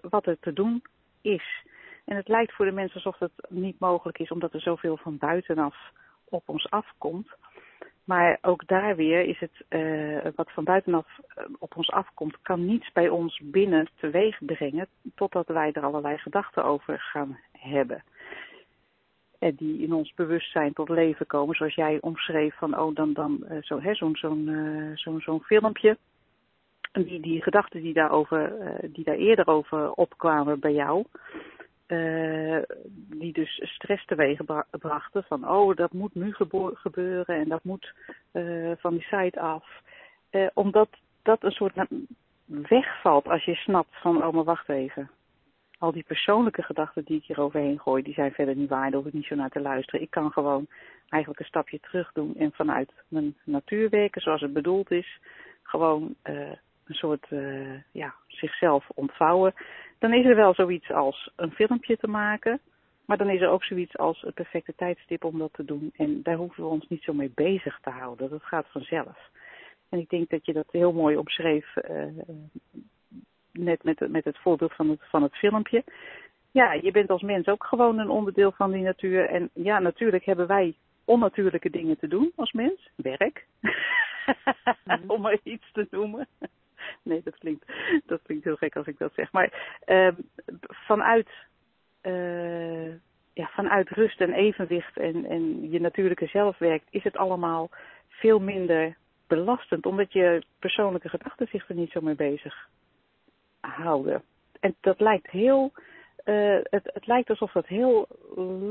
wat 0.00 0.26
er 0.26 0.38
te 0.40 0.52
doen 0.52 0.82
is. 1.20 1.64
En 2.08 2.16
het 2.16 2.28
lijkt 2.28 2.52
voor 2.52 2.64
de 2.64 2.72
mensen 2.72 2.94
alsof 2.94 3.18
het 3.18 3.32
niet 3.48 3.80
mogelijk 3.80 4.18
is, 4.18 4.30
omdat 4.30 4.54
er 4.54 4.60
zoveel 4.60 4.96
van 4.96 5.18
buitenaf 5.18 5.76
op 6.24 6.48
ons 6.48 6.70
afkomt. 6.70 7.28
Maar 8.08 8.38
ook 8.40 8.66
daar 8.66 8.96
weer 8.96 9.24
is 9.24 9.38
het, 9.38 9.64
uh, 9.68 10.26
wat 10.34 10.52
van 10.52 10.64
buitenaf 10.64 11.06
eh, 11.18 11.44
op 11.58 11.76
ons 11.76 11.90
afkomt, 11.90 12.42
kan 12.42 12.64
niets 12.64 12.92
bij 12.92 13.08
ons 13.08 13.40
binnen 13.44 13.88
teweeg 13.94 14.38
brengen, 14.40 14.86
totdat 15.14 15.46
wij 15.46 15.72
er 15.72 15.82
allerlei 15.82 16.18
gedachten 16.18 16.64
over 16.64 17.00
gaan 17.00 17.38
hebben. 17.52 18.02
En 19.38 19.54
die 19.54 19.82
in 19.82 19.92
ons 19.92 20.14
bewustzijn 20.14 20.72
tot 20.72 20.88
leven 20.88 21.26
komen, 21.26 21.54
zoals 21.54 21.74
jij 21.74 21.98
omschreef 22.00 22.54
van, 22.54 22.78
oh, 22.78 22.94
dan, 22.94 23.12
dan, 23.12 23.44
uh, 23.50 23.62
zo, 23.62 23.80
zo'n 23.92 24.16
zo'n 24.16 24.50
zo'n 24.94 25.20
zo'n 25.20 25.42
filmpje 25.42 25.96
die, 26.92 27.20
die 27.20 27.42
gedachten 27.42 27.82
die, 27.82 27.94
daarover, 27.94 28.52
die 28.92 29.04
daar 29.04 29.14
eerder 29.14 29.46
over 29.46 29.92
opkwamen 29.92 30.60
bij 30.60 30.72
jou, 30.72 31.04
uh, 31.88 32.62
die 33.18 33.32
dus 33.32 33.60
stress 33.62 34.04
teweeg 34.04 34.40
brachten 34.70 35.24
van 35.24 35.48
oh 35.48 35.76
dat 35.76 35.92
moet 35.92 36.14
nu 36.14 36.34
gebeuren 36.74 37.36
en 37.36 37.48
dat 37.48 37.64
moet 37.64 37.94
uh, 38.32 38.72
van 38.78 38.92
die 38.92 39.02
site 39.02 39.40
af. 39.40 39.64
omdat 40.54 40.88
dat 41.22 41.42
een 41.42 41.50
soort 41.50 41.74
wegvalt 42.44 43.28
als 43.28 43.44
je 43.44 43.54
snapt 43.54 44.00
van 44.00 44.24
oh 44.24 44.32
maar 44.32 44.44
wacht 44.44 44.68
even. 44.68 45.10
Al 45.78 45.92
die 45.92 46.04
persoonlijke 46.06 46.62
gedachten 46.62 47.04
die 47.04 47.16
ik 47.16 47.24
hier 47.24 47.40
overheen 47.40 47.78
gooi, 47.78 48.02
die 48.02 48.14
zijn 48.14 48.32
verder 48.32 48.56
niet 48.56 48.68
waar, 48.68 48.90
daar 48.90 49.00
hoef 49.00 49.06
ik 49.06 49.12
niet 49.12 49.26
zo 49.26 49.34
naar 49.34 49.50
te 49.50 49.60
luisteren. 49.60 50.00
Ik 50.00 50.10
kan 50.10 50.30
gewoon 50.30 50.66
eigenlijk 51.08 51.40
een 51.40 51.46
stapje 51.46 51.80
terug 51.80 52.12
doen 52.12 52.34
en 52.36 52.52
vanuit 52.52 52.92
mijn 53.08 53.36
natuur 53.44 53.90
werken 53.90 54.20
zoals 54.20 54.40
het 54.40 54.52
bedoeld 54.52 54.90
is. 54.90 55.20
Gewoon 55.62 56.14
een 56.22 56.94
soort 56.94 57.26
ja, 57.92 58.14
zichzelf 58.26 58.88
ontvouwen. 58.94 59.54
Dan 59.98 60.12
is 60.12 60.24
er 60.24 60.36
wel 60.36 60.54
zoiets 60.54 60.92
als 60.92 61.30
een 61.36 61.50
filmpje 61.50 61.96
te 61.96 62.08
maken. 62.08 62.60
Maar 63.04 63.16
dan 63.16 63.30
is 63.30 63.40
er 63.40 63.48
ook 63.48 63.64
zoiets 63.64 63.96
als 63.96 64.20
het 64.20 64.34
perfecte 64.34 64.74
tijdstip 64.76 65.24
om 65.24 65.38
dat 65.38 65.52
te 65.52 65.64
doen. 65.64 65.92
En 65.96 66.22
daar 66.22 66.36
hoeven 66.36 66.62
we 66.62 66.70
ons 66.70 66.88
niet 66.88 67.02
zo 67.02 67.12
mee 67.12 67.32
bezig 67.34 67.78
te 67.82 67.90
houden. 67.90 68.30
Dat 68.30 68.42
gaat 68.42 68.66
vanzelf. 68.70 69.30
En 69.88 69.98
ik 69.98 70.08
denk 70.08 70.28
dat 70.28 70.46
je 70.46 70.52
dat 70.52 70.66
heel 70.70 70.92
mooi 70.92 71.16
omschreef, 71.16 71.76
uh, 71.76 72.04
net 73.52 73.84
met, 73.84 74.08
met 74.08 74.24
het 74.24 74.38
voorbeeld 74.38 74.72
van 74.72 74.90
het, 74.90 75.00
van 75.02 75.22
het 75.22 75.36
filmpje. 75.36 75.84
Ja, 76.50 76.72
je 76.72 76.90
bent 76.90 77.10
als 77.10 77.22
mens 77.22 77.46
ook 77.46 77.64
gewoon 77.64 77.98
een 77.98 78.08
onderdeel 78.08 78.52
van 78.52 78.70
die 78.70 78.82
natuur. 78.82 79.28
En 79.28 79.50
ja, 79.52 79.78
natuurlijk 79.78 80.24
hebben 80.24 80.46
wij 80.46 80.74
onnatuurlijke 81.04 81.70
dingen 81.70 81.98
te 81.98 82.08
doen 82.08 82.32
als 82.36 82.52
mens. 82.52 82.90
Werk. 82.96 83.46
Mm. 84.84 85.04
Om 85.06 85.20
maar 85.20 85.38
iets 85.42 85.72
te 85.72 85.86
noemen. 85.90 86.26
nee, 87.02 87.20
dat 87.24 87.38
klinkt, 87.38 87.64
dat 88.06 88.22
klinkt 88.22 88.44
heel 88.44 88.56
gek 88.56 88.76
als 88.76 88.86
ik 88.86 88.98
dat 88.98 89.12
zeg. 89.14 89.32
Maar 89.32 89.78
uh, 89.86 90.12
vanuit, 90.68 91.28
uh, 92.02 92.88
ja, 93.32 93.50
vanuit 93.50 93.88
rust 93.88 94.20
en 94.20 94.32
evenwicht 94.32 94.96
en, 94.96 95.24
en 95.24 95.70
je 95.70 95.80
natuurlijke 95.80 96.26
zelf 96.26 96.58
werkt, 96.58 96.86
is 96.90 97.02
het 97.02 97.16
allemaal 97.16 97.70
veel 98.08 98.40
minder 98.40 98.96
belastend. 99.26 99.86
Omdat 99.86 100.12
je 100.12 100.42
persoonlijke 100.58 101.08
gedachten 101.08 101.46
zich 101.50 101.68
er 101.68 101.74
niet 101.74 101.90
zo 101.90 102.00
mee 102.00 102.14
bezig 102.14 102.68
houden. 103.60 104.22
En 104.60 104.76
dat 104.80 105.00
lijkt 105.00 105.30
heel, 105.30 105.72
uh, 106.24 106.58
het, 106.62 106.90
het 106.94 107.06
lijkt 107.06 107.30
alsof 107.30 107.52
dat 107.52 107.66
heel 107.66 108.06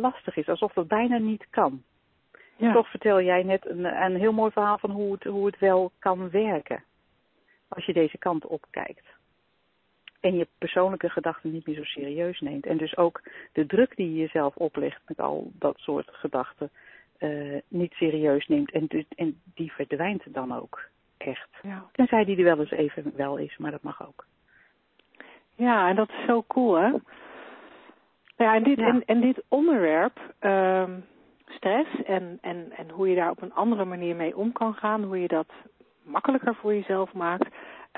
lastig 0.02 0.38
is, 0.38 0.48
alsof 0.48 0.74
dat 0.74 0.88
bijna 0.88 1.18
niet 1.18 1.48
kan. 1.50 1.84
Ja. 2.58 2.74
Toch 2.74 2.90
vertel 2.90 3.22
jij 3.22 3.44
net 3.44 3.66
een, 3.66 3.86
een 3.86 4.16
heel 4.16 4.32
mooi 4.32 4.52
verhaal 4.52 4.78
van 4.78 4.92
hoe 4.92 5.14
het, 5.14 5.24
hoe 5.24 5.46
het 5.46 5.60
wel 5.60 5.92
kan 6.00 6.30
werken. 6.30 6.84
Als 7.68 7.86
je 7.86 7.94
deze 7.94 8.18
kant 8.18 8.46
op 8.46 8.66
kijkt. 8.70 9.06
En 10.20 10.36
je 10.36 10.48
persoonlijke 10.58 11.10
gedachten 11.10 11.52
niet 11.52 11.66
meer 11.66 11.76
zo 11.76 11.84
serieus 11.84 12.40
neemt. 12.40 12.66
En 12.66 12.78
dus 12.78 12.98
ook 12.98 13.22
de 13.52 13.66
druk 13.66 13.96
die 13.96 14.10
je 14.14 14.20
jezelf 14.20 14.56
oplegt 14.56 15.02
met 15.08 15.20
al 15.20 15.52
dat 15.54 15.78
soort 15.78 16.10
gedachten 16.12 16.70
uh, 17.20 17.58
niet 17.68 17.94
serieus 17.94 18.48
neemt. 18.48 18.72
En, 18.72 18.86
dus, 18.88 19.06
en 19.16 19.42
die 19.54 19.72
verdwijnt 19.72 20.34
dan 20.34 20.56
ook 20.56 20.90
echt. 21.18 21.50
Ja. 21.62 21.86
Tenzij 21.92 22.26
die 22.26 22.38
er 22.38 22.44
wel 22.44 22.60
eens 22.60 22.72
even 22.72 23.14
wel 23.16 23.38
is, 23.38 23.58
maar 23.58 23.72
dat 23.72 23.82
mag 23.82 24.08
ook. 24.08 24.26
Ja, 25.56 25.90
en 25.90 25.96
dat 25.96 26.10
is 26.10 26.26
zo 26.26 26.44
cool, 26.48 26.76
hè? 26.76 26.92
Ja, 28.38 28.56
en 28.56 28.64
dit, 28.64 28.80
ja. 28.80 28.88
En, 28.88 29.06
en 29.06 29.22
dit 29.22 29.44
onderwerp, 29.48 30.34
uh, 30.42 30.90
stress 31.48 32.04
en, 32.04 32.38
en, 32.42 32.72
en 32.72 32.90
hoe 32.90 33.10
je 33.10 33.16
daar 33.16 33.32
op 33.32 33.42
een 33.42 33.54
andere 33.54 33.86
manier 33.86 34.16
mee 34.16 34.38
om 34.38 34.52
kan 34.52 34.74
gaan, 34.74 35.04
hoe 35.04 35.20
je 35.20 35.28
dat 35.28 35.48
makkelijker 36.08 36.56
voor 36.56 36.74
jezelf 36.74 37.14
maakt, 37.14 37.48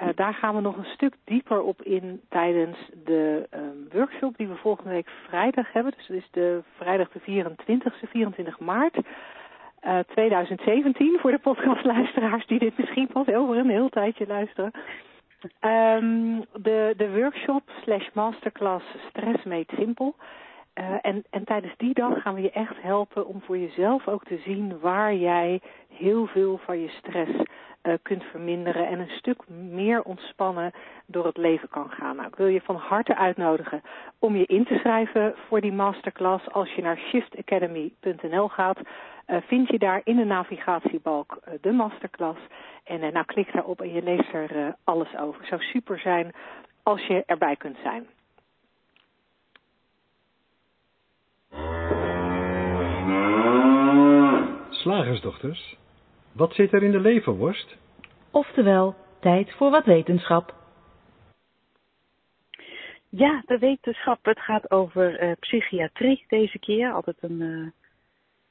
uh, 0.04 0.08
daar 0.16 0.34
gaan 0.34 0.56
we 0.56 0.62
nog 0.62 0.78
een 0.78 0.94
stuk 0.94 1.14
dieper 1.24 1.62
op 1.62 1.82
in 1.82 2.22
tijdens 2.30 2.78
de 3.04 3.48
um, 3.54 3.88
workshop 3.92 4.38
die 4.38 4.48
we 4.48 4.56
volgende 4.56 4.90
week 4.90 5.10
vrijdag 5.28 5.72
hebben. 5.74 5.94
Dus 5.98 6.08
dat 6.08 6.18
is 6.18 6.30
de 6.32 6.64
vrijdag 6.78 7.10
de 7.12 7.44
24e, 7.46 8.10
24 8.10 8.60
maart. 8.60 8.98
Uh, 9.84 10.00
2017 10.00 11.18
voor 11.20 11.32
de 11.32 11.40
podcastluisteraars 11.40 12.46
die 12.48 12.60
dit 12.60 12.78
misschien 12.78 13.08
pas 13.08 13.28
over 13.28 13.58
een 13.58 13.70
heel 13.70 13.90
tijdje 13.90 14.28
luisteren. 14.28 14.72
Um, 15.62 16.46
de, 16.54 16.94
de 16.98 17.12
workshop 17.12 17.64
slash 17.84 18.08
masterclass 18.14 18.86
Stress 19.10 19.44
Made 19.44 19.76
Simple. 19.76 20.14
Uh, 20.80 20.86
en, 21.02 21.24
en 21.30 21.44
tijdens 21.44 21.74
die 21.78 21.94
dag 21.94 22.22
gaan 22.22 22.34
we 22.34 22.42
je 22.42 22.52
echt 22.52 22.82
helpen 22.82 23.28
om 23.28 23.42
voor 23.42 23.58
jezelf 23.58 24.08
ook 24.08 24.24
te 24.24 24.42
zien 24.46 24.80
waar 24.80 25.16
jij 25.16 25.62
heel 25.94 26.26
veel 26.26 26.60
van 26.66 26.80
je 26.80 26.90
stress 26.90 27.32
uh, 27.84 27.94
kunt 28.02 28.24
verminderen 28.24 28.88
en 28.88 29.00
een 29.00 29.10
stuk 29.18 29.48
meer 29.50 30.02
ontspannen 30.02 30.72
door 31.06 31.26
het 31.26 31.38
leven 31.38 31.70
kan 31.70 31.90
gaan. 31.90 32.16
Nou, 32.16 32.28
ik 32.28 32.36
wil 32.36 32.48
je 32.48 32.62
van 32.62 32.76
harte 32.76 33.16
uitnodigen 33.16 33.82
om 34.20 34.36
je 34.36 34.46
in 34.46 34.66
te 34.66 34.78
schrijven 34.78 35.34
voor 35.48 35.62
die 35.62 35.74
masterclass. 35.74 36.52
Als 36.52 36.74
je 36.74 36.82
naar 36.82 36.98
shiftacademy.nl 36.98 38.48
gaat, 38.48 38.80
uh, 38.80 39.38
vind 39.48 39.68
je 39.68 39.80
daar 39.80 40.02
in 40.04 40.16
de 40.16 40.26
navigatiebalk 40.26 41.40
uh, 41.48 41.54
de 41.62 41.72
masterclass. 41.72 42.40
En 42.84 43.00
nou, 43.00 43.26
klik 43.26 43.54
daarop 43.54 43.82
en 43.82 43.94
je 43.94 44.04
leest 44.04 44.34
er 44.34 44.76
alles 44.84 45.18
over. 45.18 45.40
Het 45.40 45.50
zou 45.50 45.62
super 45.62 46.00
zijn 46.00 46.32
als 46.84 47.06
je 47.06 47.24
erbij 47.26 47.56
kunt 47.56 47.78
zijn. 47.84 48.08
Slagersdochters, 54.70 55.78
wat 56.40 56.54
zit 56.54 56.74
er 56.74 56.84
in 56.84 56.92
de 56.92 57.00
leverworst? 57.00 57.78
Oftewel, 58.32 58.96
tijd 59.20 59.52
voor 59.52 59.70
wat 59.70 59.86
wetenschap. 59.86 60.54
Ja, 63.10 63.44
de 63.46 63.58
wetenschap. 63.58 64.26
Het 64.26 64.40
gaat 64.40 64.72
over 64.72 65.24
uh, 65.24 65.32
psychiatrie 65.40 66.26
deze 66.28 66.60
keer. 66.60 66.92
Altijd 66.92 67.18
een, 67.20 67.42
uh, 67.42 67.68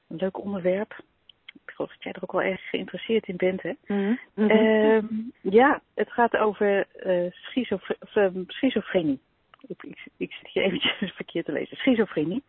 een 0.09 0.17
leuk 0.17 0.39
onderwerp. 0.39 1.01
Ik 1.47 1.75
geloof 1.75 1.91
dat 1.91 2.03
jij 2.03 2.13
er 2.13 2.23
ook 2.23 2.33
wel 2.33 2.43
erg 2.43 2.69
geïnteresseerd 2.69 3.27
in 3.27 3.37
bent, 3.37 3.63
hè? 3.63 3.73
Mm 3.87 4.19
-hmm. 4.35 4.51
uh, 4.51 5.03
ja, 5.41 5.81
het 5.95 6.13
gaat 6.13 6.37
over 6.37 6.87
uh, 7.07 7.31
schizof 7.31 7.91
schizofrenie. 8.47 9.21
Ik, 9.67 9.83
ik, 9.83 9.99
ik, 10.17 10.33
zit 10.33 10.49
hier 10.53 10.63
eventjes 10.67 11.13
verkeerd 11.13 11.45
te 11.45 11.53
lezen. 11.53 11.77
Schizofrenie. 11.77 12.43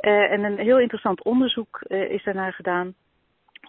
en 0.00 0.44
een 0.44 0.58
heel 0.58 0.78
interessant 0.78 1.22
onderzoek 1.22 1.80
is 1.88 2.24
daarna 2.24 2.50
gedaan 2.50 2.94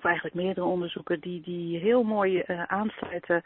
of 0.02 0.08
eigenlijk 0.08 0.36
meerdere 0.36 0.66
onderzoeken, 0.66 1.20
die, 1.20 1.42
die 1.42 1.78
heel 1.78 2.04
mooi 2.04 2.44
uh, 2.48 2.64
aansluiten 2.64 3.44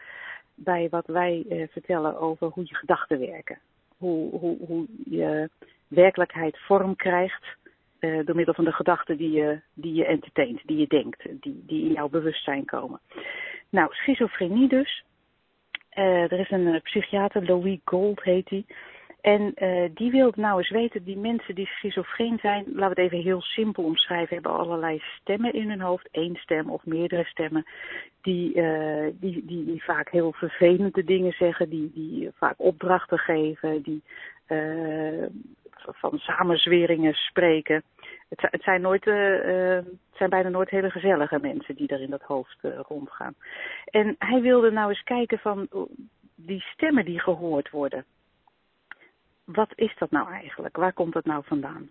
bij 0.56 0.88
wat 0.89 1.06
wij 1.06 1.46
uh, 1.50 1.68
vertellen 1.72 2.20
over 2.20 2.48
hoe 2.48 2.63
je 2.68 2.76
gedachten 2.76 3.20
werken. 3.20 3.60
Hoe, 3.98 4.39
hoe, 4.39 4.58
hoe 4.68 4.86
je 5.06 5.50
werkelijkheid 5.88 6.58
vorm 6.60 6.96
krijgt 6.96 7.44
uh, 8.00 8.26
door 8.26 8.36
middel 8.36 8.54
van 8.54 8.63
de 8.63 8.72
gedachten 8.72 9.18
die 9.18 9.32
je, 9.32 9.60
die 9.74 9.94
je 9.94 10.06
entertaint, 10.06 10.62
die 10.65 10.78
je 10.78 10.88
denkt, 10.88 11.24
die, 11.41 11.63
die 11.65 11.86
in 11.86 11.91
jouw 11.91 12.10
bewustzijn 12.10 12.65
komen. 12.65 13.00
Nou, 13.70 13.94
schizofrenie 13.94 14.68
dus. 14.70 15.04
er 15.89 16.39
is 16.39 16.52
een 16.52 16.82
psychiater, 16.82 17.46
Louis 17.46 17.80
Gold 17.84 18.24
heet 18.24 18.50
hij. 18.50 18.65
En 19.26 19.54
uh, 19.56 19.90
die 19.94 20.12
wil 20.12 20.32
nou 20.36 20.58
eens 20.58 20.70
weten, 20.70 21.04
die 21.04 21.18
mensen 21.18 21.56
die 21.56 21.66
schizofreen 21.66 22.38
zijn, 22.42 22.64
laten 22.66 22.96
we 22.96 23.02
het 23.02 23.12
even 23.12 23.24
heel 23.24 23.42
simpel 23.42 23.84
omschrijven, 23.84 24.34
hebben 24.34 24.52
allerlei 24.52 25.02
stemmen 25.20 25.54
in 25.54 25.70
hun 25.70 25.82
hoofd, 25.82 26.08
één 26.12 26.36
stem 26.36 26.70
of 26.70 26.86
meerdere 26.86 27.24
stemmen, 27.24 27.66
die, 28.22 28.56
uh, 28.56 29.08
die, 29.20 29.46
die, 29.46 29.66
die 29.66 29.84
vaak 29.84 30.10
heel 30.10 30.32
vervelende 30.32 31.04
dingen 31.04 31.32
zeggen, 31.32 31.70
die, 31.70 31.92
die 31.94 32.30
vaak 32.36 32.56
opdrachten 32.58 33.18
geven, 33.18 33.82
die 33.82 34.04
uh, 34.48 35.26
van 35.74 36.18
samenzweringen 36.18 37.14
spreken. 37.14 37.84
Het 38.30 38.64
zijn, 38.64 38.82
nooit, 38.82 39.06
het 39.06 39.86
zijn 40.18 40.30
bijna 40.30 40.50
nooit 40.50 40.70
hele 40.70 40.90
gezellige 40.90 41.40
mensen 41.42 41.76
die 41.76 41.88
er 41.88 42.02
in 42.02 42.10
dat 42.10 42.22
hoofd 42.22 42.58
rondgaan. 42.88 43.34
En 43.86 44.16
hij 44.20 44.42
wilde 44.42 44.72
nou 44.72 44.90
eens 44.90 45.04
kijken 45.04 45.40
van 45.40 45.68
die 46.36 46.62
stemmen 46.62 47.06
die 47.06 47.20
gehoord 47.20 47.70
worden 47.70 48.06
wat 49.45 49.71
is 49.75 49.95
dat 49.97 50.12
nou 50.12 50.31
eigenlijk? 50.31 50.77
Waar 50.77 50.93
komt 50.93 51.13
dat 51.13 51.25
nou 51.25 51.43
vandaan? 51.45 51.89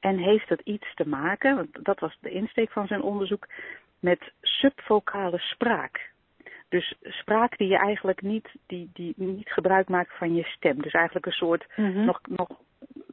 En 0.00 0.18
heeft 0.18 0.48
het 0.48 0.60
iets 0.60 0.94
te 0.94 1.08
maken, 1.08 1.56
want 1.56 1.84
dat 1.84 2.00
was 2.00 2.18
de 2.20 2.30
insteek 2.30 2.70
van 2.70 2.86
zijn 2.86 3.02
onderzoek, 3.02 3.46
met 4.00 4.32
subvocale 4.40 5.38
spraak. 5.38 6.10
Dus 6.68 6.94
spraak 7.02 7.58
die 7.58 7.68
je 7.68 7.78
eigenlijk 7.78 8.22
niet, 8.22 8.48
die, 8.66 8.90
die 8.92 9.14
niet 9.16 9.48
gebruik 9.48 9.88
maakt 9.88 10.16
van 10.16 10.34
je 10.34 10.44
stem. 10.44 10.82
Dus 10.82 10.92
eigenlijk 10.92 11.26
een 11.26 11.32
soort 11.32 11.66
mm 11.76 11.92
-hmm. 11.92 12.04
nog, 12.04 12.20
nog 12.28 12.48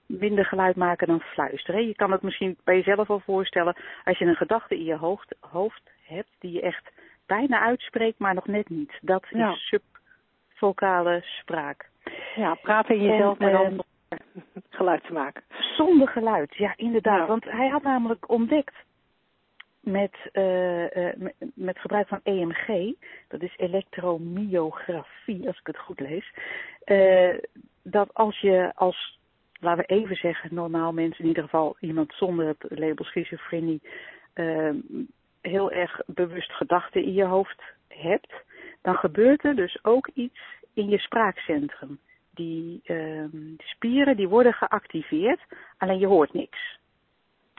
minder 0.05 0.45
geluid 0.45 0.75
maken 0.75 1.07
dan 1.07 1.19
fluisteren. 1.19 1.87
Je 1.87 1.95
kan 1.95 2.11
het 2.11 2.21
misschien 2.21 2.57
bij 2.63 2.75
jezelf 2.75 3.07
wel 3.07 3.19
voorstellen 3.19 3.75
als 4.03 4.17
je 4.17 4.25
een 4.25 4.35
gedachte 4.35 4.75
in 4.75 4.83
je 4.83 4.97
hoofd, 4.97 5.35
hoofd 5.39 5.81
hebt 6.03 6.29
die 6.39 6.51
je 6.51 6.61
echt 6.61 6.91
bijna 7.25 7.59
uitspreekt, 7.59 8.19
maar 8.19 8.33
nog 8.33 8.47
net 8.47 8.69
niet. 8.69 8.97
Dat 9.01 9.25
ja. 9.29 9.51
is 9.51 9.67
subvocale 9.67 11.21
spraak. 11.23 11.89
Ja, 12.35 12.53
praten 12.53 12.95
in 12.95 13.01
jezelf, 13.01 13.39
en, 13.39 13.51
maar 13.51 13.51
dan 13.51 13.61
zonder 13.63 13.85
geluid 14.77 15.03
te 15.03 15.13
maken. 15.13 15.43
Zonder 15.75 16.07
geluid, 16.07 16.55
ja, 16.55 16.73
inderdaad. 16.75 17.19
Ja. 17.19 17.25
Want 17.25 17.43
hij 17.43 17.67
had 17.67 17.83
namelijk 17.83 18.29
ontdekt 18.29 18.75
met, 19.79 20.15
uh, 20.33 20.95
uh, 20.95 21.13
met, 21.15 21.33
met, 21.53 21.79
gebruik 21.79 22.07
van 22.07 22.19
EMG, 22.23 22.95
dat 23.27 23.41
is 23.41 23.57
elektromyografie, 23.57 25.47
als 25.47 25.59
ik 25.59 25.67
het 25.67 25.77
goed 25.77 25.99
lees, 25.99 26.33
uh, 26.85 27.37
dat 27.83 28.13
als 28.13 28.39
je 28.39 28.71
als, 28.75 29.19
laten 29.59 29.85
we 29.87 29.93
even 29.93 30.15
zeggen, 30.15 30.53
normaal 30.53 30.93
mensen, 30.93 31.19
in 31.19 31.27
ieder 31.27 31.43
geval 31.43 31.75
iemand 31.79 32.13
zonder 32.13 32.47
het 32.47 32.65
label 32.79 33.05
schizofrenie, 33.05 33.81
heel 35.41 35.71
erg 35.71 36.01
bewust 36.05 36.51
gedachten 36.51 37.03
in 37.03 37.13
je 37.13 37.25
hoofd 37.25 37.61
hebt, 37.87 38.33
dan 38.81 38.95
gebeurt 38.95 39.43
er 39.43 39.55
dus 39.55 39.79
ook 39.81 40.09
iets 40.13 40.39
in 40.73 40.89
je 40.89 40.97
spraakcentrum. 40.97 41.99
Die, 42.33 42.81
die 43.31 43.55
spieren 43.57 44.17
die 44.17 44.27
worden 44.27 44.53
geactiveerd, 44.53 45.41
alleen 45.77 45.99
je 45.99 46.07
hoort 46.07 46.33
niks. 46.33 46.79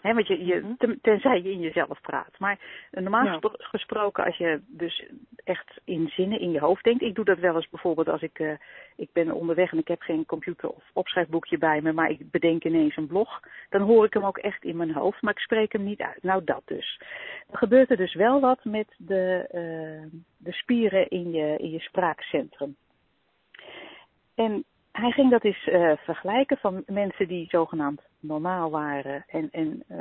He, 0.04 0.14
want 0.14 0.26
je, 0.26 0.44
je, 0.44 0.60
mhm. 0.78 0.94
tenzij 1.02 1.42
je 1.42 1.50
in 1.50 1.60
jezelf 1.60 2.00
praat. 2.00 2.38
Maar 2.38 2.58
normaal 2.90 3.40
gesproken, 3.58 4.24
als 4.24 4.36
je 4.36 4.60
dus 4.66 5.04
echt 5.44 5.80
in 5.84 6.08
zinnen 6.08 6.40
in 6.40 6.50
je 6.50 6.60
hoofd 6.60 6.84
denkt. 6.84 7.02
Ik 7.02 7.14
doe 7.14 7.24
dat 7.24 7.38
wel 7.38 7.54
eens 7.54 7.68
bijvoorbeeld 7.68 8.08
als 8.08 8.22
ik, 8.22 8.38
uh, 8.38 8.52
ik 8.96 9.08
ben 9.12 9.32
onderweg 9.32 9.72
en 9.72 9.78
ik 9.78 9.88
heb 9.88 10.00
geen 10.00 10.26
computer 10.26 10.68
of 10.68 10.84
opschrijfboekje 10.92 11.58
bij 11.58 11.80
me, 11.80 11.92
maar 11.92 12.10
ik 12.10 12.30
bedenk 12.30 12.64
ineens 12.64 12.96
een 12.96 13.06
blog. 13.06 13.40
Dan 13.68 13.80
hoor 13.80 14.04
ik 14.04 14.14
hem 14.14 14.24
ook 14.24 14.38
echt 14.38 14.64
in 14.64 14.76
mijn 14.76 14.92
hoofd, 14.92 15.22
maar 15.22 15.32
ik 15.32 15.38
spreek 15.38 15.72
hem 15.72 15.84
niet 15.84 16.00
uit. 16.00 16.22
Nou, 16.22 16.44
dat 16.44 16.62
dus. 16.64 17.00
Dan 17.46 17.56
gebeurt 17.56 17.90
er 17.90 17.96
dus 17.96 18.14
wel 18.14 18.40
wat 18.40 18.64
met 18.64 18.94
de, 18.98 19.48
uh, 19.52 20.20
de 20.36 20.52
spieren 20.52 21.08
in 21.08 21.30
je, 21.30 21.56
in 21.56 21.70
je 21.70 21.80
spraakcentrum. 21.80 22.76
En 24.34 24.64
hij 24.92 25.10
ging 25.10 25.30
dat 25.30 25.44
eens 25.44 25.66
uh, 25.66 25.92
vergelijken 25.96 26.56
van 26.56 26.82
mensen 26.86 27.28
die 27.28 27.46
zogenaamd 27.48 28.00
normaal 28.20 28.70
waren 28.70 29.24
en, 29.26 29.48
en 29.52 29.82
uh, 29.90 29.98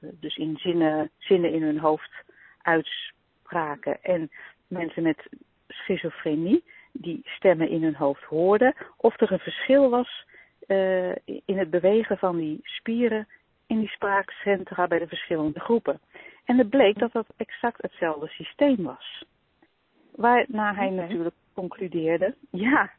dus 0.00 0.36
in 0.36 0.56
zinnen, 0.56 1.10
zinnen 1.18 1.52
in 1.52 1.62
hun 1.62 1.78
hoofd 1.78 2.10
uitspraken 2.62 4.02
en 4.02 4.30
mensen 4.66 5.02
met 5.02 5.28
schizofrenie 5.68 6.64
die 6.92 7.20
stemmen 7.24 7.68
in 7.68 7.82
hun 7.82 7.94
hoofd 7.94 8.22
hoorden, 8.22 8.74
of 8.96 9.20
er 9.20 9.32
een 9.32 9.38
verschil 9.38 9.90
was 9.90 10.26
uh, 10.66 11.14
in 11.24 11.58
het 11.58 11.70
bewegen 11.70 12.18
van 12.18 12.36
die 12.36 12.60
spieren 12.62 13.28
in 13.66 13.78
die 13.78 13.88
spraakcentra 13.88 14.86
bij 14.86 14.98
de 14.98 15.08
verschillende 15.08 15.60
groepen. 15.60 16.00
En 16.44 16.58
het 16.58 16.68
bleek 16.68 16.98
dat 16.98 17.12
dat 17.12 17.26
exact 17.36 17.82
hetzelfde 17.82 18.28
systeem 18.28 18.82
was. 18.82 19.24
Waarna 20.10 20.74
hij 20.74 20.90
natuurlijk 20.90 21.34
concludeerde, 21.54 22.34
ja, 22.50 22.90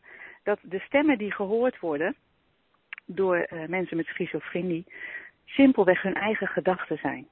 dat 0.46 0.60
de 0.62 0.80
stemmen 0.80 1.18
die 1.18 1.32
gehoord 1.32 1.80
worden 1.80 2.16
door 3.06 3.48
uh, 3.50 3.68
mensen 3.68 3.98
met 3.98 4.06
schizofrenie 4.06 4.86
simpelweg 5.46 6.02
hun 6.02 6.14
eigen 6.14 6.48
gedachten 6.48 6.98
zijn. 6.98 7.28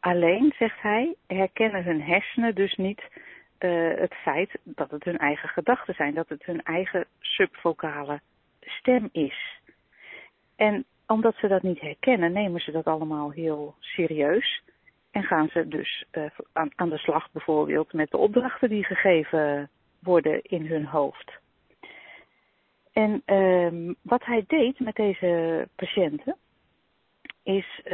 Alleen, 0.00 0.52
zegt 0.58 0.80
hij, 0.80 1.14
herkennen 1.26 1.84
hun 1.84 2.02
hersenen 2.02 2.54
dus 2.54 2.74
niet 2.74 3.02
uh, 3.58 3.98
het 3.98 4.14
feit 4.14 4.58
dat 4.62 4.90
het 4.90 5.04
hun 5.04 5.18
eigen 5.18 5.48
gedachten 5.48 5.94
zijn, 5.94 6.14
dat 6.14 6.28
het 6.28 6.44
hun 6.44 6.62
eigen 6.62 7.06
subvocale 7.20 8.20
stem 8.60 9.08
is. 9.12 9.60
En 10.56 10.84
omdat 11.06 11.34
ze 11.36 11.48
dat 11.48 11.62
niet 11.62 11.80
herkennen, 11.80 12.32
nemen 12.32 12.60
ze 12.60 12.70
dat 12.70 12.84
allemaal 12.84 13.30
heel 13.30 13.74
serieus. 13.78 14.62
En 15.10 15.22
gaan 15.22 15.48
ze 15.48 15.68
dus 15.68 16.04
uh, 16.12 16.24
aan, 16.52 16.70
aan 16.74 16.88
de 16.88 16.98
slag 16.98 17.28
bijvoorbeeld 17.32 17.92
met 17.92 18.10
de 18.10 18.16
opdrachten 18.16 18.68
die 18.68 18.84
gegeven 18.84 19.70
worden 19.98 20.42
in 20.42 20.66
hun 20.66 20.86
hoofd. 20.86 21.40
En 22.92 23.22
um, 23.26 23.96
wat 24.02 24.24
hij 24.24 24.44
deed 24.46 24.80
met 24.80 24.94
deze 24.94 25.68
patiënten 25.76 26.36
is, 27.42 27.80
uh, 27.84 27.92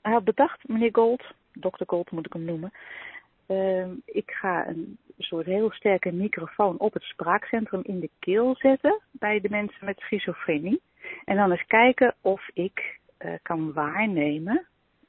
hij 0.00 0.12
had 0.12 0.24
bedacht, 0.24 0.68
meneer 0.68 0.88
Gold, 0.92 1.22
dokter 1.52 1.86
Gold 1.88 2.10
moet 2.10 2.26
ik 2.26 2.32
hem 2.32 2.44
noemen, 2.44 2.72
uh, 3.48 3.86
ik 4.04 4.30
ga 4.30 4.68
een 4.68 4.98
soort 5.18 5.46
heel 5.46 5.70
sterke 5.70 6.12
microfoon 6.12 6.78
op 6.78 6.92
het 6.92 7.02
spraakcentrum 7.02 7.80
in 7.84 8.00
de 8.00 8.10
keel 8.18 8.56
zetten 8.56 9.00
bij 9.10 9.40
de 9.40 9.48
mensen 9.48 9.84
met 9.84 10.00
schizofrenie. 10.00 10.80
En 11.24 11.36
dan 11.36 11.50
eens 11.50 11.66
kijken 11.66 12.14
of 12.20 12.48
ik 12.52 12.98
uh, 13.18 13.32
kan 13.42 13.72
waarnemen, 13.72 14.66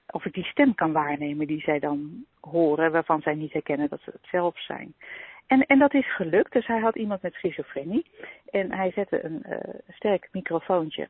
of 0.10 0.26
ik 0.26 0.34
die 0.34 0.46
stem 0.46 0.76
kan 0.76 0.92
waarnemen 0.92 1.48
die 1.48 1.62
zij 1.62 1.80
dan 1.80 2.26
horen, 2.40 2.92
waarvan 2.92 3.22
zij 3.22 3.36
niet 3.36 3.54
herkennen 3.54 3.90
dat 3.90 4.02
ze 4.02 4.10
het 4.12 4.28
zelf 4.32 4.60
zijn. 4.60 4.94
En, 5.48 5.66
en 5.66 5.80
dat 5.80 5.94
is 5.94 6.16
gelukt. 6.16 6.52
Dus 6.52 6.68
hij 6.68 6.80
had 6.80 6.96
iemand 6.96 7.22
met 7.22 7.34
schizofrenie. 7.34 8.06
En 8.50 8.72
hij 8.72 8.92
zette 8.92 9.24
een 9.24 9.44
uh, 9.50 9.58
sterk 9.90 10.30
microfoontje 10.32 11.10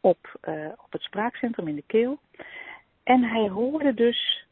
op, 0.00 0.38
uh, 0.48 0.68
op 0.76 0.92
het 0.92 1.02
spraakcentrum 1.02 1.68
in 1.68 1.74
de 1.74 1.84
keel. 1.86 2.18
En 3.02 3.22
hij 3.22 3.48
hoorde 3.48 3.94
dus 3.94 4.46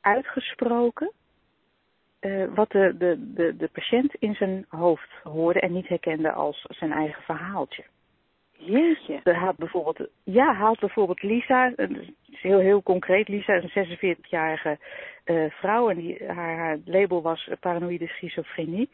uitgesproken 0.00 1.12
uh, 2.20 2.54
wat 2.54 2.70
de, 2.70 2.94
de, 2.98 3.32
de, 3.34 3.56
de 3.56 3.68
patiënt 3.68 4.14
in 4.14 4.34
zijn 4.34 4.66
hoofd 4.68 5.10
hoorde 5.22 5.60
en 5.60 5.72
niet 5.72 5.88
herkende 5.88 6.32
als 6.32 6.64
zijn 6.68 6.92
eigen 6.92 7.22
verhaaltje. 7.22 7.84
Jeetje. 8.58 9.20
Hij 9.22 9.34
had 9.34 9.56
bijvoorbeeld, 9.56 10.08
ja, 10.24 10.54
haalt 10.54 10.80
bijvoorbeeld 10.80 11.22
Lisa, 11.22 11.72
een, 11.76 12.16
heel, 12.30 12.58
heel 12.58 12.82
concreet, 12.82 13.28
Lisa 13.28 13.52
is 13.52 13.74
een 13.74 13.98
46-jarige 13.98 14.78
uh, 15.24 15.50
vrouw 15.50 15.90
en 15.90 15.96
die, 15.96 16.24
haar, 16.26 16.78
label 16.84 17.22
was 17.22 17.50
paranoïde 17.60 18.06
schizofrenie. 18.06 18.90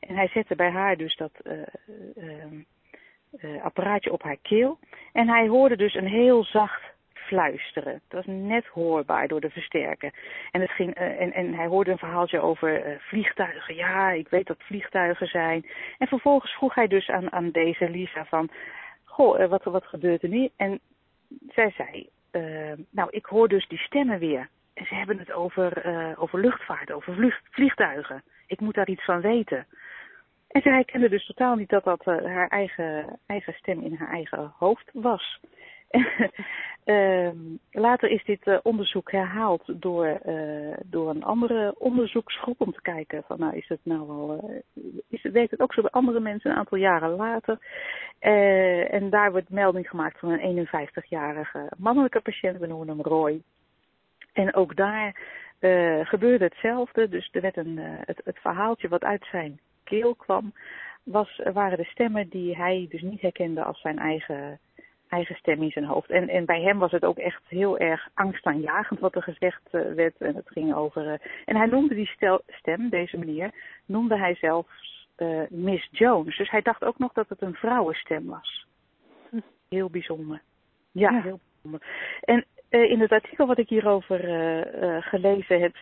En 0.00 0.14
hij 0.14 0.28
zette 0.28 0.56
bij 0.56 0.70
haar 0.70 0.96
dus 0.96 1.16
dat 1.16 1.32
uh, 1.44 1.52
apparaatje 3.62 4.12
op 4.12 4.22
haar 4.22 4.38
keel. 4.42 4.78
En 5.12 5.28
hij 5.28 5.48
hoorde 5.48 5.76
dus 5.76 5.94
een 5.94 6.08
heel 6.08 6.44
zacht 6.44 6.82
fluisteren. 7.12 7.92
Het 7.92 8.12
was 8.12 8.24
net 8.26 8.66
hoorbaar 8.66 9.28
door 9.28 9.40
de 9.40 9.50
versterker. 9.50 10.12
En, 10.50 10.60
het 10.60 10.70
ging, 10.70 10.94
en, 10.94 11.32
en 11.32 11.54
hij 11.54 11.66
hoorde 11.66 11.90
een 11.90 11.98
verhaaltje 11.98 12.40
over 12.40 12.98
vliegtuigen. 13.00 13.74
Ja, 13.74 14.10
ik 14.10 14.28
weet 14.28 14.46
dat 14.46 14.62
vliegtuigen 14.62 15.26
zijn. 15.26 15.66
En 15.98 16.06
vervolgens 16.06 16.52
vroeg 16.52 16.74
hij 16.74 16.86
dus 16.86 17.08
aan, 17.08 17.32
aan 17.32 17.50
deze 17.50 17.90
Lisa 17.90 18.24
van 18.24 18.50
goh, 19.16 19.40
eh, 19.40 19.48
wat, 19.48 19.64
wat 19.64 19.86
gebeurt 19.86 20.22
er 20.22 20.28
nu? 20.28 20.48
En 20.56 20.80
zij 21.48 21.70
zei, 21.70 22.08
uh, 22.32 22.72
nou, 22.90 23.08
ik 23.10 23.24
hoor 23.24 23.48
dus 23.48 23.68
die 23.68 23.78
stemmen 23.78 24.18
weer. 24.18 24.48
En 24.74 24.86
ze 24.86 24.94
hebben 24.94 25.18
het 25.18 25.32
over, 25.32 25.86
uh, 25.86 26.22
over 26.22 26.40
luchtvaart, 26.40 26.92
over 26.92 27.40
vliegtuigen. 27.50 28.22
Ik 28.46 28.60
moet 28.60 28.74
daar 28.74 28.88
iets 28.88 29.04
van 29.04 29.20
weten. 29.20 29.66
En 30.48 30.62
zij 30.62 30.72
herkende 30.72 31.08
dus 31.08 31.26
totaal 31.26 31.56
niet 31.56 31.68
dat 31.68 31.84
dat 31.84 32.04
haar 32.04 32.48
eigen, 32.48 33.18
eigen 33.26 33.52
stem 33.52 33.80
in 33.80 33.94
haar 33.94 34.08
eigen 34.08 34.52
hoofd 34.58 34.90
was. 34.92 35.40
Uh, 36.84 37.30
later 37.86 38.10
is 38.10 38.24
dit 38.24 38.46
uh, 38.46 38.58
onderzoek 38.62 39.10
herhaald 39.10 39.62
door, 39.66 40.20
uh, 40.26 40.74
door 40.84 41.10
een 41.10 41.24
andere 41.24 41.74
onderzoeksgroep 41.78 42.60
om 42.60 42.72
te 42.72 42.82
kijken 42.82 43.22
van 43.26 43.38
nou 43.38 43.56
is 43.56 43.68
het 43.68 43.80
nou 43.82 44.06
wel, 44.06 44.62
is 45.08 45.22
het, 45.22 45.32
werkt 45.32 45.50
het 45.50 45.60
ook 45.60 45.74
zo 45.74 45.82
bij 45.82 45.90
andere 45.90 46.20
mensen 46.20 46.50
een 46.50 46.56
aantal 46.56 46.78
jaren 46.78 47.10
later. 47.10 47.58
en 48.90 49.10
daar 49.10 49.30
wordt 49.30 49.50
melding 49.50 49.88
gemaakt 49.88 50.18
van 50.18 50.30
een 50.30 50.66
51-jarige 50.66 51.72
mannelijke 51.76 52.20
patiënt, 52.20 52.58
we 52.58 52.66
noemen 52.66 52.88
hem 52.88 53.00
Roy. 53.00 53.42
En 54.32 54.54
ook 54.54 54.76
daar 54.76 55.20
gebeurde 56.02 56.44
hetzelfde, 56.44 57.08
dus 57.08 57.28
er 57.32 57.40
werd 57.40 57.56
een, 57.56 57.78
het, 57.80 58.20
het 58.24 58.38
verhaaltje 58.38 58.88
wat 58.88 59.02
uit 59.02 59.26
zijn 59.30 59.60
keel 59.84 60.14
kwam, 60.14 60.52
was, 61.02 61.40
waren 61.52 61.78
de 61.78 61.84
stemmen 61.84 62.28
die 62.28 62.56
hij 62.56 62.86
dus 62.90 63.02
niet 63.02 63.20
herkende 63.20 63.64
als 63.64 63.80
zijn 63.80 63.98
eigen 63.98 64.58
eigen 65.08 65.36
stem 65.36 65.62
in 65.62 65.70
zijn 65.70 65.84
hoofd. 65.84 66.10
En, 66.10 66.28
en 66.28 66.44
bij 66.44 66.60
hem 66.60 66.78
was 66.78 66.90
het 66.90 67.04
ook 67.04 67.18
echt 67.18 67.42
heel 67.48 67.78
erg 67.78 68.08
angstaanjagend 68.14 69.00
wat 69.00 69.14
er 69.14 69.22
gezegd 69.22 69.62
uh, 69.72 69.92
werd. 69.92 70.16
En 70.18 70.34
het 70.34 70.48
ging 70.48 70.74
over. 70.74 71.06
Uh, 71.06 71.12
en 71.44 71.56
hij 71.56 71.66
noemde 71.66 71.94
die 71.94 72.06
stel, 72.06 72.42
stem, 72.46 72.88
deze 72.88 73.18
manier, 73.18 73.50
noemde 73.86 74.18
hij 74.18 74.34
zelfs 74.34 75.08
uh, 75.16 75.40
Miss 75.48 75.88
Jones. 75.90 76.36
Dus 76.36 76.50
hij 76.50 76.62
dacht 76.62 76.84
ook 76.84 76.98
nog 76.98 77.12
dat 77.12 77.28
het 77.28 77.42
een 77.42 77.54
vrouwenstem 77.54 78.26
was. 78.26 78.66
Hm. 79.30 79.40
Heel 79.68 79.90
bijzonder. 79.90 80.42
Ja, 80.92 81.10
ja, 81.10 81.22
heel 81.22 81.40
bijzonder. 81.52 81.88
En 82.20 82.44
in 82.68 83.00
het 83.00 83.12
artikel 83.12 83.46
wat 83.46 83.58
ik 83.58 83.68
hierover 83.68 84.18
gelezen 85.02 85.60
heb, 85.60 85.76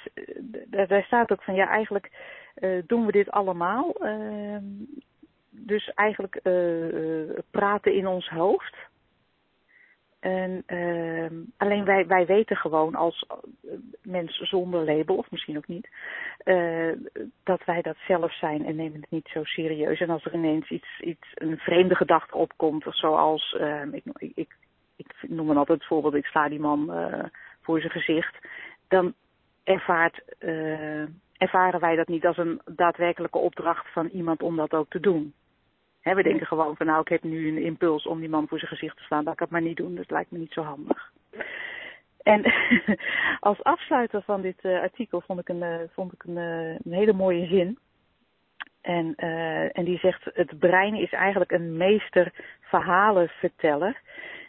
daar 0.67 1.03
staat 1.03 1.33
ook 1.33 1.43
van 1.43 1.55
ja, 1.55 1.69
eigenlijk 1.69 2.11
doen 2.87 3.07
we 3.07 3.13
dit 3.13 3.31
allemaal. 3.31 3.95
Ehm, 3.95 4.63
dus 5.51 5.89
eigenlijk 5.95 6.41
praten 7.51 7.95
in 7.95 8.07
ons 8.07 8.29
hoofd. 8.29 8.77
En 10.25 10.63
uh, 10.67 11.31
alleen 11.57 11.85
wij, 11.85 12.07
wij 12.07 12.27
weten 12.27 12.57
gewoon 12.57 12.95
als 12.95 13.27
uh, 13.29 13.71
mensen 14.03 14.47
zonder 14.47 14.85
label, 14.85 15.17
of 15.17 15.31
misschien 15.31 15.57
ook 15.57 15.67
niet, 15.67 15.89
uh, 16.45 16.93
dat 17.43 17.65
wij 17.65 17.83
dat 17.83 17.97
zelf 18.07 18.33
zijn 18.33 18.67
en 18.67 18.77
nemen 18.77 19.01
het 19.01 19.11
niet 19.11 19.29
zo 19.29 19.45
serieus. 19.45 20.01
En 20.01 20.11
als 20.11 20.25
er 20.25 20.35
ineens 20.35 20.71
iets, 20.71 21.01
iets 21.01 21.29
een 21.35 21.59
vreemde 21.59 21.95
gedachte 21.95 22.37
opkomt, 22.37 22.85
zoals, 22.89 23.57
uh, 23.61 23.93
ik, 23.93 24.05
ik, 24.35 24.57
ik 24.97 25.15
noem 25.29 25.47
dan 25.47 25.57
altijd 25.57 25.79
het 25.79 25.89
voorbeeld, 25.89 26.15
ik 26.15 26.27
sla 26.27 26.49
die 26.49 26.61
man 26.61 26.87
uh, 26.91 27.25
voor 27.61 27.81
zijn 27.81 27.93
gezicht, 27.93 28.47
dan 28.89 29.15
ervaart, 29.65 30.23
ervaren 31.37 31.81
wij 31.81 31.97
dat 31.97 32.09
niet 32.09 32.27
als 32.27 32.37
een 32.37 32.61
daadwerkelijke 32.65 33.39
opdracht 33.39 33.93
van 33.93 34.07
iemand 34.07 34.43
om 34.43 34.57
dat 34.57 34.73
ook 34.73 34.91
te 34.91 35.01
doen 35.01 35.35
we 36.13 36.23
denken 36.23 36.47
gewoon 36.47 36.77
van 36.77 36.87
nou, 36.87 37.01
ik 37.01 37.09
heb 37.09 37.23
nu 37.23 37.49
een 37.49 37.63
impuls 37.63 38.07
om 38.07 38.21
die 38.21 38.29
man 38.29 38.49
voor 38.49 38.59
zijn 38.59 38.71
gezicht 38.71 38.97
te 38.97 39.03
slaan. 39.03 39.25
Kan 39.25 39.35
ik 39.35 39.51
maar 39.51 39.63
niet 39.63 39.77
doen, 39.77 39.95
dat 39.95 40.11
lijkt 40.11 40.31
me 40.31 40.39
niet 40.39 40.53
zo 40.53 40.63
handig. 40.63 41.13
En 42.23 42.53
als 43.41 43.63
afsluiter 43.63 44.23
van 44.23 44.41
dit 44.41 44.59
uh, 44.63 44.81
artikel 44.81 45.21
vond 45.21 45.41
ik 45.41 45.49
een, 45.49 45.63
uh, 45.63 45.77
vond 45.93 46.13
ik 46.13 46.25
een, 46.25 46.37
uh, 46.37 46.69
een 46.69 46.93
hele 46.93 47.13
mooie 47.13 47.47
zin. 47.47 47.79
En, 48.81 49.15
en 49.73 49.85
die 49.85 49.99
zegt: 49.99 50.25
Het 50.25 50.59
brein 50.59 50.95
is 50.95 51.13
eigenlijk 51.13 51.53
een 51.53 51.77
meester 51.77 52.33
verhalenverteller. 52.61 54.01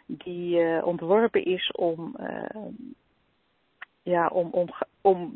Die 0.06 0.84
ontworpen 0.84 1.44
is 1.44 1.70
om, 1.70 2.16
ja, 4.02 4.26
om, 4.26 4.48
om, 4.50 4.68
om 5.00 5.34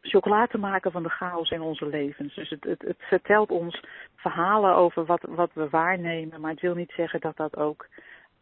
chocola 0.00 0.46
te 0.46 0.58
maken 0.58 0.92
van 0.92 1.02
de 1.02 1.08
chaos 1.08 1.50
in 1.50 1.60
onze 1.60 1.86
levens. 1.86 2.34
Dus 2.34 2.50
het, 2.50 2.64
het, 2.64 2.82
het 2.82 2.98
vertelt 2.98 3.50
ons 3.50 3.80
verhalen 4.14 4.74
over 4.74 5.04
wat, 5.04 5.22
wat 5.22 5.50
we 5.52 5.68
waarnemen, 5.68 6.40
maar 6.40 6.50
het 6.50 6.60
wil 6.60 6.74
niet 6.74 6.92
zeggen 6.96 7.20
dat 7.20 7.36
dat 7.36 7.56
ook 7.56 7.88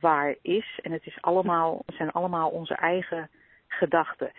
waar 0.01 0.37
is. 0.43 0.79
En 0.83 0.93
het, 0.93 1.07
is 1.07 1.19
allemaal, 1.21 1.83
het 1.87 1.95
zijn 1.95 2.11
allemaal 2.11 2.51
onze 2.51 2.75
eigen 2.75 3.31
gedachten. 3.67 4.33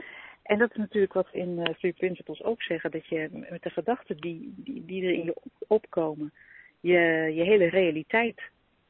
En 0.44 0.58
dat 0.58 0.72
is 0.72 0.78
natuurlijk 0.78 1.14
wat 1.14 1.32
we 1.32 1.38
in 1.38 1.58
uh, 1.58 1.64
Three 1.64 1.94
Principles 1.94 2.44
ook 2.44 2.62
zeggen, 2.62 2.92
dat 2.92 3.08
je 3.08 3.30
met 3.50 3.64
de 3.64 3.70
gedachten 3.70 4.18
die, 4.18 4.54
die, 4.58 4.86
die 4.86 5.04
er 5.04 5.14
in 5.14 5.24
je 5.24 5.36
opkomen, 5.68 6.34
je, 6.80 7.00
je 7.36 7.44
hele 7.44 7.66
realiteit 7.66 8.42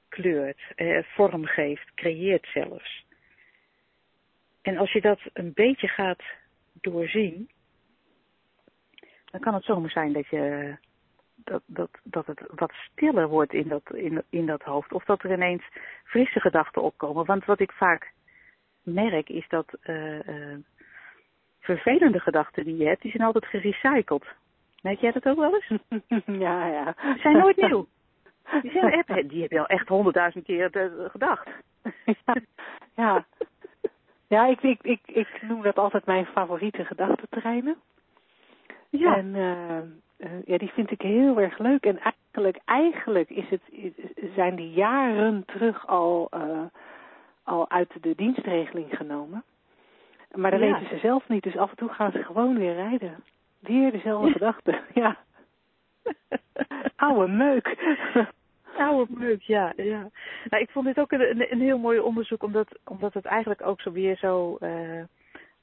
kleurt, 0.09 0.59
eh, 0.75 1.03
vorm 1.03 1.45
geeft, 1.45 1.93
creëert 1.95 2.47
zelfs. 2.53 3.05
En 4.61 4.77
als 4.77 4.91
je 4.91 5.01
dat 5.01 5.19
een 5.33 5.51
beetje 5.53 5.87
gaat 5.87 6.23
doorzien, 6.73 7.49
dan 9.31 9.39
kan 9.39 9.53
het 9.53 9.63
zomaar 9.63 9.89
zijn 9.89 10.13
dat 10.13 10.27
je 10.27 10.75
dat, 11.43 11.61
dat, 11.65 11.89
dat 12.03 12.25
het 12.25 12.41
wat 12.55 12.71
stiller 12.71 13.27
wordt 13.27 13.53
in 13.53 13.67
dat, 13.67 13.93
in, 13.93 14.23
in 14.29 14.45
dat 14.45 14.61
hoofd. 14.61 14.93
Of 14.93 15.03
dat 15.03 15.23
er 15.23 15.31
ineens 15.31 15.63
frisse 16.03 16.39
gedachten 16.39 16.81
opkomen. 16.81 17.25
Want 17.25 17.45
wat 17.45 17.59
ik 17.59 17.71
vaak 17.71 18.11
merk 18.83 19.29
is 19.29 19.47
dat 19.47 19.77
uh, 19.83 20.27
uh, 20.27 20.57
vervelende 21.59 22.19
gedachten 22.19 22.63
die 22.63 22.77
je 22.77 22.85
hebt, 22.85 23.01
die 23.01 23.11
zijn 23.11 23.23
altijd 23.23 23.45
gerecycled. 23.45 24.25
Weet 24.81 24.99
jij 24.99 25.11
dat 25.11 25.25
ook 25.25 25.37
wel 25.37 25.53
eens? 25.53 25.81
Ja, 26.45 26.65
ja. 26.65 26.95
Die 27.01 27.21
zijn 27.21 27.37
nooit 27.37 27.57
nieuw. 27.57 27.87
Die, 28.61 28.71
zijn, 28.71 29.27
die 29.27 29.41
heb 29.41 29.51
je 29.51 29.59
al 29.59 29.65
echt 29.65 29.87
honderdduizend 29.87 30.45
keer 30.45 30.69
gedacht. 31.11 31.49
Ja, 32.25 32.35
ja. 32.95 33.25
ja 34.27 34.45
ik, 34.45 34.61
ik, 34.61 34.79
ik, 34.81 34.99
ik 35.05 35.41
noem 35.41 35.61
dat 35.61 35.77
altijd 35.77 36.05
mijn 36.05 36.25
favoriete 36.25 36.85
gedachtenterreinen. 36.85 37.77
Ja. 38.89 39.17
En 39.17 39.35
uh, 39.35 39.77
uh, 40.17 40.45
ja, 40.45 40.57
die 40.57 40.71
vind 40.71 40.91
ik 40.91 41.01
heel 41.01 41.39
erg 41.39 41.57
leuk. 41.57 41.85
En 41.85 41.99
eigenlijk, 41.99 42.59
eigenlijk 42.65 43.29
is 43.29 43.49
het, 43.49 43.61
zijn 44.35 44.55
die 44.55 44.71
jaren 44.71 45.43
terug 45.45 45.87
al, 45.87 46.29
uh, 46.33 46.61
al 47.43 47.69
uit 47.69 47.91
de 48.01 48.15
dienstregeling 48.15 48.95
genomen. 48.95 49.43
Maar 50.31 50.51
dat 50.51 50.59
ja. 50.59 50.65
weten 50.65 50.87
ze 50.89 50.97
zelf 50.97 51.27
niet, 51.27 51.43
dus 51.43 51.57
af 51.57 51.69
en 51.69 51.77
toe 51.77 51.89
gaan 51.89 52.11
ze 52.11 52.23
gewoon 52.23 52.57
weer 52.57 52.73
rijden. 52.73 53.23
Weer 53.59 53.91
dezelfde 53.91 54.27
ja. 54.27 54.33
gedachten, 54.33 54.81
ja. 54.93 55.17
Oude 56.95 57.31
meuk. 57.31 57.77
Oude 58.77 59.13
meuk, 59.17 59.41
ja. 59.41 59.73
ja. 59.75 60.09
Nou, 60.49 60.63
ik 60.63 60.69
vond 60.69 60.85
dit 60.85 60.99
ook 60.99 61.11
een, 61.11 61.51
een, 61.51 61.61
heel 61.61 61.77
mooi 61.77 61.99
onderzoek, 61.99 62.43
omdat, 62.43 62.79
omdat 62.85 63.13
het 63.13 63.25
eigenlijk 63.25 63.65
ook 63.65 63.81
zo 63.81 63.91
weer 63.91 64.17
zo... 64.17 64.57
Uh, 64.61 65.03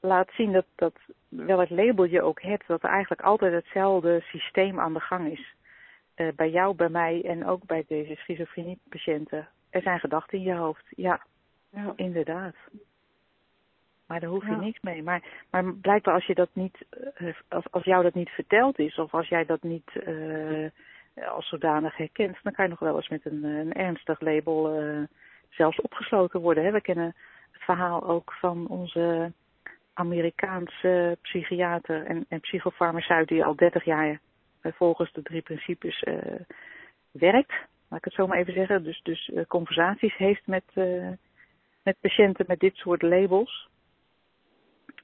laat 0.00 0.30
zien 0.30 0.52
dat, 0.52 0.66
dat 0.74 0.94
welk 1.28 1.70
label 1.70 2.04
je 2.04 2.22
ook 2.22 2.42
hebt, 2.42 2.66
dat 2.66 2.82
er 2.82 2.90
eigenlijk 2.90 3.22
altijd 3.22 3.52
hetzelfde 3.52 4.20
systeem 4.20 4.80
aan 4.80 4.92
de 4.92 5.00
gang 5.00 5.30
is. 5.30 5.54
Uh, 6.16 6.28
bij 6.36 6.50
jou, 6.50 6.74
bij 6.74 6.88
mij 6.88 7.22
en 7.24 7.46
ook 7.46 7.64
bij 7.66 7.84
deze 7.88 8.14
schizofrenie-patiënten. 8.14 9.48
Er 9.70 9.82
zijn 9.82 10.00
gedachten 10.00 10.38
in 10.38 10.44
je 10.44 10.54
hoofd. 10.54 10.84
Ja, 10.90 11.20
ja. 11.70 11.92
inderdaad. 11.96 12.54
Maar 14.06 14.20
daar 14.20 14.30
hoef 14.30 14.44
je 14.44 14.50
ja. 14.50 14.60
niks 14.60 14.80
mee. 14.80 15.02
Maar, 15.02 15.22
maar 15.50 15.74
blijkbaar 15.74 16.14
als 16.14 16.26
je 16.26 16.34
dat 16.34 16.48
niet, 16.52 16.86
uh, 17.18 17.34
als, 17.48 17.64
als 17.70 17.84
jou 17.84 18.02
dat 18.02 18.14
niet 18.14 18.28
verteld 18.28 18.78
is, 18.78 18.98
of 18.98 19.14
als 19.14 19.28
jij 19.28 19.44
dat 19.44 19.62
niet 19.62 19.90
uh, 20.06 20.68
als 21.28 21.48
zodanig 21.48 21.96
herkent, 21.96 22.36
dan 22.42 22.52
kan 22.52 22.64
je 22.64 22.70
nog 22.70 22.80
wel 22.80 22.96
eens 22.96 23.08
met 23.08 23.24
een, 23.24 23.44
een 23.44 23.72
ernstig 23.72 24.20
label 24.20 24.82
zelfs 25.48 25.80
opgesloten 25.80 26.40
worden. 26.40 26.64
Hè? 26.64 26.70
We 26.70 26.80
kennen 26.80 27.14
het 27.52 27.62
verhaal 27.62 28.08
ook 28.08 28.32
van 28.32 28.68
onze 28.68 29.32
Amerikaanse 29.96 31.18
psychiater 31.22 32.04
en, 32.04 32.24
en 32.28 32.40
psychofarmaceut 32.40 33.28
die 33.28 33.44
al 33.44 33.56
30 33.56 33.84
jaar 33.84 34.20
uh, 34.62 34.72
volgens 34.72 35.12
de 35.12 35.22
drie 35.22 35.42
principes 35.42 36.02
uh, 36.02 36.14
werkt, 37.10 37.52
laat 37.88 37.98
ik 37.98 38.04
het 38.04 38.12
zo 38.12 38.26
maar 38.26 38.38
even 38.38 38.52
zeggen. 38.52 38.84
Dus, 38.84 39.00
dus 39.02 39.28
uh, 39.28 39.44
conversaties 39.48 40.16
heeft 40.16 40.46
met, 40.46 40.64
met 41.82 41.96
patiënten 42.00 42.44
met 42.48 42.60
dit 42.60 42.74
soort 42.74 43.02
labels. 43.02 43.68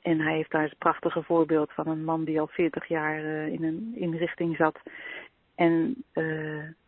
En 0.02 0.20
hij 0.20 0.34
heeft 0.34 0.50
daar 0.50 0.62
een 0.62 0.74
prachtige 0.78 1.22
voorbeeld 1.22 1.72
van 1.72 1.86
een 1.86 2.04
man 2.04 2.24
die 2.24 2.40
al 2.40 2.46
40 2.46 2.88
jaar 2.88 3.18
in 3.48 3.64
een 3.64 3.92
inrichting 3.94 4.56
zat. 4.56 4.80
En 5.54 6.04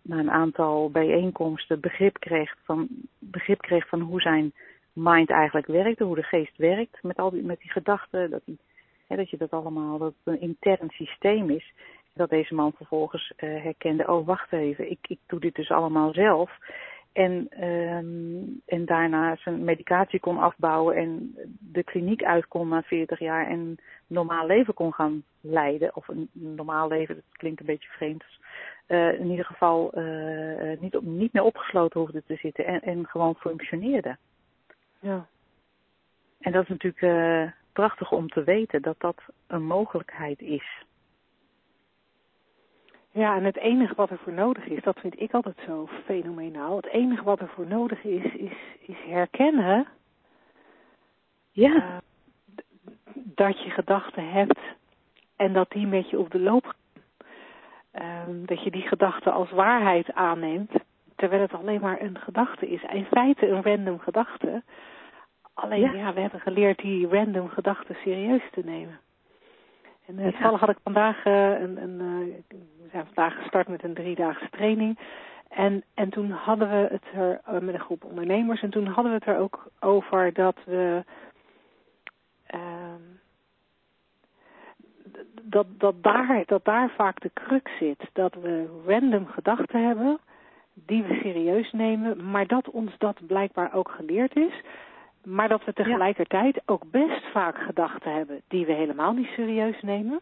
na 0.03 0.19
een 0.19 0.31
aantal 0.31 0.91
bijeenkomsten 0.91 1.81
begrip 1.81 2.19
kreeg 2.19 2.55
van, 2.65 2.89
begrip 3.19 3.61
kreeg 3.61 3.89
van 3.89 4.01
hoe 4.01 4.21
zijn 4.21 4.53
mind 4.95 5.31
eigenlijk 5.31 5.67
werkt, 5.67 5.99
hoe 5.99 6.15
de 6.15 6.23
geest 6.23 6.57
werkt 6.57 7.03
met 7.03 7.17
al 7.17 7.31
die, 7.31 7.43
met 7.43 7.61
die 7.61 7.71
gedachten, 7.71 8.31
dat, 8.31 8.41
die, 8.45 8.59
hè, 9.07 9.17
dat 9.17 9.31
je 9.31 9.37
dat 9.37 9.51
allemaal, 9.51 9.99
dat 9.99 10.15
het 10.25 10.35
een 10.35 10.41
intern 10.41 10.89
systeem 10.91 11.51
is. 11.51 11.73
Dat 12.15 12.31
deze 12.31 12.55
man 12.55 12.73
vervolgens 12.73 13.33
uh, 13.37 13.63
herkende, 13.63 14.07
oh 14.07 14.27
wacht 14.27 14.53
even, 14.53 14.91
ik, 14.91 14.99
ik 15.03 15.19
doe 15.27 15.41
dit 15.41 15.55
dus 15.55 15.71
allemaal 15.71 16.13
zelf. 16.13 16.59
En, 17.15 17.65
um, 17.65 18.61
en 18.67 18.85
daarna 18.85 19.37
zijn 19.37 19.65
medicatie 19.65 20.21
kon 20.21 20.39
afbouwen 20.39 20.97
en 20.97 21.35
de 21.59 21.85
kliniek 21.85 22.25
uit 22.25 22.49
kon 22.49 22.69
na 22.69 22.83
40 22.83 23.19
jaar 23.19 23.47
en 23.47 23.77
normaal 24.07 24.47
leven 24.47 24.75
kon 24.75 24.93
gaan 24.93 25.25
leiden. 25.41 25.97
Of 25.97 26.09
een 26.09 26.29
normaal 26.33 26.89
leven, 26.89 27.15
dat 27.15 27.25
klinkt 27.33 27.61
een 27.61 27.67
beetje 27.67 27.89
vreemd. 27.89 28.25
Uh, 28.89 29.21
in 29.21 29.31
ieder 29.31 29.45
geval 29.45 29.99
uh, 29.99 30.81
niet, 30.81 31.03
niet 31.03 31.33
meer 31.33 31.43
opgesloten 31.43 32.01
hoefde 32.01 32.23
te 32.27 32.37
zitten 32.37 32.67
en, 32.67 32.81
en 32.81 33.07
gewoon 33.07 33.35
functioneerde. 33.35 34.17
Ja. 35.05 35.27
En 36.41 36.53
dat 36.53 36.63
is 36.63 36.69
natuurlijk 36.69 37.03
uh, 37.03 37.51
prachtig 37.73 38.13
om 38.13 38.29
te 38.29 38.45
weten 38.45 38.83
dat 38.83 39.01
dat 39.01 39.23
een 39.47 39.65
mogelijkheid 39.67 40.41
is. 40.41 40.85
Ja, 43.11 43.37
en 43.37 43.45
het 43.45 43.57
enige 43.57 43.95
wat 43.95 44.11
er 44.11 44.19
voor 44.19 44.33
nodig 44.33 44.65
is, 44.67 44.83
dat 44.83 44.99
vind 44.99 45.21
ik 45.21 45.33
altijd 45.33 45.57
zo 45.67 45.89
fenomenaal. 46.05 46.77
Het 46.77 46.87
enige 46.87 47.23
wat 47.23 47.41
er 47.41 47.49
voor 47.49 47.67
nodig 47.67 48.05
is, 48.05 48.35
is, 48.35 48.57
is 48.81 48.97
herkennen. 49.07 49.87
Ja. 51.51 51.75
Uh, 51.75 51.97
dat 53.15 53.63
je 53.63 53.71
gedachten 53.71 54.31
hebt 54.31 54.61
en 55.37 55.53
dat 55.53 55.71
die 55.71 55.87
met 55.87 56.11
je 56.11 56.19
op 56.19 56.31
de 56.31 56.41
loop 56.41 56.65
gaan. 56.65 56.83
Uh, 58.03 58.47
dat 58.47 58.63
je 58.63 58.71
die 58.71 58.89
gedachten 58.89 59.33
als 59.33 59.51
waarheid 59.51 60.13
aanneemt, 60.13 60.73
terwijl 61.17 61.43
het 61.43 61.53
alleen 61.53 61.81
maar 61.81 62.01
een 62.01 62.19
gedachte 62.19 62.69
is. 62.69 62.83
In 62.83 63.05
feite 63.05 63.49
een 63.49 63.63
random 63.63 63.99
gedachte. 63.99 64.63
Alleen 65.55 65.81
ja. 65.81 65.93
ja. 65.93 66.13
we 66.13 66.21
hebben 66.21 66.41
geleerd 66.41 66.79
die 66.79 67.09
random 67.09 67.49
gedachten 67.49 67.95
serieus 67.95 68.43
te 68.53 68.63
nemen. 68.65 68.99
En 70.07 70.19
uh, 70.19 70.29
toevallig 70.29 70.61
had 70.61 70.69
ik 70.69 70.79
vandaag 70.83 71.25
uh, 71.25 71.61
een, 71.61 71.83
een 71.83 72.01
uh, 72.01 72.35
we 72.83 72.89
zijn 72.91 73.05
vandaag 73.05 73.35
gestart 73.37 73.69
met 73.69 73.85
een 73.85 73.95
driedaagse 73.95 74.51
training. 74.51 74.99
En, 75.49 75.85
en 75.95 76.11
toen 76.11 76.31
hadden 76.31 76.69
we 76.69 76.89
het 76.91 77.05
er 77.15 77.63
met 77.63 77.75
een 77.75 77.81
groep 77.81 78.05
ondernemers 78.05 78.63
en 78.63 78.71
toen 78.71 78.87
hadden 78.87 79.13
we 79.13 79.19
het 79.19 79.27
er 79.27 79.39
ook 79.39 79.67
over 79.81 80.33
dat 80.33 80.57
we 80.65 81.05
ehm, 82.47 83.03
dat, 85.43 85.67
dat, 85.79 86.03
daar, 86.03 86.43
dat 86.47 86.65
daar 86.65 86.91
vaak 86.91 87.21
de 87.21 87.31
crux 87.35 87.79
zit. 87.79 88.09
Dat 88.13 88.35
we 88.35 88.83
random 88.87 89.27
gedachten 89.27 89.87
hebben 89.87 90.19
die 90.75 91.03
we 91.03 91.15
serieus 91.23 91.73
nemen, 91.73 92.31
maar 92.31 92.47
dat 92.47 92.71
ons 92.71 92.99
dat 92.99 93.27
blijkbaar 93.27 93.75
ook 93.75 93.91
geleerd 93.91 94.37
is. 94.37 94.63
Maar 95.25 95.49
dat 95.49 95.65
we 95.65 95.73
tegelijkertijd 95.73 96.63
ook 96.67 96.83
best 96.91 97.25
vaak 97.33 97.59
gedachten 97.59 98.13
hebben 98.13 98.43
die 98.49 98.67
we 98.67 98.73
helemaal 98.73 99.13
niet 99.13 99.27
serieus 99.27 99.83
nemen. 99.83 100.21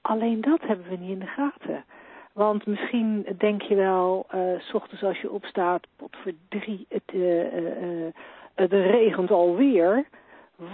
Alleen 0.00 0.40
dat 0.40 0.60
hebben 0.60 0.88
we 0.88 0.96
niet 0.96 1.10
in 1.10 1.18
de 1.18 1.26
gaten. 1.26 1.84
Want 2.32 2.66
misschien 2.66 3.26
denk 3.38 3.62
je 3.62 3.74
wel, 3.74 4.26
uh, 4.34 4.40
s 4.58 4.74
ochtends 4.74 5.02
als 5.02 5.20
je 5.20 5.30
opstaat, 5.30 5.86
pot 5.96 6.16
voor 6.22 6.32
drie, 6.48 6.86
het, 6.88 7.12
uh, 7.12 7.52
uh, 7.52 8.12
het 8.54 8.72
regent 8.72 9.30
alweer. 9.30 10.04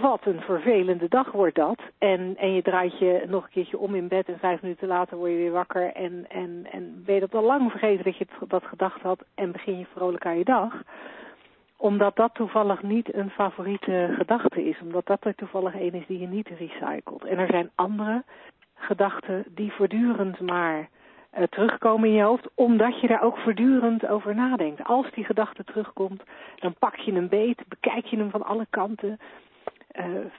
Wat 0.01 0.25
een 0.25 0.41
vervelende 0.41 1.07
dag 1.09 1.31
wordt 1.31 1.55
dat. 1.55 1.79
En, 1.97 2.35
en 2.37 2.53
je 2.53 2.61
draait 2.61 2.99
je 2.99 3.23
nog 3.27 3.43
een 3.43 3.49
keertje 3.49 3.77
om 3.77 3.95
in 3.95 4.07
bed 4.07 4.27
en 4.27 4.39
vijf 4.39 4.61
minuten 4.61 4.87
later 4.87 5.17
word 5.17 5.31
je 5.31 5.37
weer 5.37 5.51
wakker. 5.51 5.93
En, 5.93 6.25
en, 6.29 6.67
en 6.71 7.03
ben 7.05 7.13
je 7.13 7.21
dat 7.21 7.35
al 7.35 7.43
lang 7.43 7.71
vergeten 7.71 8.03
dat 8.03 8.17
je 8.17 8.27
dat 8.47 8.63
gedacht 8.63 9.01
had 9.01 9.23
en 9.35 9.51
begin 9.51 9.79
je 9.79 9.85
vrolijk 9.85 10.25
aan 10.25 10.37
je 10.37 10.43
dag 10.43 10.83
omdat 11.77 12.15
dat 12.15 12.33
toevallig 12.33 12.81
niet 12.81 13.13
een 13.13 13.29
favoriete 13.29 14.13
gedachte 14.17 14.65
is. 14.69 14.79
Omdat 14.81 15.05
dat 15.05 15.25
er 15.25 15.35
toevallig 15.35 15.73
een 15.73 15.93
is 15.93 16.07
die 16.07 16.19
je 16.19 16.27
niet 16.27 16.47
recycelt. 16.47 17.23
En 17.23 17.37
er 17.37 17.47
zijn 17.47 17.69
andere 17.75 18.23
gedachten 18.75 19.45
die 19.49 19.71
voortdurend 19.71 20.39
maar 20.39 20.77
uh, 21.37 21.43
terugkomen 21.43 22.09
in 22.09 22.15
je 22.15 22.23
hoofd. 22.23 22.47
Omdat 22.55 22.99
je 22.99 23.07
daar 23.07 23.23
ook 23.23 23.37
voortdurend 23.37 24.07
over 24.07 24.35
nadenkt. 24.35 24.83
Als 24.83 25.11
die 25.11 25.25
gedachte 25.25 25.63
terugkomt, 25.63 26.23
dan 26.55 26.75
pak 26.79 26.95
je 26.95 27.13
hem 27.13 27.27
beet. 27.29 27.63
Bekijk 27.67 28.05
je 28.05 28.17
hem 28.17 28.29
van 28.29 28.43
alle 28.43 28.65
kanten. 28.69 29.19
en, 29.91 30.31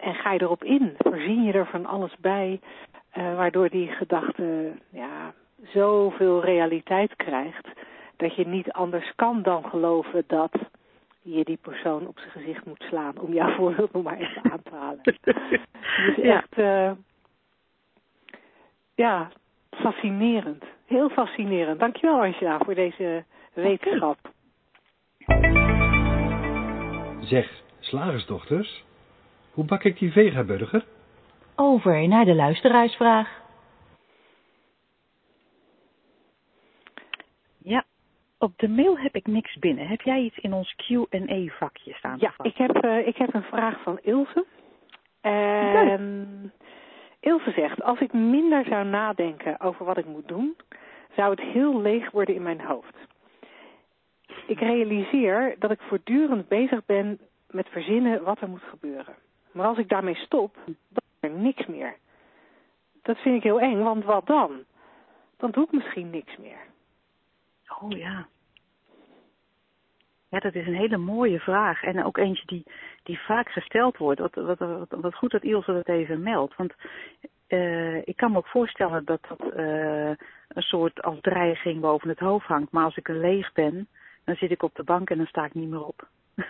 en 0.00 0.14
ga 0.14 0.32
je 0.32 0.42
erop 0.42 0.64
in? 0.64 0.94
Voorzien 0.98 1.42
je 1.42 1.52
er 1.52 1.66
van 1.66 1.86
alles 1.86 2.16
bij, 2.18 2.60
waardoor 3.12 3.68
die 3.68 3.88
gedachte 3.88 4.72
ja, 4.90 5.32
zoveel 5.62 6.44
realiteit 6.44 7.16
krijgt, 7.16 7.68
dat 8.20 8.34
je 8.34 8.46
niet 8.46 8.72
anders 8.72 9.12
kan 9.16 9.42
dan 9.42 9.64
geloven 9.64 10.24
dat 10.26 10.52
je 11.22 11.44
die 11.44 11.58
persoon 11.62 12.06
op 12.06 12.18
zijn 12.18 12.30
gezicht 12.30 12.64
moet 12.64 12.82
slaan, 12.88 13.18
om 13.18 13.32
jouw 13.32 13.54
voorbeeld 13.56 13.92
nog 13.92 14.02
maar 14.02 14.18
even 14.18 14.50
aan 14.50 14.62
te 14.62 14.74
halen. 14.74 15.00
dus 16.06 16.18
echt, 16.18 16.58
uh, 16.58 16.90
ja, 18.94 19.30
fascinerend. 19.70 20.64
Heel 20.86 21.08
fascinerend. 21.08 21.80
Dankjewel 21.80 22.20
Angela 22.20 22.58
voor 22.58 22.74
deze 22.74 23.24
wetenschap. 23.54 24.18
Zeg, 27.20 27.62
slagersdochters, 27.78 28.84
hoe 29.52 29.64
bak 29.64 29.84
ik 29.84 29.98
die 29.98 30.12
vegaburger? 30.12 30.84
Over 31.56 32.08
naar 32.08 32.24
de 32.24 32.34
luisteraarsvraag. 32.34 33.38
Ja, 37.62 37.84
op 38.40 38.52
de 38.56 38.68
mail 38.68 38.98
heb 38.98 39.14
ik 39.14 39.26
niks 39.26 39.56
binnen. 39.58 39.86
Heb 39.86 40.00
jij 40.00 40.20
iets 40.20 40.38
in 40.38 40.52
ons 40.52 40.74
Q&A-vakje 40.76 41.94
staan? 41.94 42.16
Ja, 42.18 42.34
ik 42.42 42.56
heb, 42.56 42.84
uh, 42.84 43.06
ik 43.06 43.16
heb 43.16 43.34
een 43.34 43.42
vraag 43.42 43.82
van 43.82 43.98
Ilse. 44.02 44.44
En 45.20 46.52
Ilse 47.20 47.50
zegt, 47.50 47.82
als 47.82 48.00
ik 48.00 48.12
minder 48.12 48.64
zou 48.64 48.84
nadenken 48.84 49.60
over 49.60 49.84
wat 49.84 49.98
ik 49.98 50.06
moet 50.06 50.28
doen, 50.28 50.56
zou 51.16 51.30
het 51.30 51.40
heel 51.40 51.80
leeg 51.80 52.10
worden 52.10 52.34
in 52.34 52.42
mijn 52.42 52.60
hoofd. 52.60 52.96
Ik 54.46 54.58
realiseer 54.60 55.56
dat 55.58 55.70
ik 55.70 55.80
voortdurend 55.80 56.48
bezig 56.48 56.84
ben 56.86 57.18
met 57.50 57.68
verzinnen 57.68 58.22
wat 58.22 58.40
er 58.40 58.48
moet 58.48 58.62
gebeuren. 58.62 59.14
Maar 59.52 59.66
als 59.66 59.78
ik 59.78 59.88
daarmee 59.88 60.14
stop, 60.14 60.56
dan 60.64 60.74
is 61.20 61.30
er 61.30 61.30
niks 61.30 61.66
meer. 61.66 61.96
Dat 63.02 63.18
vind 63.18 63.36
ik 63.36 63.42
heel 63.42 63.60
eng, 63.60 63.82
want 63.82 64.04
wat 64.04 64.26
dan? 64.26 64.64
Dan 65.36 65.50
doe 65.50 65.64
ik 65.64 65.72
misschien 65.72 66.10
niks 66.10 66.36
meer. 66.36 66.68
Oh 67.78 67.98
ja. 67.98 68.26
Ja, 70.30 70.38
dat 70.38 70.54
is 70.54 70.66
een 70.66 70.74
hele 70.74 70.96
mooie 70.96 71.40
vraag. 71.40 71.82
En 71.82 72.04
ook 72.04 72.16
eentje 72.16 72.46
die, 72.46 72.64
die 73.02 73.18
vaak 73.18 73.48
gesteld 73.48 73.96
wordt. 73.96 74.20
Wat, 74.20 74.34
wat, 74.34 74.58
wat, 74.58 74.86
wat 74.88 75.14
goed 75.14 75.30
dat 75.30 75.42
Ilse 75.42 75.72
dat 75.72 75.88
even 75.88 76.22
meldt. 76.22 76.56
Want 76.56 76.74
uh, 77.48 77.96
ik 77.96 78.16
kan 78.16 78.32
me 78.32 78.36
ook 78.36 78.46
voorstellen 78.46 79.04
dat 79.04 79.20
dat 79.28 79.54
uh, 79.56 80.08
een 80.48 80.62
soort 80.62 81.02
als 81.02 81.20
dreiging 81.20 81.80
boven 81.80 82.08
het 82.08 82.18
hoofd 82.18 82.46
hangt. 82.46 82.72
Maar 82.72 82.84
als 82.84 82.96
ik 82.96 83.08
er 83.08 83.16
leeg 83.16 83.52
ben, 83.52 83.88
dan 84.24 84.34
zit 84.34 84.50
ik 84.50 84.62
op 84.62 84.74
de 84.74 84.84
bank 84.84 85.10
en 85.10 85.16
dan 85.16 85.26
sta 85.26 85.44
ik 85.44 85.54
niet 85.54 85.70
meer 85.70 85.84
op. 85.84 86.08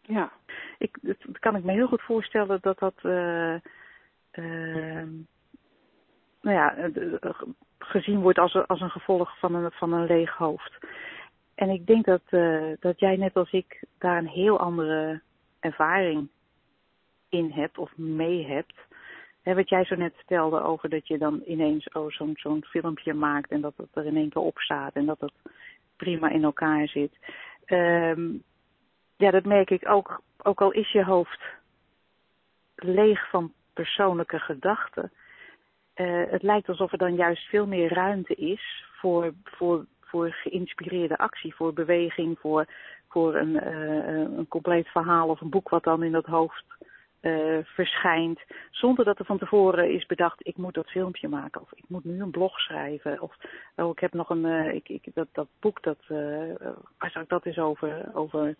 Ja. 0.00 0.32
Ik, 0.78 0.98
dat 1.00 1.38
kan 1.38 1.56
ik 1.56 1.64
me 1.64 1.72
heel 1.72 1.86
goed 1.86 2.02
voorstellen 2.02 2.58
dat 2.60 2.78
dat... 2.78 2.94
Uh, 3.02 3.56
nou 6.40 6.56
ja, 6.56 6.90
gezien 7.78 8.20
wordt 8.20 8.38
als, 8.38 8.54
als 8.66 8.80
een 8.80 8.90
gevolg 8.90 9.38
van 9.38 9.54
een, 9.54 9.70
van 9.70 9.92
een 9.92 10.06
leeg 10.06 10.36
hoofd. 10.36 10.78
En 11.54 11.68
ik 11.68 11.86
denk 11.86 12.04
dat, 12.04 12.22
uh, 12.30 12.72
dat 12.80 13.00
jij 13.00 13.16
net 13.16 13.34
als 13.36 13.52
ik 13.52 13.84
daar 13.98 14.18
een 14.18 14.28
heel 14.28 14.58
andere 14.58 15.20
ervaring 15.60 16.28
in 17.28 17.50
hebt 17.50 17.78
of 17.78 17.96
mee 17.96 18.46
hebt. 18.46 18.74
He, 19.42 19.54
wat 19.54 19.68
jij 19.68 19.84
zo 19.84 19.94
net 19.94 20.14
vertelde 20.14 20.62
over 20.62 20.88
dat 20.88 21.06
je 21.06 21.18
dan 21.18 21.42
ineens 21.46 21.88
oh, 21.88 22.10
zo'n 22.10 22.64
filmpje 22.64 23.14
maakt 23.14 23.50
en 23.50 23.60
dat 23.60 23.76
het 23.76 23.88
er 23.94 24.06
in 24.06 24.16
één 24.16 24.30
keer 24.30 24.42
op 24.42 24.58
staat 24.58 24.94
en 24.94 25.06
dat 25.06 25.20
het 25.20 25.32
prima 25.96 26.28
in 26.28 26.44
elkaar 26.44 26.88
zit. 26.88 27.12
Um, 27.66 28.42
ja, 29.16 29.30
dat 29.30 29.44
merk 29.44 29.70
ik 29.70 29.88
ook, 29.88 30.20
ook 30.42 30.60
al 30.60 30.70
is 30.70 30.90
je 30.92 31.04
hoofd 31.04 31.40
leeg 32.74 33.28
van 33.30 33.52
persoonlijke 33.72 34.38
gedachten 34.38 35.12
uh, 36.00 36.30
het 36.30 36.42
lijkt 36.42 36.68
alsof 36.68 36.92
er 36.92 36.98
dan 36.98 37.14
juist 37.14 37.48
veel 37.48 37.66
meer 37.66 37.92
ruimte 37.92 38.34
is 38.34 38.84
voor, 38.92 39.32
voor, 39.44 39.86
voor 40.00 40.32
geïnspireerde 40.32 41.18
actie, 41.18 41.54
voor 41.54 41.72
beweging, 41.72 42.38
voor, 42.38 42.66
voor 43.08 43.34
een, 43.34 43.54
uh, 43.54 44.36
een 44.38 44.48
compleet 44.48 44.88
verhaal 44.88 45.28
of 45.28 45.40
een 45.40 45.50
boek 45.50 45.68
wat 45.68 45.84
dan 45.84 46.02
in 46.02 46.12
dat 46.12 46.26
hoofd 46.26 46.64
uh, 47.20 47.58
verschijnt. 47.62 48.40
Zonder 48.70 49.04
dat 49.04 49.18
er 49.18 49.24
van 49.24 49.38
tevoren 49.38 49.90
is 49.90 50.06
bedacht, 50.06 50.46
ik 50.46 50.56
moet 50.56 50.74
dat 50.74 50.90
filmpje 50.90 51.28
maken 51.28 51.60
of 51.60 51.72
ik 51.72 51.84
moet 51.88 52.04
nu 52.04 52.20
een 52.20 52.30
blog 52.30 52.60
schrijven. 52.60 53.20
Of 53.20 53.36
oh, 53.76 53.90
ik 53.90 53.98
heb 53.98 54.12
nog 54.12 54.30
een, 54.30 54.74
ik, 54.74 54.88
ik, 54.88 55.14
dat, 55.14 55.28
dat 55.32 55.48
boek, 55.60 55.82
dat, 55.82 55.98
waar 56.98 57.10
zou 57.10 57.24
ik 57.24 57.28
dat 57.28 57.46
eens 57.46 57.58
over, 57.58 58.10
over 58.14 58.56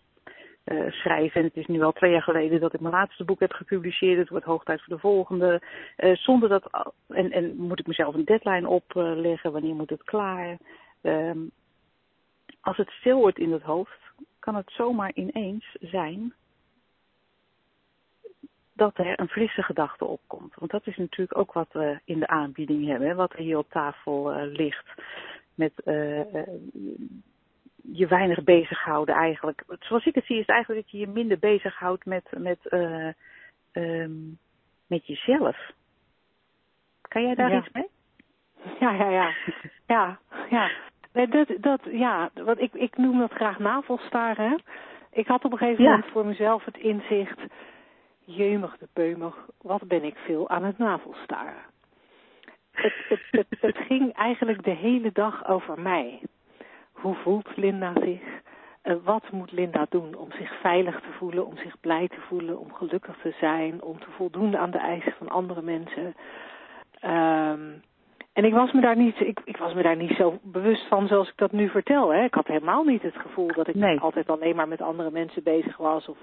uh, 0.71 0.91
schrijven. 0.91 1.41
En 1.41 1.47
het 1.47 1.55
is 1.55 1.65
nu 1.65 1.81
al 1.81 1.91
twee 1.91 2.11
jaar 2.11 2.21
geleden 2.21 2.59
dat 2.59 2.73
ik 2.73 2.79
mijn 2.79 2.93
laatste 2.93 3.23
boek 3.23 3.39
heb 3.39 3.51
gepubliceerd. 3.51 4.17
Het 4.17 4.29
wordt 4.29 4.45
hoog 4.45 4.63
tijd 4.63 4.81
voor 4.81 4.95
de 4.95 5.01
volgende. 5.01 5.61
Uh, 5.97 6.15
zonder 6.15 6.49
dat, 6.49 6.93
en, 7.07 7.31
en 7.31 7.55
moet 7.55 7.79
ik 7.79 7.87
mezelf 7.87 8.15
een 8.15 8.25
deadline 8.25 8.67
opleggen, 8.67 9.51
wanneer 9.51 9.75
moet 9.75 9.89
het 9.89 10.03
klaar. 10.03 10.57
Um, 11.01 11.51
als 12.61 12.77
het 12.77 12.89
stil 12.89 13.19
wordt 13.19 13.39
in 13.39 13.51
het 13.51 13.61
hoofd, 13.61 13.99
kan 14.39 14.55
het 14.55 14.71
zomaar 14.71 15.11
ineens 15.13 15.75
zijn 15.79 16.33
dat 18.73 18.97
er 18.97 19.19
een 19.19 19.27
frisse 19.27 19.63
gedachte 19.63 20.05
opkomt. 20.05 20.53
Want 20.55 20.71
dat 20.71 20.87
is 20.87 20.97
natuurlijk 20.97 21.37
ook 21.37 21.53
wat 21.53 21.71
we 21.71 21.99
in 22.05 22.19
de 22.19 22.27
aanbieding 22.27 22.87
hebben, 22.87 23.15
wat 23.15 23.33
er 23.33 23.39
hier 23.39 23.57
op 23.57 23.69
tafel 23.69 24.33
uh, 24.33 24.53
ligt. 24.53 24.87
Met 25.55 25.73
je 27.83 28.07
weinig 28.07 28.43
bezighouden 28.43 29.15
eigenlijk. 29.15 29.63
Zoals 29.79 30.05
ik 30.05 30.15
het 30.15 30.25
zie 30.25 30.35
is 30.35 30.45
het 30.45 30.55
eigenlijk 30.55 30.81
dat 30.81 30.91
je 30.91 30.97
je 30.97 31.07
minder 31.07 31.39
bezighoudt 31.39 32.05
met, 32.05 32.23
met, 32.37 32.59
uh, 32.69 33.07
um, 33.73 34.37
met 34.87 35.07
jezelf. 35.07 35.71
Kan 37.01 37.23
jij 37.23 37.35
daar 37.35 37.51
ja. 37.51 37.57
iets 37.57 37.71
mee? 37.71 37.87
Ja, 38.79 38.91
ja, 38.91 39.09
ja. 39.09 39.33
ja, 39.87 40.19
ja. 40.49 40.71
Dat, 41.25 41.47
dat, 41.59 41.81
ja, 41.91 42.29
wat 42.33 42.59
ik, 42.59 42.73
ik 42.73 42.97
noem 42.97 43.19
dat 43.19 43.31
graag 43.31 43.59
navelstaren. 43.59 44.61
Ik 45.11 45.27
had 45.27 45.45
op 45.45 45.51
een 45.51 45.57
gegeven 45.57 45.83
Ja. 45.83 45.89
moment 45.89 46.11
voor 46.11 46.25
mezelf 46.25 46.65
het 46.65 46.77
inzicht... 46.77 47.39
Jeumig 48.31 48.77
de 48.77 48.87
peumig, 48.93 49.35
wat 49.61 49.87
ben 49.87 50.03
ik 50.03 50.15
veel 50.17 50.49
aan 50.49 50.63
het 50.63 50.77
navelstaren. 50.77 51.63
Het, 52.71 52.93
het, 53.07 53.21
het, 53.31 53.47
het 53.61 53.77
ging 53.77 54.13
eigenlijk 54.13 54.63
de 54.63 54.71
hele 54.71 55.11
dag 55.11 55.47
over 55.47 55.79
mij. 55.79 56.21
Hoe 57.01 57.15
voelt 57.15 57.57
Linda 57.57 57.93
zich? 58.03 58.21
Uh, 58.83 58.95
wat 59.03 59.31
moet 59.31 59.51
Linda 59.51 59.85
doen 59.89 60.15
om 60.15 60.31
zich 60.31 60.59
veilig 60.59 60.99
te 60.99 61.11
voelen, 61.17 61.45
om 61.45 61.57
zich 61.57 61.79
blij 61.79 62.07
te 62.07 62.19
voelen, 62.27 62.59
om 62.59 62.73
gelukkig 62.73 63.17
te 63.21 63.33
zijn, 63.39 63.81
om 63.81 63.99
te 63.99 64.11
voldoen 64.11 64.57
aan 64.57 64.71
de 64.71 64.77
eisen 64.77 65.13
van 65.17 65.29
andere 65.29 65.61
mensen? 65.61 66.15
Um, 67.03 67.81
en 68.33 68.45
ik 68.45 68.53
was 68.53 68.71
me 68.71 68.81
daar 68.81 68.95
niet, 68.97 69.19
ik, 69.19 69.39
ik 69.43 69.57
was 69.57 69.73
me 69.73 69.81
daar 69.81 69.95
niet 69.95 70.15
zo 70.15 70.39
bewust 70.41 70.87
van 70.87 71.07
zoals 71.07 71.29
ik 71.29 71.37
dat 71.37 71.51
nu 71.51 71.69
vertel. 71.69 72.13
Hè. 72.13 72.23
Ik 72.23 72.33
had 72.33 72.47
helemaal 72.47 72.83
niet 72.83 73.01
het 73.01 73.15
gevoel 73.15 73.47
dat 73.47 73.67
ik 73.67 73.75
Nee. 73.75 73.99
altijd 73.99 74.29
alleen 74.29 74.55
maar 74.55 74.67
met 74.67 74.81
andere 74.81 75.11
mensen 75.11 75.43
bezig 75.43 75.77
was 75.77 76.07
of 76.07 76.17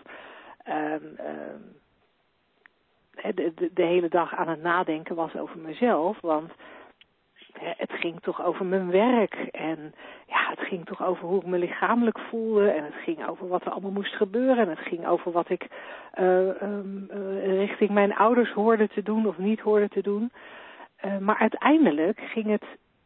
um, 0.68 1.16
um, 1.20 1.77
de, 3.35 3.53
de, 3.55 3.70
de 3.74 3.83
hele 3.83 4.09
dag 4.09 4.35
aan 4.35 4.49
het 4.49 4.62
nadenken 4.62 5.14
was 5.14 5.37
over 5.37 5.59
mezelf. 5.59 6.20
Want 6.20 6.53
het 7.61 7.92
ging 7.92 8.20
toch 8.20 8.44
over 8.44 8.64
mijn 8.64 8.90
werk 8.90 9.34
en 9.50 9.94
ja, 10.26 10.50
het 10.50 10.61
ging 10.61 10.84
toch 10.84 11.04
over 11.04 11.28
hoe 11.28 11.40
ik 11.40 11.46
me 11.46 11.59
lichamelijk 11.59 12.18
voelde 12.18 12.70
en 12.70 12.84
het 12.84 12.94
ging 12.94 13.28
over 13.28 13.48
wat 13.48 13.64
er 13.64 13.70
allemaal 13.70 13.90
moest 13.90 14.14
gebeuren 14.14 14.59
en 14.59 14.68
het 14.68 14.78
ging 14.78 15.07
over 15.07 15.32
wat 15.32 15.50
ik 15.50 15.66
uh, 16.18 16.62
um, 16.62 17.09
uh, 17.11 17.57
richting 17.57 17.90
mijn 17.90 18.14
ouders 18.14 18.52
hoorde 18.52 18.88
te 18.88 19.02
doen 19.02 19.26
of 19.26 19.38
niet 19.38 19.61
hoorde 19.61 19.88
te 19.88 20.02
doen. 20.02 20.32
Uh, 21.04 21.18
maar 21.18 21.38
uiteindelijk 21.38 22.20
ging 22.20 22.46
het, 22.46 22.64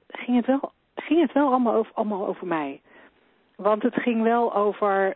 ging 0.09 0.37
het 0.37 0.47
wel, 0.47 0.73
ging 0.95 1.21
het 1.21 1.33
wel 1.33 1.49
allemaal, 1.49 1.75
over, 1.75 1.93
allemaal 1.95 2.27
over 2.27 2.47
mij. 2.47 2.81
Want 3.57 3.83
het 3.83 3.95
ging 3.95 4.23
wel 4.23 4.55
over 4.55 5.15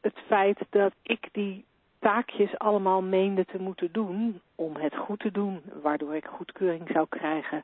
het 0.00 0.18
feit 0.26 0.58
dat 0.70 0.92
ik 1.02 1.28
die 1.32 1.64
taakjes 2.02 2.58
allemaal 2.58 3.02
meende 3.02 3.44
te 3.44 3.58
moeten 3.58 3.92
doen 3.92 4.40
om 4.54 4.76
het 4.76 4.96
goed 4.96 5.20
te 5.20 5.30
doen, 5.30 5.60
waardoor 5.82 6.14
ik 6.14 6.24
goedkeuring 6.24 6.88
zou 6.92 7.06
krijgen 7.08 7.62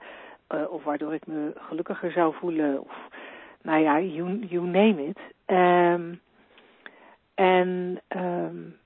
uh, 0.55 0.70
of 0.70 0.84
waardoor 0.84 1.14
ik 1.14 1.26
me 1.26 1.53
gelukkiger 1.57 2.12
zou 2.12 2.34
voelen 2.34 2.80
of 2.80 3.09
nou 3.62 3.82
ja, 3.82 4.01
you, 4.01 4.39
you 4.39 4.66
name 4.66 5.07
it. 5.07 5.18
Um, 5.47 6.20
en 7.34 8.01
um, 8.09 8.76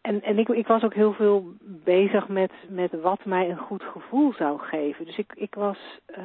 en, 0.00 0.22
en 0.22 0.38
ik, 0.38 0.48
ik 0.48 0.66
was 0.66 0.82
ook 0.82 0.94
heel 0.94 1.12
veel 1.12 1.44
bezig 1.84 2.28
met, 2.28 2.52
met 2.68 3.00
wat 3.00 3.24
mij 3.24 3.50
een 3.50 3.58
goed 3.58 3.82
gevoel 3.82 4.32
zou 4.32 4.58
geven. 4.58 5.04
Dus 5.04 5.18
ik, 5.18 5.32
ik 5.34 5.54
was 5.54 5.78
uh, 6.18 6.24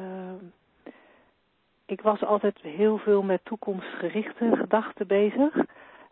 ik 1.86 2.00
was 2.00 2.24
altijd 2.24 2.58
heel 2.60 2.98
veel 2.98 3.22
met 3.22 3.44
toekomstgerichte 3.44 4.56
gedachten 4.56 5.06
bezig. 5.06 5.56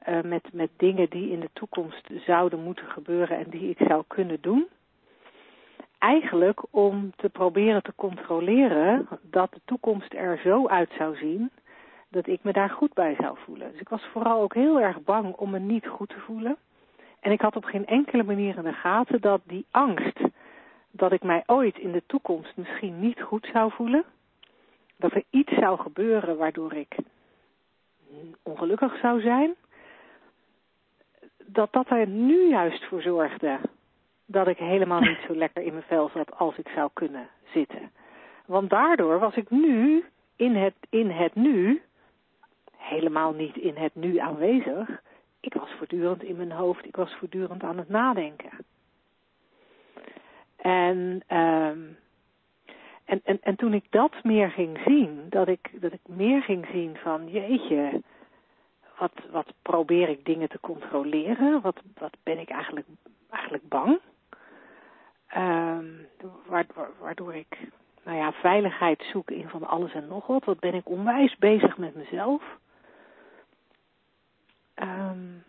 Uh, 0.08 0.20
met, 0.20 0.52
met 0.52 0.70
dingen 0.76 1.10
die 1.10 1.30
in 1.30 1.40
de 1.40 1.50
toekomst 1.52 2.10
zouden 2.26 2.62
moeten 2.62 2.86
gebeuren 2.86 3.38
en 3.38 3.50
die 3.50 3.70
ik 3.70 3.78
zou 3.88 4.04
kunnen 4.06 4.38
doen. 4.40 4.66
Eigenlijk 5.98 6.62
om 6.70 7.12
te 7.16 7.28
proberen 7.28 7.82
te 7.82 7.92
controleren 7.96 9.08
dat 9.22 9.52
de 9.52 9.60
toekomst 9.64 10.14
er 10.14 10.38
zo 10.38 10.68
uit 10.68 10.90
zou 10.98 11.16
zien 11.16 11.50
dat 12.08 12.26
ik 12.26 12.42
me 12.42 12.52
daar 12.52 12.70
goed 12.70 12.94
bij 12.94 13.16
zou 13.20 13.36
voelen. 13.44 13.70
Dus 13.70 13.80
ik 13.80 13.88
was 13.88 14.06
vooral 14.12 14.40
ook 14.40 14.54
heel 14.54 14.80
erg 14.80 15.02
bang 15.02 15.34
om 15.34 15.50
me 15.50 15.58
niet 15.58 15.86
goed 15.86 16.08
te 16.08 16.20
voelen. 16.20 16.56
En 17.20 17.32
ik 17.32 17.40
had 17.40 17.56
op 17.56 17.64
geen 17.64 17.86
enkele 17.86 18.22
manier 18.22 18.56
in 18.56 18.62
de 18.62 18.72
gaten 18.72 19.20
dat 19.20 19.40
die 19.44 19.66
angst 19.70 20.20
dat 20.90 21.12
ik 21.12 21.22
mij 21.22 21.42
ooit 21.46 21.78
in 21.78 21.92
de 21.92 22.02
toekomst 22.06 22.56
misschien 22.56 23.00
niet 23.00 23.20
goed 23.20 23.48
zou 23.52 23.72
voelen, 23.72 24.04
dat 24.96 25.12
er 25.12 25.22
iets 25.30 25.52
zou 25.52 25.78
gebeuren 25.78 26.36
waardoor 26.36 26.72
ik 26.72 26.96
ongelukkig 28.42 28.98
zou 28.98 29.20
zijn, 29.20 29.54
dat 31.52 31.72
dat 31.72 31.90
er 31.90 32.06
nu 32.06 32.48
juist 32.48 32.84
voor 32.84 33.02
zorgde 33.02 33.58
dat 34.26 34.48
ik 34.48 34.58
helemaal 34.58 35.00
niet 35.00 35.18
zo 35.26 35.34
lekker 35.34 35.62
in 35.62 35.72
mijn 35.72 35.84
vel 35.84 36.10
zat 36.14 36.36
als 36.36 36.56
ik 36.56 36.68
zou 36.68 36.90
kunnen 36.92 37.28
zitten. 37.52 37.90
Want 38.46 38.70
daardoor 38.70 39.18
was 39.18 39.34
ik 39.34 39.50
nu 39.50 40.04
in 40.36 40.56
het, 40.56 40.74
in 40.90 41.10
het 41.10 41.34
nu 41.34 41.82
helemaal 42.76 43.32
niet 43.32 43.56
in 43.56 43.76
het 43.76 43.94
nu 43.94 44.18
aanwezig. 44.18 45.02
Ik 45.40 45.54
was 45.54 45.70
voortdurend 45.78 46.22
in 46.22 46.36
mijn 46.36 46.52
hoofd, 46.52 46.84
ik 46.84 46.96
was 46.96 47.16
voortdurend 47.18 47.62
aan 47.62 47.78
het 47.78 47.88
nadenken. 47.88 48.50
En, 50.56 51.22
um, 51.28 51.96
en, 53.04 53.20
en, 53.24 53.38
en 53.40 53.56
toen 53.56 53.74
ik 53.74 53.84
dat 53.90 54.12
meer 54.22 54.50
ging 54.50 54.78
zien, 54.84 55.26
dat 55.28 55.48
ik, 55.48 55.70
dat 55.80 55.92
ik 55.92 56.00
meer 56.06 56.42
ging 56.42 56.66
zien 56.72 56.96
van, 56.96 57.28
jeetje, 57.28 58.02
wat, 58.98 59.12
wat 59.30 59.52
probeer 59.62 60.08
ik 60.08 60.24
dingen 60.24 60.48
te 60.48 60.60
controleren? 60.60 61.60
Wat, 61.60 61.80
wat 61.94 62.16
ben 62.22 62.38
ik 62.38 62.48
eigenlijk, 62.48 62.86
eigenlijk 63.30 63.68
bang? 63.68 64.00
Um, 65.36 66.06
waardoor 66.98 67.34
ik 67.34 67.58
nou 68.04 68.16
ja, 68.16 68.32
veiligheid 68.32 69.02
zoek 69.12 69.30
in 69.30 69.48
van 69.48 69.66
alles 69.66 69.92
en 69.92 70.06
nog 70.08 70.26
wat. 70.26 70.44
Wat 70.44 70.60
ben 70.60 70.74
ik 70.74 70.88
onwijs 70.88 71.36
bezig 71.36 71.78
met 71.78 71.94
mezelf. 71.94 72.42
Um, 74.74 75.44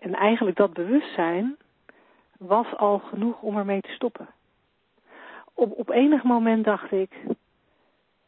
en 0.00 0.14
eigenlijk 0.14 0.56
dat 0.56 0.72
bewustzijn 0.72 1.56
was 2.38 2.76
al 2.76 2.98
genoeg 2.98 3.42
om 3.42 3.56
ermee 3.56 3.80
te 3.80 3.92
stoppen. 3.92 4.28
Op, 5.54 5.78
op 5.78 5.90
enig 5.90 6.22
moment 6.22 6.64
dacht 6.64 6.92
ik, 6.92 7.14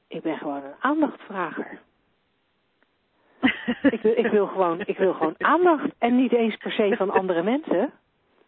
ik 0.07 0.23
ben 0.23 0.39
gewoon 0.39 0.65
een 0.65 0.75
aandachtvrager. 0.81 1.81
Ik, 3.83 4.03
ik, 4.03 4.27
wil 4.27 4.47
gewoon, 4.47 4.81
ik 4.85 4.99
wil 4.99 5.13
gewoon 5.13 5.35
aandacht 5.39 5.91
en 5.99 6.17
niet 6.17 6.33
eens 6.33 6.57
per 6.57 6.73
se 6.73 6.95
van 6.97 7.11
andere 7.11 7.43
mensen. 7.43 7.93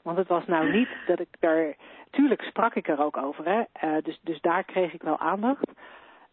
Want 0.02 0.18
het 0.18 0.28
was 0.28 0.46
nou 0.46 0.72
niet 0.72 0.88
dat 1.06 1.20
ik 1.20 1.28
daar. 1.40 1.74
Tuurlijk 2.10 2.42
sprak 2.42 2.74
ik 2.74 2.88
er 2.88 3.04
ook 3.04 3.16
over, 3.16 3.44
hè. 3.44 3.62
Uh, 3.84 4.02
dus, 4.02 4.18
dus 4.22 4.40
daar 4.40 4.64
kreeg 4.64 4.92
ik 4.92 5.02
wel 5.02 5.18
aandacht. 5.18 5.68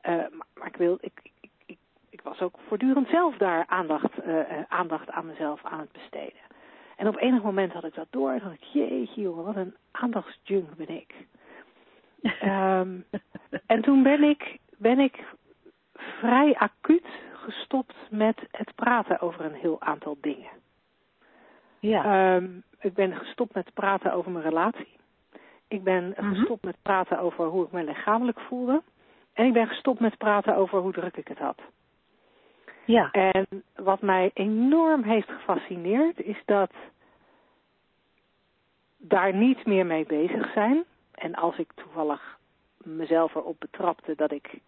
Uh, 0.09 0.13
maar, 0.53 0.67
ik 0.67 0.75
wil. 0.75 0.97
Ik, 1.01 1.31
ik, 1.65 1.77
ik, 2.09 2.21
was 2.21 2.41
ook 2.41 2.55
voortdurend 2.67 3.07
zelf 3.07 3.37
daar 3.37 3.63
aandacht, 3.67 4.25
uh, 4.27 4.39
aandacht 4.67 5.09
aan 5.09 5.25
mezelf 5.25 5.63
aan 5.63 5.79
het 5.79 5.91
besteden. 5.91 6.41
En 6.97 7.07
op 7.07 7.17
enig 7.17 7.41
moment 7.41 7.73
had 7.73 7.83
ik 7.83 7.93
dat 7.93 8.07
door. 8.09 8.31
En 8.31 8.39
dacht 8.39 8.53
ik, 8.53 8.63
jeetje 8.63 9.21
jongen, 9.21 9.43
wat 9.43 9.55
een 9.55 9.75
aandachtsjunk 9.91 10.75
ben 10.75 10.89
ik. 10.89 11.13
um, 12.43 13.05
en 13.65 13.81
toen 13.81 14.03
ben 14.03 14.23
ik, 14.23 14.57
ben 14.77 14.99
ik 14.99 15.23
vrij 15.93 16.55
acuut 16.55 17.07
gestopt 17.43 17.95
met 18.09 18.37
het 18.51 18.75
praten 18.75 19.19
over 19.19 19.45
een 19.45 19.53
heel 19.53 19.81
aantal 19.81 20.17
dingen. 20.21 20.49
Ja. 21.79 22.35
Um, 22.35 22.63
ik 22.79 22.93
ben 22.93 23.15
gestopt 23.15 23.53
met 23.53 23.73
praten 23.73 24.13
over 24.13 24.31
mijn 24.31 24.43
relatie. 24.43 24.97
Ik 25.67 25.83
ben 25.83 26.03
mm 26.03 26.13
-hmm. 26.15 26.35
gestopt 26.35 26.63
met 26.63 26.77
praten 26.81 27.19
over 27.19 27.45
hoe 27.45 27.65
ik 27.65 27.71
me 27.71 27.83
lichamelijk 27.83 28.39
voelde. 28.39 28.81
En 29.33 29.45
ik 29.45 29.53
ben 29.53 29.67
gestopt 29.67 29.99
met 29.99 30.17
praten 30.17 30.55
over 30.55 30.79
hoe 30.79 30.91
druk 30.91 31.17
ik 31.17 31.27
het 31.27 31.37
had. 31.37 31.61
Ja. 32.85 33.11
En 33.11 33.63
wat 33.75 34.01
mij 34.01 34.31
enorm 34.33 35.03
heeft 35.03 35.29
gefascineerd 35.29 36.19
is 36.19 36.41
dat 36.45 36.71
daar 38.97 39.33
niet 39.35 39.65
meer 39.65 39.85
mee 39.85 40.05
bezig 40.05 40.51
zijn. 40.53 40.83
En 41.11 41.35
als 41.35 41.57
ik 41.57 41.71
toevallig 41.75 42.37
mezelf 42.77 43.35
erop 43.35 43.59
betrapte 43.59 44.15
dat 44.15 44.31
ik 44.31 44.59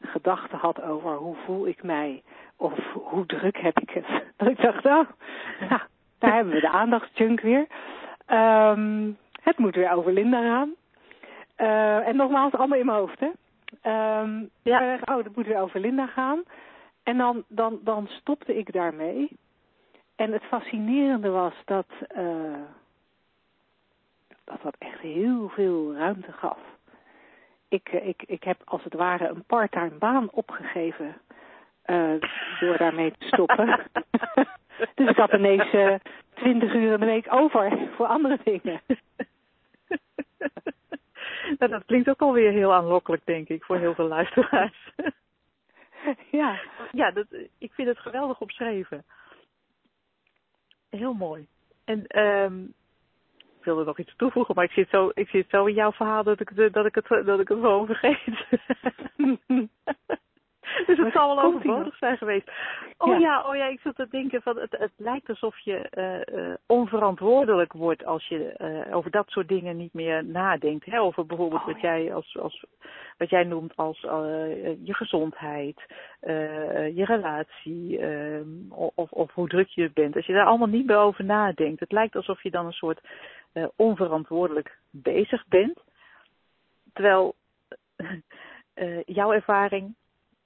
gedachten 0.00 0.58
had 0.58 0.82
over 0.82 1.16
hoe 1.16 1.36
voel 1.44 1.66
ik 1.66 1.82
mij 1.82 2.22
of 2.56 2.92
hoe 2.92 3.26
druk 3.26 3.58
heb 3.58 3.78
ik 3.78 3.90
het. 3.90 4.06
Dat 4.36 4.48
ik 4.48 4.60
dacht, 4.60 4.84
oh, 4.86 5.08
nou, 5.60 5.80
daar 6.18 6.34
hebben 6.34 6.54
we 6.54 6.60
de 6.60 6.68
aandachtsjunk 6.68 7.40
weer. 7.40 7.66
Um, 8.28 9.18
het 9.42 9.58
moet 9.58 9.74
weer 9.74 9.92
over 9.92 10.12
Linda 10.12 10.40
gaan. 10.42 10.74
Uh, 11.58 12.08
en 12.08 12.16
nogmaals, 12.16 12.52
allemaal 12.52 12.78
in 12.78 12.86
mijn 12.86 12.98
hoofd, 12.98 13.20
hè. 13.20 13.30
Um, 14.20 14.50
ja. 14.62 14.98
oh, 15.04 15.24
dat 15.24 15.36
moet 15.36 15.46
weer 15.46 15.60
over 15.60 15.80
Linda 15.80 16.06
gaan. 16.06 16.42
En 17.02 17.18
dan, 17.18 17.44
dan, 17.48 17.78
dan 17.82 18.06
stopte 18.08 18.56
ik 18.56 18.72
daarmee. 18.72 19.28
En 20.16 20.32
het 20.32 20.42
fascinerende 20.42 21.28
was 21.28 21.54
dat, 21.64 21.86
uh, 22.16 22.62
dat 24.44 24.62
dat 24.62 24.76
echt 24.78 25.00
heel 25.00 25.48
veel 25.48 25.94
ruimte 25.94 26.32
gaf. 26.32 26.58
Ik, 27.74 27.88
ik, 27.88 28.22
ik 28.26 28.44
heb 28.44 28.60
als 28.64 28.84
het 28.84 28.94
ware 28.94 29.28
een 29.28 29.44
parttime 29.44 29.98
baan 29.98 30.30
opgegeven 30.30 31.16
uh, 31.86 32.20
door 32.60 32.76
daarmee 32.76 33.12
te 33.18 33.26
stoppen. 33.26 33.86
dus 34.94 35.08
ik 35.08 35.16
had 35.16 35.32
ineens 35.32 35.72
uh, 35.72 35.94
twintig 36.34 36.74
uur 36.74 36.92
in 36.92 37.00
de 37.00 37.06
week 37.06 37.32
over 37.32 37.88
voor 37.96 38.06
andere 38.06 38.38
dingen. 38.44 38.80
nou, 41.58 41.70
dat 41.70 41.84
klinkt 41.84 42.08
ook 42.08 42.20
alweer 42.20 42.52
heel 42.52 42.74
aanlokkelijk, 42.74 43.26
denk 43.26 43.48
ik, 43.48 43.64
voor 43.64 43.76
heel 43.76 43.94
veel 43.94 44.08
luisteraars. 44.08 44.90
ja. 46.40 46.60
Ja, 46.92 47.10
dat, 47.10 47.26
ik 47.58 47.72
vind 47.72 47.88
het 47.88 47.98
geweldig 47.98 48.40
opschreven. 48.40 49.04
Heel 50.90 51.14
mooi. 51.14 51.46
En 51.84 52.22
um, 52.22 52.74
ik 53.64 53.70
wilde 53.70 53.84
nog 53.84 53.98
iets 53.98 54.16
toevoegen, 54.16 54.54
maar 54.54 54.64
ik 54.64 54.70
zit 54.70 54.88
zo, 54.88 55.10
ik 55.14 55.28
zit 55.28 55.46
zo 55.48 55.64
in 55.64 55.74
jouw 55.74 55.92
verhaal 55.92 56.22
dat 56.22 56.40
ik, 56.40 56.72
dat 56.72 56.86
ik, 56.86 56.94
het, 56.94 57.08
dat 57.08 57.40
ik 57.40 57.48
het 57.48 57.58
gewoon 57.58 57.86
vergeet. 57.86 58.46
dus 60.86 60.98
het 60.98 61.12
zal 61.12 61.34
wel 61.34 61.44
overbodig 61.44 61.96
zijn 61.96 62.16
geweest. 62.16 62.50
Oh 62.98 63.08
ja. 63.08 63.18
ja. 63.18 63.44
oh 63.48 63.56
ja, 63.56 63.66
ik 63.66 63.80
zat 63.80 63.96
te 63.96 64.06
denken 64.10 64.42
van 64.42 64.58
het, 64.58 64.76
het 64.78 64.92
lijkt 64.96 65.28
alsof 65.28 65.58
je 65.58 65.90
uh, 65.94 66.38
uh, 66.38 66.54
onverantwoordelijk 66.66 67.72
wordt 67.72 68.04
als 68.04 68.26
je 68.26 68.54
uh, 68.86 68.96
over 68.96 69.10
dat 69.10 69.28
soort 69.28 69.48
dingen 69.48 69.76
niet 69.76 69.94
meer 69.94 70.24
nadenkt. 70.24 70.84
Hè? 70.84 71.00
Over 71.00 71.26
bijvoorbeeld 71.26 71.60
oh, 71.60 71.66
wat 71.66 71.80
ja. 71.80 71.98
jij 71.98 72.14
als, 72.14 72.36
als 72.38 72.64
wat 73.18 73.30
jij 73.30 73.44
noemt 73.44 73.76
als 73.76 74.00
je 74.00 74.94
gezondheid, 74.94 75.82
je 76.94 77.04
relatie 77.04 77.98
ehm, 77.98 78.72
of, 78.94 79.12
of 79.12 79.32
hoe 79.32 79.48
druk 79.48 79.68
je 79.68 79.90
bent. 79.94 80.16
Als 80.16 80.26
je 80.26 80.32
daar 80.32 80.46
allemaal 80.46 80.68
niet 80.68 80.86
meer 80.86 80.96
over 80.96 81.24
nadenkt, 81.24 81.80
het 81.80 81.92
lijkt 81.92 82.16
alsof 82.16 82.42
je 82.42 82.50
dan 82.50 82.66
een 82.66 82.72
soort 82.72 83.00
onverantwoordelijk 83.76 84.78
bezig 84.90 85.46
bent. 85.46 85.78
Terwijl 86.92 87.34
jouw 89.18 89.32
ervaring 89.32 89.94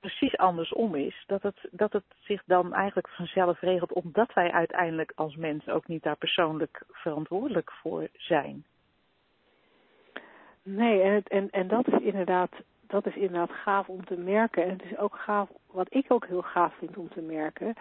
precies 0.00 0.36
andersom 0.36 0.94
is. 0.94 1.24
Dat 1.26 1.42
het, 1.42 1.68
dat 1.70 1.92
het 1.92 2.04
zich 2.18 2.42
dan 2.46 2.74
eigenlijk 2.74 3.08
vanzelf 3.08 3.60
regelt, 3.60 3.92
omdat 3.92 4.32
wij 4.32 4.50
uiteindelijk 4.52 5.12
als 5.14 5.36
mens 5.36 5.68
ook 5.68 5.86
niet 5.86 6.02
daar 6.02 6.16
persoonlijk 6.16 6.82
verantwoordelijk 6.90 7.72
voor 7.72 8.08
zijn. 8.12 8.64
Nee, 10.62 11.00
en, 11.00 11.22
en, 11.22 11.50
en 11.50 11.68
dat 11.68 11.86
is 11.88 12.00
inderdaad 12.00 12.50
dat 12.88 13.06
is 13.06 13.14
inderdaad 13.14 13.50
gaaf 13.50 13.88
om 13.88 14.04
te 14.04 14.16
merken. 14.16 14.64
En 14.64 14.70
het 14.70 14.82
is 14.82 14.98
ook 14.98 15.16
gaaf, 15.16 15.48
wat 15.70 15.94
ik 15.94 16.12
ook 16.12 16.26
heel 16.26 16.42
gaaf 16.42 16.74
vind 16.78 16.96
om 16.96 17.08
te 17.08 17.20
merken, 17.20 17.74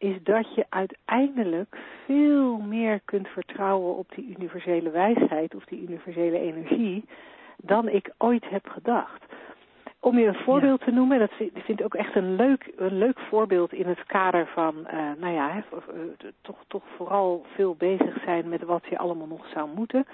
is 0.00 0.22
dat 0.22 0.54
je 0.54 0.66
uiteindelijk 0.68 1.76
veel 2.04 2.58
meer 2.58 3.00
kunt 3.04 3.28
vertrouwen 3.28 3.96
op 3.96 4.06
die 4.14 4.34
universele 4.38 4.90
wijsheid 4.90 5.54
of 5.54 5.64
die 5.64 5.82
universele 5.82 6.38
energie 6.38 7.04
dan 7.56 7.88
ik 7.88 8.12
ooit 8.18 8.48
heb 8.48 8.68
gedacht. 8.68 9.24
Om 9.98 10.18
je 10.18 10.26
een 10.26 10.44
voorbeeld 10.44 10.78
ja. 10.78 10.84
te 10.84 10.92
noemen, 10.92 11.18
dat 11.18 11.32
vind 11.36 11.80
ik 11.80 11.84
ook 11.84 11.94
echt 11.94 12.14
een 12.14 12.36
leuk, 12.36 12.72
een 12.76 12.98
leuk 12.98 13.18
voorbeeld 13.18 13.72
in 13.72 13.86
het 13.86 14.06
kader 14.06 14.46
van, 14.46 14.74
uh, 14.76 15.10
nou 15.18 15.34
ja, 15.34 15.50
hè, 15.50 15.60
toch, 16.42 16.64
toch 16.68 16.84
vooral 16.96 17.44
veel 17.54 17.74
bezig 17.74 18.22
zijn 18.24 18.48
met 18.48 18.62
wat 18.62 18.86
je 18.90 18.98
allemaal 18.98 19.26
nog 19.26 19.48
zou 19.48 19.68
moeten. 19.74 20.06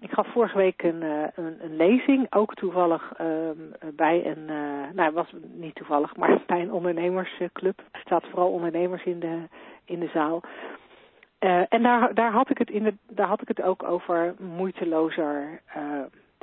Ik 0.00 0.10
gaf 0.10 0.26
vorige 0.32 0.56
week 0.56 0.82
een, 0.82 1.02
uh, 1.02 1.22
een, 1.34 1.56
een, 1.60 1.76
lezing, 1.76 2.26
ook 2.34 2.54
toevallig 2.54 3.12
uh, 3.20 3.26
bij 3.94 4.26
een, 4.26 4.50
uh, 4.50 4.94
nou 4.94 5.12
was 5.12 5.32
niet 5.52 5.74
toevallig, 5.74 6.16
maar 6.16 6.40
bij 6.46 6.60
een 6.60 6.72
ondernemersclub. 6.72 7.78
Er 7.92 8.00
staat 8.00 8.24
vooral 8.30 8.50
ondernemers 8.50 9.04
in 9.04 9.20
de, 9.20 9.42
in 9.84 10.00
de 10.00 10.10
zaal. 10.12 10.42
en 11.68 11.82
daar, 11.82 12.14
daar, 12.14 12.32
had 12.32 12.50
ik 12.50 12.58
het 12.58 12.70
in 12.70 12.82
de, 12.82 12.94
daar 13.08 13.28
had 13.28 13.42
ik 13.42 13.48
het 13.48 13.62
ook 13.62 13.82
over 13.82 14.34
moeitelozer 14.38 15.60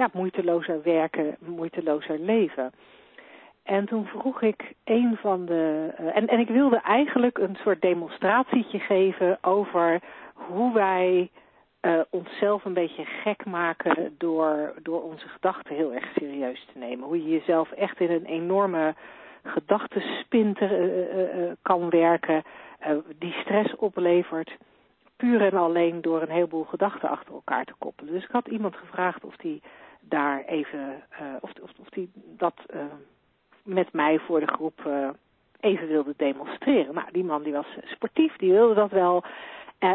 ja, 0.01 0.09
moeitelozer 0.13 0.83
werken, 0.83 1.35
moeitelozer 1.39 2.19
leven. 2.19 2.71
En 3.63 3.85
toen 3.85 4.05
vroeg 4.05 4.41
ik 4.41 4.73
een 4.83 5.17
van 5.21 5.45
de. 5.45 5.93
En, 6.13 6.27
en 6.27 6.39
ik 6.39 6.47
wilde 6.47 6.81
eigenlijk 6.81 7.37
een 7.37 7.57
soort 7.63 7.81
demonstratietje 7.81 8.79
geven 8.79 9.37
over 9.41 9.99
hoe 10.33 10.73
wij 10.73 11.29
uh, 11.81 11.99
onszelf 12.09 12.65
een 12.65 12.73
beetje 12.73 13.05
gek 13.05 13.45
maken 13.45 14.15
door, 14.17 14.73
door 14.81 15.03
onze 15.03 15.27
gedachten 15.27 15.75
heel 15.75 15.93
erg 15.93 16.05
serieus 16.15 16.67
te 16.71 16.77
nemen. 16.77 17.07
Hoe 17.07 17.23
je 17.23 17.29
jezelf 17.29 17.71
echt 17.71 17.99
in 17.99 18.11
een 18.11 18.25
enorme 18.25 18.95
gedachtenspinter 19.43 20.71
uh, 20.71 21.35
uh, 21.39 21.51
kan 21.61 21.89
werken, 21.89 22.43
die 23.17 23.33
stress 23.33 23.75
oplevert, 23.75 24.57
puur 25.15 25.41
en 25.41 25.57
alleen 25.57 26.01
door 26.01 26.21
een 26.21 26.29
heleboel 26.29 26.63
gedachten 26.63 27.09
achter 27.09 27.33
elkaar 27.33 27.65
te 27.65 27.73
koppelen. 27.77 28.13
Dus 28.13 28.23
ik 28.23 28.31
had 28.31 28.47
iemand 28.47 28.75
gevraagd 28.75 29.23
of 29.23 29.35
die 29.35 29.61
daar 29.99 30.43
even, 30.45 31.03
of, 31.39 31.51
of, 31.61 31.71
of 31.79 31.89
die 31.89 32.11
dat 32.15 32.55
met 33.63 33.93
mij 33.93 34.19
voor 34.19 34.39
de 34.39 34.47
groep 34.47 34.89
even 35.59 35.87
wilde 35.87 36.13
demonstreren. 36.17 36.93
Nou, 36.93 37.07
die 37.11 37.23
man 37.23 37.43
die 37.43 37.53
was 37.53 37.77
sportief, 37.85 38.35
die 38.35 38.51
wilde 38.51 38.73
dat 38.73 38.91
wel. 38.91 39.23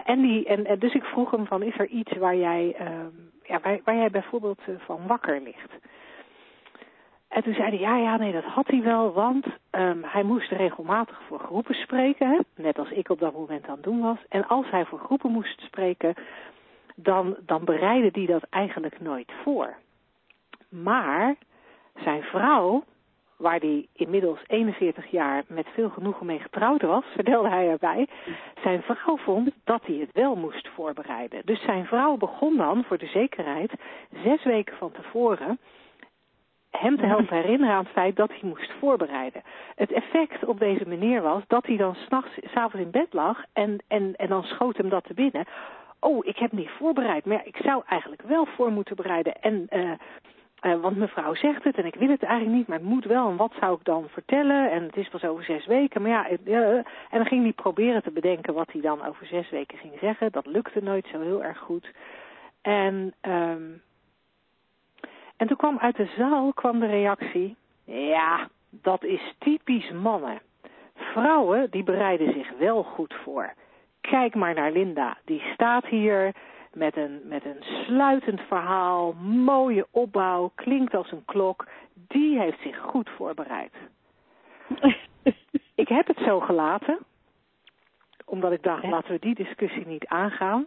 En, 0.05 0.21
die, 0.23 0.47
en 0.47 0.79
dus 0.79 0.95
ik 0.95 1.05
vroeg 1.05 1.31
hem 1.31 1.47
van, 1.47 1.63
is 1.63 1.79
er 1.79 1.87
iets 1.87 2.17
waar 2.17 2.37
jij, 2.37 2.75
ehm, 2.79 3.11
ja, 3.43 3.61
waar, 3.63 3.81
waar 3.85 3.97
jij 3.97 4.11
bijvoorbeeld 4.11 4.61
van 4.79 5.07
wakker 5.07 5.41
ligt? 5.41 5.73
En 7.29 7.43
toen 7.43 7.55
zei 7.55 7.69
hij, 7.69 7.79
ja, 7.79 7.97
ja, 7.97 8.17
nee, 8.17 8.33
dat 8.33 8.45
had 8.45 8.67
hij 8.67 8.83
wel, 8.83 9.13
want 9.13 9.47
um, 9.71 10.05
hij 10.05 10.23
moest 10.23 10.51
regelmatig 10.51 11.23
voor 11.27 11.39
groepen 11.39 11.75
spreken, 11.75 12.29
hè? 12.29 12.63
net 12.63 12.79
als 12.79 12.91
ik 12.91 13.09
op 13.09 13.19
dat 13.19 13.33
moment 13.33 13.67
aan 13.67 13.75
het 13.75 13.83
doen 13.83 14.01
was. 14.01 14.19
En 14.29 14.47
als 14.49 14.71
hij 14.71 14.85
voor 14.85 14.99
groepen 14.99 15.31
moest 15.31 15.61
spreken, 15.61 16.15
dan, 16.95 17.37
dan 17.41 17.65
bereidde 17.65 18.21
hij 18.21 18.27
dat 18.27 18.43
eigenlijk 18.51 19.01
nooit 19.01 19.33
voor. 19.43 19.77
Maar 20.69 21.35
zijn 21.95 22.23
vrouw, 22.23 22.85
waar 23.37 23.59
hij 23.59 23.87
inmiddels 23.93 24.41
41 24.47 25.11
jaar 25.11 25.45
met 25.49 25.67
veel 25.75 25.89
genoegen 25.89 26.27
mee 26.27 26.39
getrouwd 26.39 26.83
was, 26.83 27.05
vertelde 27.15 27.49
hij 27.49 27.69
erbij, 27.69 28.09
zijn 28.63 28.83
vrouw 28.83 29.17
vond 29.17 29.51
dat 29.65 29.83
hij 29.87 29.97
het 29.97 30.11
wel 30.13 30.37
moest 30.37 30.69
voorbereiden. 30.69 31.43
Dus 31.45 31.63
zijn 31.63 31.87
vrouw 31.87 32.17
begon 32.17 32.57
dan, 32.57 32.85
voor 32.85 32.99
de 32.99 33.07
zekerheid, 33.07 33.73
zes 34.25 34.45
weken 34.45 34.77
van 34.77 34.93
tevoren 34.93 35.59
hem 36.71 36.97
te 36.97 37.07
helpen 37.07 37.37
herinneren 37.43 37.75
aan 37.75 37.85
het 37.85 37.93
feit 37.93 38.17
dat 38.17 38.31
hij 38.31 38.41
moest 38.43 38.73
voorbereiden. 38.81 39.43
Het 39.75 39.93
effect 39.93 40.45
op 40.45 40.59
deze 40.59 40.85
meneer 40.87 41.23
was 41.23 41.43
dat 41.47 41.67
hij 41.67 41.77
dan 41.77 41.95
s'nachts, 41.95 42.39
s'avonds 42.43 42.87
in 42.87 42.91
bed 42.91 43.13
lag 43.13 43.45
en, 43.53 43.79
en, 43.89 44.17
en 44.17 44.29
dan 44.29 44.43
schoot 44.43 44.77
hem 44.77 44.89
dat 44.89 45.05
te 45.05 45.15
binnen. 45.15 45.45
Oh, 46.01 46.27
ik 46.27 46.37
heb 46.37 46.53
niet 46.53 46.71
voorbereid, 46.71 47.25
maar 47.25 47.47
ik 47.47 47.57
zou 47.57 47.83
eigenlijk 47.87 48.23
wel 48.23 48.47
voor 48.47 48.71
moeten 48.73 48.97
bereiden. 48.97 49.41
En, 49.41 49.67
uh, 49.71 49.91
uh, 50.67 50.81
want 50.81 50.97
mevrouw 50.97 51.35
zegt 51.35 51.65
het 51.65 51.77
en 51.77 51.85
ik 51.85 51.95
wil 51.95 52.09
het 52.09 52.23
eigenlijk 52.23 52.57
niet, 52.57 52.69
maar 52.69 52.79
het 52.79 52.89
moet 52.89 53.05
wel. 53.05 53.29
En 53.29 53.37
wat 53.37 53.53
zou 53.61 53.75
ik 53.75 53.85
dan 53.85 54.09
vertellen? 54.09 54.71
En 54.71 54.83
het 54.83 54.97
is 54.97 55.09
pas 55.09 55.25
over 55.25 55.45
zes 55.45 55.67
weken. 55.67 56.03
Maar 56.03 56.11
ja, 56.11 56.29
en 56.29 56.85
dan 57.11 57.27
ging 57.27 57.43
hij 57.43 57.53
proberen 57.53 58.03
te 58.03 58.11
bedenken 58.11 58.55
wat 58.55 58.73
hij 58.73 58.81
dan 58.81 59.07
over 59.07 59.27
zes 59.27 59.51
weken 59.51 59.79
ging 59.79 59.93
zeggen. 60.01 60.33
Dat 60.33 60.47
lukte 60.47 60.83
nooit 60.83 61.07
zo 61.13 61.21
heel 61.21 61.45
erg 61.45 61.59
goed. 61.59 61.91
En... 62.63 63.15
Um, 63.23 63.85
en 65.37 65.47
toen 65.47 65.57
kwam 65.57 65.79
uit 65.79 65.97
de 65.97 66.09
zaal 66.17 66.53
kwam 66.53 66.79
de 66.81 66.87
reactie, 66.87 67.57
ja, 67.85 68.49
dat 68.71 69.05
is 69.05 69.35
typisch 69.39 69.91
mannen. 69.91 70.41
Vrouwen 70.95 71.71
die 71.71 71.83
bereiden 71.83 72.33
zich 72.33 72.51
wel 72.59 72.83
goed 72.83 73.15
voor. 73.25 73.55
Kijk 74.01 74.35
maar 74.35 74.55
naar 74.55 74.73
Linda, 74.73 75.17
die 75.25 75.43
staat 75.55 75.87
hier 75.87 76.35
met 76.77 76.97
een, 76.97 77.21
met 77.25 77.45
een 77.45 77.63
sluitend 77.87 78.41
verhaal, 78.41 79.13
mooie 79.23 79.87
opbouw, 79.91 80.51
klinkt 80.55 80.95
als 80.95 81.13
een 81.13 81.25
klok. 81.25 81.67
Die 81.95 82.39
heeft 82.39 82.61
zich 82.61 82.79
goed 82.79 83.11
voorbereid. 83.17 83.73
ik 85.75 85.89
heb 85.89 86.07
het 86.07 86.19
zo 86.19 86.41
gelaten, 86.41 86.99
omdat 88.25 88.53
ik 88.53 88.63
dacht, 88.63 88.87
laten 88.87 89.11
we 89.11 89.19
die 89.19 89.35
discussie 89.35 89.87
niet 89.87 90.07
aangaan. 90.07 90.67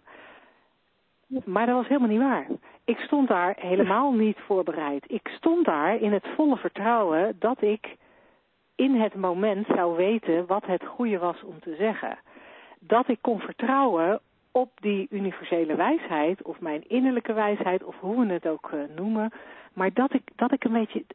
Maar 1.46 1.66
dat 1.66 1.76
was 1.76 1.88
helemaal 1.88 2.10
niet 2.10 2.20
waar. 2.20 2.48
Ik 2.86 3.00
stond 3.00 3.28
daar 3.28 3.56
helemaal 3.60 4.12
niet 4.12 4.38
voorbereid. 4.38 5.04
Ik 5.08 5.28
stond 5.28 5.66
daar 5.66 6.02
in 6.02 6.14
het 6.14 6.28
volle 6.36 6.58
vertrouwen 6.58 7.36
dat 7.40 7.62
ik 7.62 7.98
in 8.76 9.02
het 9.02 9.16
moment 9.16 9.68
zou 9.68 9.96
weten 9.96 10.46
wat 10.46 10.66
het 10.66 10.86
goede 10.86 11.18
was 11.18 11.44
om 11.44 11.60
te 11.60 11.76
zeggen. 11.76 12.20
Dat 12.80 13.08
ik 13.08 13.18
kon 13.22 13.40
vertrouwen 13.40 14.22
op 14.60 14.72
die 14.82 15.08
universele 15.10 15.76
wijsheid, 15.76 16.42
of 16.42 16.60
mijn 16.60 16.88
innerlijke 16.88 17.34
wijsheid, 17.34 17.84
of 17.84 18.00
hoe 18.00 18.26
we 18.26 18.34
het 18.34 18.48
ook 18.48 18.72
uh, 18.74 18.82
noemen. 18.96 19.32
Maar 19.74 19.94
dat 19.94 20.14
ik, 20.14 20.24
dat 20.36 20.52
ik 20.52 20.64
een 20.64 20.74
beetje, 20.74 21.06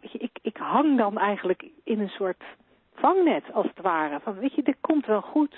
ik, 0.00 0.38
ik 0.42 0.56
hang 0.56 0.98
dan 0.98 1.18
eigenlijk 1.18 1.64
in 1.84 2.00
een 2.00 2.08
soort 2.08 2.42
vangnet 2.94 3.52
als 3.52 3.66
het 3.66 3.80
ware. 3.80 4.20
Van 4.20 4.38
weet 4.38 4.54
je, 4.54 4.62
dit 4.62 4.76
komt 4.80 5.06
wel 5.06 5.20
goed. 5.20 5.56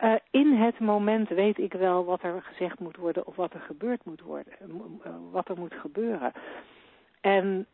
Uh, 0.00 0.14
in 0.30 0.52
het 0.52 0.78
moment 0.78 1.28
weet 1.28 1.58
ik 1.58 1.72
wel 1.72 2.04
wat 2.04 2.22
er 2.22 2.42
gezegd 2.42 2.78
moet 2.78 2.96
worden 2.96 3.26
of 3.26 3.36
wat 3.36 3.52
er 3.52 3.60
gebeurd 3.60 4.04
moet 4.04 4.20
worden, 4.20 4.52
uh, 4.60 5.12
wat 5.32 5.48
er 5.48 5.58
moet 5.58 5.74
gebeuren. 5.74 6.32
En, 7.20 7.66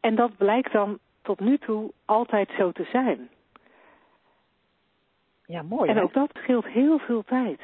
en 0.00 0.14
dat 0.14 0.36
blijkt 0.36 0.72
dan 0.72 0.98
tot 1.22 1.40
nu 1.40 1.58
toe 1.58 1.92
altijd 2.04 2.50
zo 2.58 2.72
te 2.72 2.84
zijn. 2.84 3.28
Ja, 5.46 5.62
mooi. 5.62 5.90
En 5.90 6.02
ook 6.02 6.12
dat 6.12 6.30
scheelt 6.34 6.66
heel 6.66 6.98
veel 6.98 7.22
tijd. 7.24 7.60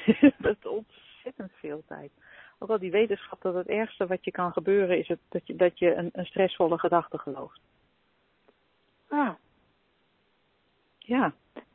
dat 0.38 0.56
is 0.60 0.66
ontzettend 0.66 1.52
veel 1.52 1.82
tijd. 1.86 2.10
Ook 2.58 2.70
al 2.70 2.78
die 2.78 2.90
wetenschap 2.90 3.42
dat 3.42 3.54
het 3.54 3.68
ergste 3.68 4.06
wat 4.06 4.24
je 4.24 4.30
kan 4.30 4.52
gebeuren 4.52 4.98
is 4.98 5.08
het, 5.08 5.18
dat 5.28 5.46
je, 5.46 5.56
dat 5.56 5.78
je 5.78 5.94
een, 5.94 6.10
een 6.12 6.26
stressvolle 6.26 6.78
gedachte 6.78 7.18
gelooft. 7.18 7.60
Ah. 9.08 9.30
Ja. 10.98 11.32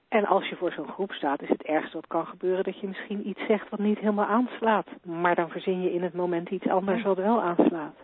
En 0.07 0.25
als 0.25 0.49
je 0.49 0.55
voor 0.55 0.71
zo'n 0.71 0.87
groep 0.87 1.11
staat, 1.11 1.41
is 1.41 1.49
het 1.49 1.63
ergste 1.63 1.95
wat 1.95 2.07
kan 2.07 2.25
gebeuren 2.25 2.63
dat 2.63 2.79
je 2.79 2.87
misschien 2.87 3.27
iets 3.27 3.45
zegt 3.47 3.69
wat 3.69 3.79
niet 3.79 3.99
helemaal 3.99 4.25
aanslaat. 4.25 4.87
Maar 5.03 5.35
dan 5.35 5.49
verzin 5.49 5.81
je 5.81 5.93
in 5.93 6.03
het 6.03 6.13
moment 6.13 6.49
iets 6.49 6.67
anders 6.67 7.03
wat 7.03 7.17
wel 7.17 7.41
aanslaat. 7.41 7.95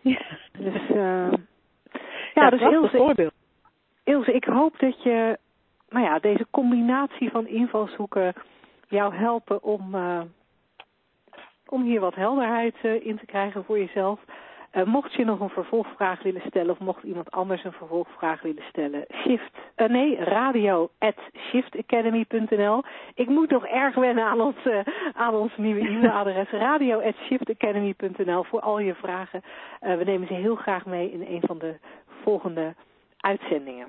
Ja. 0.00 0.20
Dus, 0.52 0.90
uh, 0.90 1.32
ja, 2.34 2.44
ja, 2.44 2.50
dus 2.50 2.60
Ilse, 2.60 2.96
voorbeeld. 2.96 3.32
Ilse, 4.04 4.32
ik 4.32 4.44
hoop 4.44 4.78
dat 4.78 5.02
je, 5.02 5.38
nou 5.88 6.04
ja, 6.04 6.18
deze 6.18 6.46
combinatie 6.50 7.30
van 7.30 7.46
invalshoeken 7.46 8.34
jou 8.88 9.14
helpen 9.14 9.62
om, 9.62 9.94
uh, 9.94 10.20
om 11.66 11.82
hier 11.82 12.00
wat 12.00 12.14
helderheid 12.14 12.74
uh, 12.82 13.06
in 13.06 13.18
te 13.18 13.26
krijgen 13.26 13.64
voor 13.64 13.78
jezelf. 13.78 14.20
Uh, 14.72 14.84
mocht 14.84 15.14
je 15.14 15.24
nog 15.24 15.40
een 15.40 15.48
vervolgvraag 15.48 16.22
willen 16.22 16.42
stellen 16.46 16.70
of 16.70 16.78
mocht 16.78 17.02
iemand 17.02 17.30
anders 17.30 17.64
een 17.64 17.72
vervolgvraag 17.72 18.42
willen 18.42 18.62
stellen, 18.68 19.06
shift, 19.12 19.52
uh, 19.76 19.88
nee, 19.88 20.16
radio 20.24 20.90
at 20.98 21.16
shiftacademy.nl. 21.50 22.82
Ik 23.14 23.28
moet 23.28 23.50
nog 23.50 23.66
erg 23.66 23.94
wennen 23.94 24.24
aan 24.24 24.40
ons, 24.40 24.56
uh, 24.64 24.78
aan 25.14 25.34
ons 25.34 25.56
nieuwe 25.56 25.80
e-mailadres, 25.80 26.50
radio 26.68 27.00
at 27.00 27.14
shiftacademy.nl 27.26 28.42
voor 28.42 28.60
al 28.60 28.78
je 28.78 28.94
vragen. 28.94 29.42
we 29.80 30.02
nemen 30.04 30.26
ze 30.26 30.34
heel 30.34 30.56
graag 30.56 30.86
mee 30.86 31.12
in 31.12 31.34
een 31.34 31.42
van 31.46 31.58
de 31.58 31.78
volgende 32.22 32.74
uitzendingen. 33.16 33.86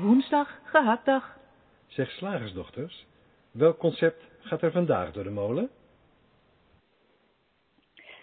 Woensdag, 0.00 0.60
gehaktdag. 0.64 1.36
Zeg 1.86 2.10
slagersdochters, 2.10 3.06
welk 3.50 3.78
concept 3.78 4.24
gaat 4.40 4.62
er 4.62 4.70
vandaag 4.70 5.12
door 5.12 5.24
de 5.24 5.30
molen? 5.30 5.68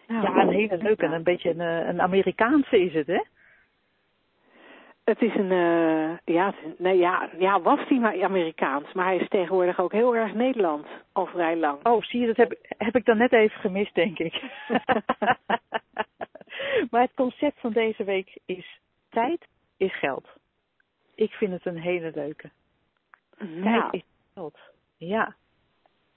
Nou, 0.08 0.22
ja, 0.22 0.42
een 0.42 0.50
hele 0.50 0.78
leuke. 0.78 1.06
En 1.06 1.12
een 1.12 1.24
beetje 1.24 1.50
een, 1.50 1.60
een 1.60 2.02
Amerikaanse 2.02 2.80
is 2.80 2.94
het, 2.94 3.08
hè? 3.08 3.24
Het 5.04 5.22
is 5.22 5.36
een, 5.36 5.52
uh, 5.52 6.18
ja, 6.26 6.54
nee, 6.78 6.98
ja, 6.98 7.30
ja, 7.38 7.62
was 7.62 7.88
hij 7.88 8.00
maar 8.00 8.24
Amerikaans, 8.24 8.94
maar 8.94 9.06
hij 9.06 9.18
is 9.18 9.28
tegenwoordig 9.28 9.80
ook 9.80 9.92
heel 9.92 10.16
erg 10.16 10.34
Nederlands, 10.34 10.88
al 11.12 11.26
vrij 11.26 11.58
lang. 11.58 11.86
Oh, 11.86 12.02
zie 12.02 12.20
je, 12.20 12.28
dat 12.28 12.38
heb, 12.38 12.58
heb 12.78 12.96
ik 12.96 13.06
dan 13.06 13.18
net 13.18 13.34
even 13.34 13.60
gemist, 13.60 13.96
denk 13.96 14.20
ik. 14.20 14.42
maar 16.92 17.02
het 17.02 17.14
concept 17.16 17.60
van 17.60 17.72
deze 17.72 18.04
week 18.04 18.38
is 18.46 18.80
tijd 19.10 19.48
is 19.78 20.00
geld. 20.00 20.28
Ik 21.16 21.32
vind 21.32 21.52
het 21.52 21.66
een 21.66 21.80
hele 21.80 22.12
leuke. 22.16 22.50
Ja. 23.38 23.90
Tijd 23.90 23.94
is 23.94 24.10
geld. 24.34 24.60
Ja. 24.98 25.36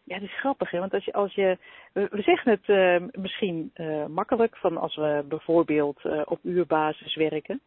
Ja, 0.05 0.15
het 0.15 0.23
is 0.23 0.39
grappig, 0.39 0.71
hè? 0.71 0.79
want 0.79 0.93
als 0.93 1.05
je, 1.05 1.13
als 1.13 1.35
je 1.35 1.59
we, 1.93 2.09
we 2.11 2.23
zeggen 2.23 2.51
het 2.51 2.69
uh, 2.69 3.09
misschien 3.23 3.71
uh, 3.75 4.07
makkelijk, 4.07 4.57
van 4.57 4.77
als 4.77 4.97
we 4.97 5.25
bijvoorbeeld 5.29 6.05
uh, 6.05 6.23
op 6.25 6.39
uurbasis 6.43 7.15
werken, 7.15 7.61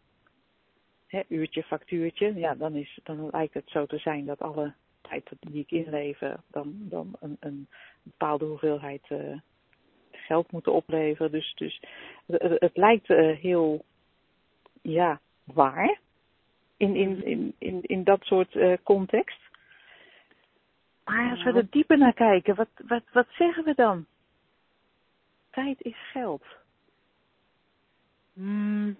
hè, 1.07 1.21
uurtje, 1.27 1.63
factuurtje, 1.63 2.35
ja, 2.35 2.55
dan, 2.55 2.75
is, 2.75 2.99
dan 3.03 3.29
lijkt 3.31 3.53
het 3.53 3.69
zo 3.69 3.85
te 3.85 3.97
zijn 3.97 4.25
dat 4.25 4.41
alle 4.41 4.73
tijd 5.01 5.29
die 5.39 5.61
ik 5.61 5.71
inlever, 5.71 6.39
dan, 6.47 6.75
dan 6.75 7.15
een, 7.19 7.37
een 7.39 7.67
bepaalde 8.03 8.45
hoeveelheid 8.45 9.07
geld 10.11 10.51
moeten 10.51 10.73
opleveren. 10.73 11.31
Dus, 11.31 11.53
dus 11.55 11.81
het, 12.25 12.59
het 12.59 12.77
lijkt 12.77 13.07
heel, 13.41 13.85
ja, 14.81 15.19
waar 15.43 15.99
in, 16.81 16.95
in, 16.95 17.25
in, 17.25 17.53
in, 17.57 17.81
in 17.81 18.03
dat 18.03 18.23
soort 18.23 18.57
context. 18.83 19.39
Maar 21.05 21.29
als 21.29 21.43
we 21.43 21.51
er 21.53 21.69
dieper 21.69 21.97
naar 21.97 22.13
kijken, 22.13 22.55
wat, 22.55 22.69
wat, 22.87 23.03
wat 23.13 23.27
zeggen 23.29 23.63
we 23.63 23.73
dan? 23.75 24.05
Tijd 25.49 25.81
is 25.81 25.97
geld. 26.11 26.43
Hmm. 28.33 28.97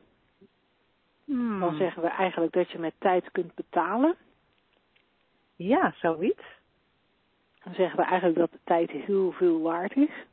Hmm. 1.25 1.59
Dan 1.59 1.75
zeggen 1.75 2.01
we 2.01 2.09
eigenlijk 2.09 2.53
dat 2.53 2.71
je 2.71 2.79
met 2.79 2.93
tijd 2.97 3.31
kunt 3.31 3.55
betalen. 3.55 4.15
Ja, 5.55 5.93
zoiets. 5.95 6.43
Dan 7.63 7.73
zeggen 7.73 7.97
we 7.97 8.03
eigenlijk 8.03 8.39
dat 8.39 8.51
de 8.51 8.59
tijd 8.63 8.91
heel 8.91 9.31
veel 9.31 9.61
waard 9.61 9.95
is. 9.95 10.25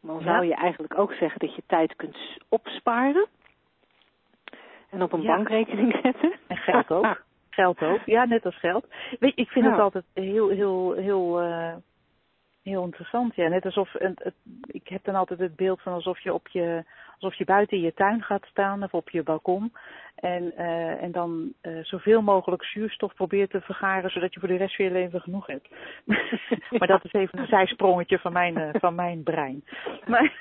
dan 0.00 0.22
zou 0.22 0.44
je 0.44 0.54
eigenlijk 0.54 0.98
ook 0.98 1.12
zeggen 1.12 1.40
dat 1.40 1.54
je 1.54 1.62
tijd 1.66 1.96
kunt 1.96 2.16
opsparen. 2.48 3.26
En 4.92 5.02
op 5.02 5.12
een 5.12 5.26
bankrekening 5.26 5.98
zetten. 6.02 6.32
En 6.46 6.56
geld 6.56 6.90
ook. 6.90 7.22
geld 7.50 7.82
ook. 7.82 8.00
Ja, 8.04 8.24
net 8.24 8.44
als 8.44 8.58
geld. 8.58 8.86
Weet 9.18 9.34
je, 9.34 9.42
ik 9.42 9.48
vind 9.48 9.64
het 9.64 9.78
altijd 9.78 10.04
heel, 10.14 10.48
heel, 10.48 10.92
heel, 10.92 11.42
uh, 11.42 11.74
heel 12.62 12.84
interessant. 12.84 13.34
Ja, 13.34 13.48
net 13.48 13.64
alsof, 13.64 13.92
het, 13.92 14.22
het, 14.22 14.34
ik 14.66 14.88
heb 14.88 15.04
dan 15.04 15.14
altijd 15.14 15.40
het 15.40 15.56
beeld 15.56 15.82
van 15.82 15.92
alsof 15.92 16.20
je 16.20 16.32
op 16.32 16.48
je, 16.48 16.84
alsof 17.18 17.38
je 17.38 17.44
buiten 17.44 17.76
in 17.76 17.82
je 17.82 17.94
tuin 17.94 18.22
gaat 18.22 18.44
staan 18.44 18.82
of 18.82 18.94
op 18.94 19.10
je 19.10 19.22
balkon. 19.22 19.72
En, 20.14 20.52
uh, 20.58 21.02
en 21.02 21.12
dan 21.12 21.52
uh, 21.62 21.84
zoveel 21.84 22.22
mogelijk 22.22 22.64
zuurstof 22.64 23.14
probeert 23.14 23.50
te 23.50 23.60
vergaren, 23.60 24.10
zodat 24.10 24.34
je 24.34 24.40
voor 24.40 24.48
de 24.48 24.56
rest 24.56 24.76
van 24.76 24.84
je 24.84 24.90
leven 24.90 25.20
genoeg 25.20 25.46
hebt. 25.46 25.68
maar 26.78 26.88
dat 26.88 27.04
is 27.04 27.12
even 27.12 27.38
een 27.38 27.46
zijsprongetje 27.46 28.18
van 28.18 28.32
mijn, 28.32 28.70
van 28.72 28.94
mijn 28.94 29.22
brein. 29.22 29.64
Maar, 30.06 30.32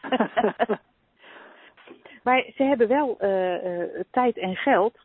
maar 2.26 2.44
ze 2.54 2.62
hebben 2.62 2.88
wel 2.88 3.16
tijd 4.10 4.38
en 4.38 4.56
geld 4.56 4.98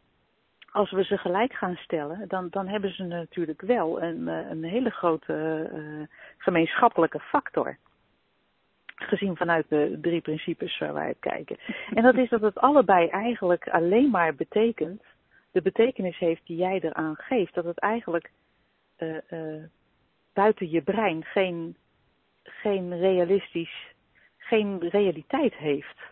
als 0.71 0.91
we 0.91 1.03
ze 1.03 1.17
gelijk 1.17 1.53
gaan 1.53 1.75
stellen, 1.75 2.27
dan, 2.27 2.47
dan 2.49 2.67
hebben 2.67 2.95
ze 2.95 3.03
natuurlijk 3.03 3.61
wel 3.61 4.01
een, 4.01 4.27
een 4.27 4.63
hele 4.63 4.89
grote 4.89 6.07
gemeenschappelijke 6.37 7.19
factor. 7.19 7.77
Gezien 8.95 9.37
vanuit 9.37 9.65
de 9.69 9.97
drie 10.01 10.21
principes 10.21 10.77
waar 10.77 10.93
wij 10.93 11.15
kijken. 11.19 11.57
En 11.93 12.03
dat 12.03 12.15
is 12.15 12.29
dat 12.29 12.41
het 12.41 12.57
allebei 12.57 13.07
eigenlijk 13.07 13.67
alleen 13.69 14.09
maar 14.09 14.35
betekent, 14.35 15.03
de 15.51 15.61
betekenis 15.61 16.17
heeft 16.17 16.45
die 16.45 16.57
jij 16.57 16.79
eraan 16.81 17.15
geeft, 17.15 17.53
dat 17.53 17.65
het 17.65 17.79
eigenlijk 17.79 18.31
buiten 20.33 20.69
je 20.69 20.81
brein 20.81 21.23
geen, 21.23 21.75
geen 22.43 22.99
realistisch, 22.99 23.93
geen 24.37 24.89
realiteit 24.89 25.55
heeft. 25.55 26.10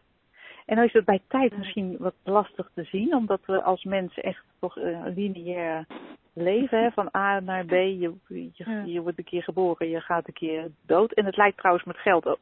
En 0.70 0.76
dan 0.76 0.86
is 0.86 0.93
het 0.93 1.05
bij 1.05 1.22
tijd 1.28 1.57
misschien 1.57 1.95
wat 1.99 2.13
lastig 2.24 2.70
te 2.74 2.84
zien, 2.84 3.15
omdat 3.15 3.39
we 3.45 3.61
als 3.61 3.84
mensen 3.84 4.24
echt 4.24 4.43
toch 4.59 4.76
een 4.76 5.13
lineair 5.15 5.86
leven, 6.34 6.84
hè, 6.84 6.91
van 6.91 7.09
A 7.17 7.39
naar 7.39 7.65
B. 7.65 7.72
Je, 7.72 8.13
je, 8.28 8.82
je, 8.86 9.01
wordt 9.01 9.17
een 9.17 9.24
keer 9.24 9.43
geboren, 9.43 9.89
je 9.89 10.01
gaat 10.01 10.28
een 10.28 10.34
keer 10.34 10.67
dood. 10.86 11.13
En 11.13 11.26
het 11.26 11.38
lijkt 11.38 11.57
trouwens 11.57 11.86
met 11.86 11.97
geld 11.97 12.26
ook. 12.26 12.39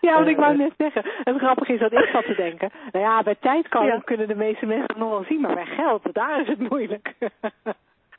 Ja, 0.00 0.14
want 0.14 0.26
ik 0.26 0.36
wou 0.36 0.56
net 0.56 0.72
zeggen, 0.76 1.04
het 1.24 1.36
grappige 1.36 1.72
is 1.72 1.80
dat 1.80 1.92
ik 1.92 2.08
zat 2.12 2.24
te 2.24 2.34
denken. 2.34 2.70
Nou 2.92 3.04
ja, 3.04 3.22
bij 3.22 3.36
tijd 3.40 3.68
kan, 3.68 3.86
ja. 3.86 4.00
kunnen 4.04 4.28
de 4.28 4.34
meeste 4.34 4.66
mensen 4.66 4.98
nog 4.98 5.10
wel 5.10 5.24
zien, 5.24 5.40
maar 5.40 5.54
bij 5.54 5.66
geld, 5.66 6.12
daar 6.12 6.40
is 6.40 6.48
het 6.48 6.70
moeilijk. 6.70 7.14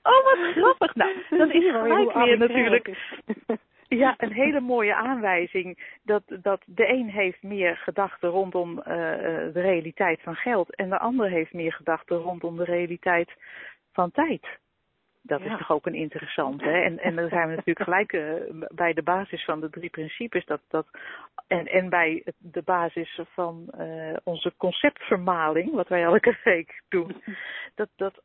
Oh, 0.03 0.23
wat 0.23 0.51
grappig. 0.55 0.95
Nou, 0.95 1.11
dat 1.37 1.49
is 1.49 1.71
gelijk 1.71 2.13
weer 2.13 2.37
natuurlijk. 2.37 2.87
Ja, 3.97 4.13
een 4.17 4.33
hele 4.33 4.59
mooie 4.59 4.95
aanwijzing 4.95 5.97
dat, 6.03 6.23
dat 6.41 6.61
de 6.65 6.87
een 6.87 7.09
heeft 7.09 7.43
meer 7.43 7.77
gedachten 7.77 8.29
rondom 8.29 8.77
uh, 8.77 8.85
de 8.85 9.61
realiteit 9.61 10.21
van 10.21 10.35
geld 10.35 10.75
en 10.75 10.89
de 10.89 10.99
ander 10.99 11.29
heeft 11.29 11.53
meer 11.53 11.73
gedachten 11.73 12.17
rondom 12.17 12.57
de 12.57 12.63
realiteit 12.63 13.31
van 13.91 14.11
tijd. 14.11 14.59
Dat 15.21 15.41
ja. 15.41 15.51
is 15.51 15.57
toch 15.57 15.71
ook 15.71 15.85
een 15.85 15.95
interessant, 15.95 16.61
hè? 16.61 16.81
En, 16.81 16.99
en 16.99 17.15
dan 17.15 17.29
zijn 17.29 17.49
we 17.49 17.55
natuurlijk 17.55 17.89
gelijk 17.89 18.13
uh, 18.13 18.63
bij 18.67 18.93
de 18.93 19.03
basis 19.03 19.45
van 19.45 19.59
de 19.59 19.69
drie 19.69 19.89
principes. 19.89 20.45
Dat, 20.45 20.61
dat, 20.67 20.87
en, 21.47 21.65
en 21.65 21.89
bij 21.89 22.23
de 22.37 22.61
basis 22.61 23.19
van 23.33 23.73
uh, 23.79 24.15
onze 24.23 24.53
conceptvermaling, 24.57 25.73
wat 25.73 25.87
wij 25.87 26.03
elke 26.03 26.37
week 26.43 26.81
doen. 26.89 27.23
Dat, 27.75 27.89
dat 27.95 28.21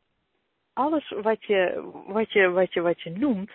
alles 0.77 1.09
wat 1.09 1.43
je, 1.43 1.89
wat 2.07 2.31
je, 2.31 2.49
wat 2.49 2.73
je, 2.73 2.81
wat 2.81 3.01
je 3.01 3.09
noemt, 3.09 3.51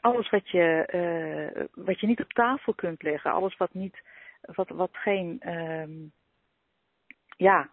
alles 0.00 0.30
wat 0.30 0.48
je, 0.48 0.88
uh, 0.94 1.84
wat 1.84 2.00
je 2.00 2.06
niet 2.06 2.20
op 2.20 2.32
tafel 2.32 2.74
kunt 2.74 3.02
leggen, 3.02 3.32
alles 3.32 3.56
wat 3.56 3.74
niet, 3.74 4.02
wat, 4.40 4.68
wat 4.68 4.90
geen, 4.92 5.42
um, 5.46 6.12
ja, 7.36 7.68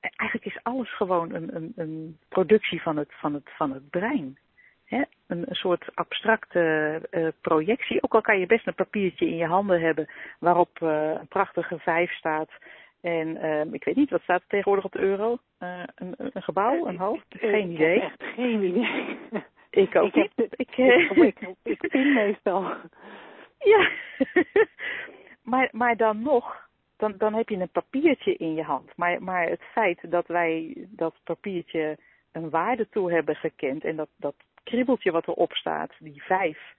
eigenlijk 0.00 0.54
is 0.54 0.62
alles 0.62 0.96
gewoon 0.96 1.34
een, 1.34 1.56
een, 1.56 1.72
een 1.76 2.18
productie 2.28 2.82
van 2.82 2.96
het, 2.96 3.12
van 3.12 3.34
het, 3.34 3.50
van 3.56 3.72
het 3.72 3.90
brein. 3.90 4.38
Hè? 4.84 5.02
Een, 5.26 5.46
soort 5.48 5.90
abstracte 5.94 7.00
uh, 7.10 7.28
projectie. 7.40 8.02
Ook 8.02 8.14
al 8.14 8.20
kan 8.20 8.38
je 8.38 8.46
best 8.46 8.66
een 8.66 8.74
papiertje 8.74 9.26
in 9.26 9.36
je 9.36 9.46
handen 9.46 9.80
hebben 9.80 10.08
waarop 10.38 10.80
uh, 10.82 11.10
een 11.20 11.28
prachtige 11.28 11.78
vijf 11.78 12.12
staat 12.12 12.50
en 13.04 13.36
uh, 13.36 13.72
ik 13.72 13.84
weet 13.84 13.96
niet, 13.96 14.10
wat 14.10 14.22
staat 14.22 14.40
er 14.40 14.48
tegenwoordig 14.48 14.84
op 14.84 14.92
de 14.92 14.98
euro? 14.98 15.38
Uh, 15.60 15.82
een, 15.94 16.14
een 16.16 16.42
gebouw, 16.42 16.86
een 16.86 16.98
hoofd? 16.98 17.26
Geen 17.28 17.70
idee. 17.70 18.00
Echt 18.00 18.22
geen 18.34 18.62
idee. 18.62 19.18
Ik 19.70 19.96
ook 19.96 20.14
ik 20.14 20.14
niet. 20.14 20.32
Heb, 20.36 20.52
ik, 20.54 20.76
ik, 20.76 21.40
ik, 21.40 21.48
ik 21.62 21.88
pin 21.88 22.12
meestal. 22.12 22.62
Ja. 23.58 23.90
maar, 25.52 25.68
maar 25.72 25.96
dan 25.96 26.22
nog, 26.22 26.68
dan, 26.96 27.14
dan 27.18 27.34
heb 27.34 27.48
je 27.48 27.56
een 27.56 27.68
papiertje 27.68 28.36
in 28.36 28.54
je 28.54 28.62
hand. 28.62 28.96
Maar, 28.96 29.22
maar 29.22 29.48
het 29.48 29.62
feit 29.62 30.10
dat 30.10 30.26
wij 30.26 30.86
dat 30.88 31.14
papiertje 31.24 31.98
een 32.32 32.50
waarde 32.50 32.88
toe 32.88 33.12
hebben 33.12 33.36
gekend 33.36 33.84
en 33.84 33.96
dat, 33.96 34.08
dat 34.16 34.34
kribbeltje 34.62 35.10
wat 35.10 35.28
erop 35.28 35.52
staat, 35.52 35.92
die 35.98 36.22
vijf, 36.22 36.74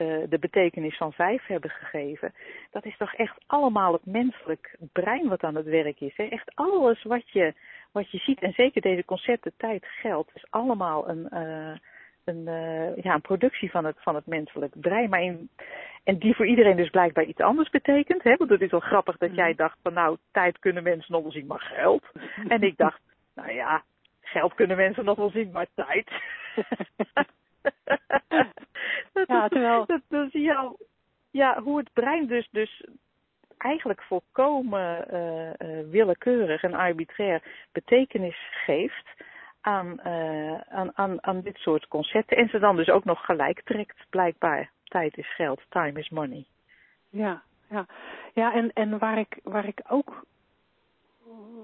uh, 0.00 0.24
de 0.28 0.38
betekenis 0.38 0.96
van 0.96 1.12
vijf 1.12 1.46
hebben 1.46 1.70
gegeven. 1.70 2.34
Dat 2.70 2.84
is 2.84 2.96
toch 2.96 3.14
echt 3.14 3.36
allemaal 3.46 3.92
het 3.92 4.06
menselijk 4.06 4.76
brein 4.92 5.28
wat 5.28 5.42
aan 5.42 5.54
het 5.54 5.66
werk 5.66 6.00
is. 6.00 6.16
Hè? 6.16 6.24
Echt 6.24 6.54
alles 6.54 7.02
wat 7.02 7.30
je, 7.30 7.54
wat 7.92 8.10
je 8.10 8.18
ziet, 8.18 8.40
en 8.40 8.52
zeker 8.52 8.82
deze 8.82 9.04
concepten 9.04 9.52
tijd, 9.56 9.86
geld, 9.86 10.30
is 10.34 10.46
allemaal 10.50 11.08
een, 11.08 11.28
uh, 11.32 11.76
een, 12.24 12.46
uh, 12.46 12.96
ja, 12.96 13.14
een 13.14 13.20
productie 13.20 13.70
van 13.70 13.84
het, 13.84 13.96
van 13.98 14.14
het 14.14 14.26
menselijk 14.26 14.80
brein. 14.80 15.10
Maar 15.10 15.22
in, 15.22 15.50
en 16.04 16.18
die 16.18 16.34
voor 16.34 16.46
iedereen 16.46 16.76
dus 16.76 16.90
blijkbaar 16.90 17.24
iets 17.24 17.40
anders 17.40 17.70
betekent. 17.70 18.22
Hè? 18.22 18.36
Want 18.36 18.50
het 18.50 18.60
is 18.60 18.70
wel 18.70 18.80
grappig 18.80 19.16
dat 19.16 19.34
jij 19.34 19.54
dacht 19.54 19.78
van 19.82 19.92
nou, 19.92 20.16
tijd 20.32 20.58
kunnen 20.58 20.82
mensen 20.82 21.12
nog 21.12 21.22
wel 21.22 21.32
zien, 21.32 21.46
maar 21.46 21.60
geld. 21.60 22.04
En 22.48 22.62
ik 22.62 22.76
dacht, 22.76 23.00
nou 23.34 23.52
ja, 23.52 23.82
geld 24.20 24.54
kunnen 24.54 24.76
mensen 24.76 25.04
nog 25.04 25.16
wel 25.16 25.30
zien, 25.30 25.50
maar 25.50 25.66
tijd. 25.74 26.10
dat, 29.12 29.28
ja, 29.28 29.48
terwijl... 29.48 29.86
dat, 29.86 30.00
dat 30.08 30.26
is 30.26 30.42
jouw, 30.42 30.76
ja, 31.30 31.62
hoe 31.62 31.78
het 31.78 31.92
brein 31.92 32.26
dus, 32.26 32.48
dus 32.50 32.84
eigenlijk 33.58 34.02
volkomen 34.02 35.06
uh, 35.12 35.46
uh, 35.46 35.90
willekeurig 35.90 36.62
en 36.62 36.74
arbitrair 36.74 37.42
betekenis 37.72 38.36
geeft 38.64 39.08
aan, 39.60 40.00
uh, 40.06 40.60
aan, 40.60 40.90
aan, 40.94 41.24
aan 41.24 41.40
dit 41.40 41.56
soort 41.56 41.88
concepten. 41.88 42.36
En 42.36 42.48
ze 42.48 42.58
dan 42.58 42.76
dus 42.76 42.88
ook 42.88 43.04
nog 43.04 43.24
gelijk 43.24 43.62
trekt, 43.62 44.04
blijkbaar. 44.10 44.70
Tijd 44.84 45.16
is 45.16 45.34
geld, 45.34 45.60
time 45.68 45.98
is 45.98 46.08
money. 46.08 46.44
Ja, 47.10 47.42
ja. 47.68 47.86
ja 48.34 48.52
en, 48.52 48.72
en 48.72 48.98
waar, 48.98 49.18
ik, 49.18 49.38
waar 49.42 49.66
ik 49.66 49.80
ook, 49.88 50.24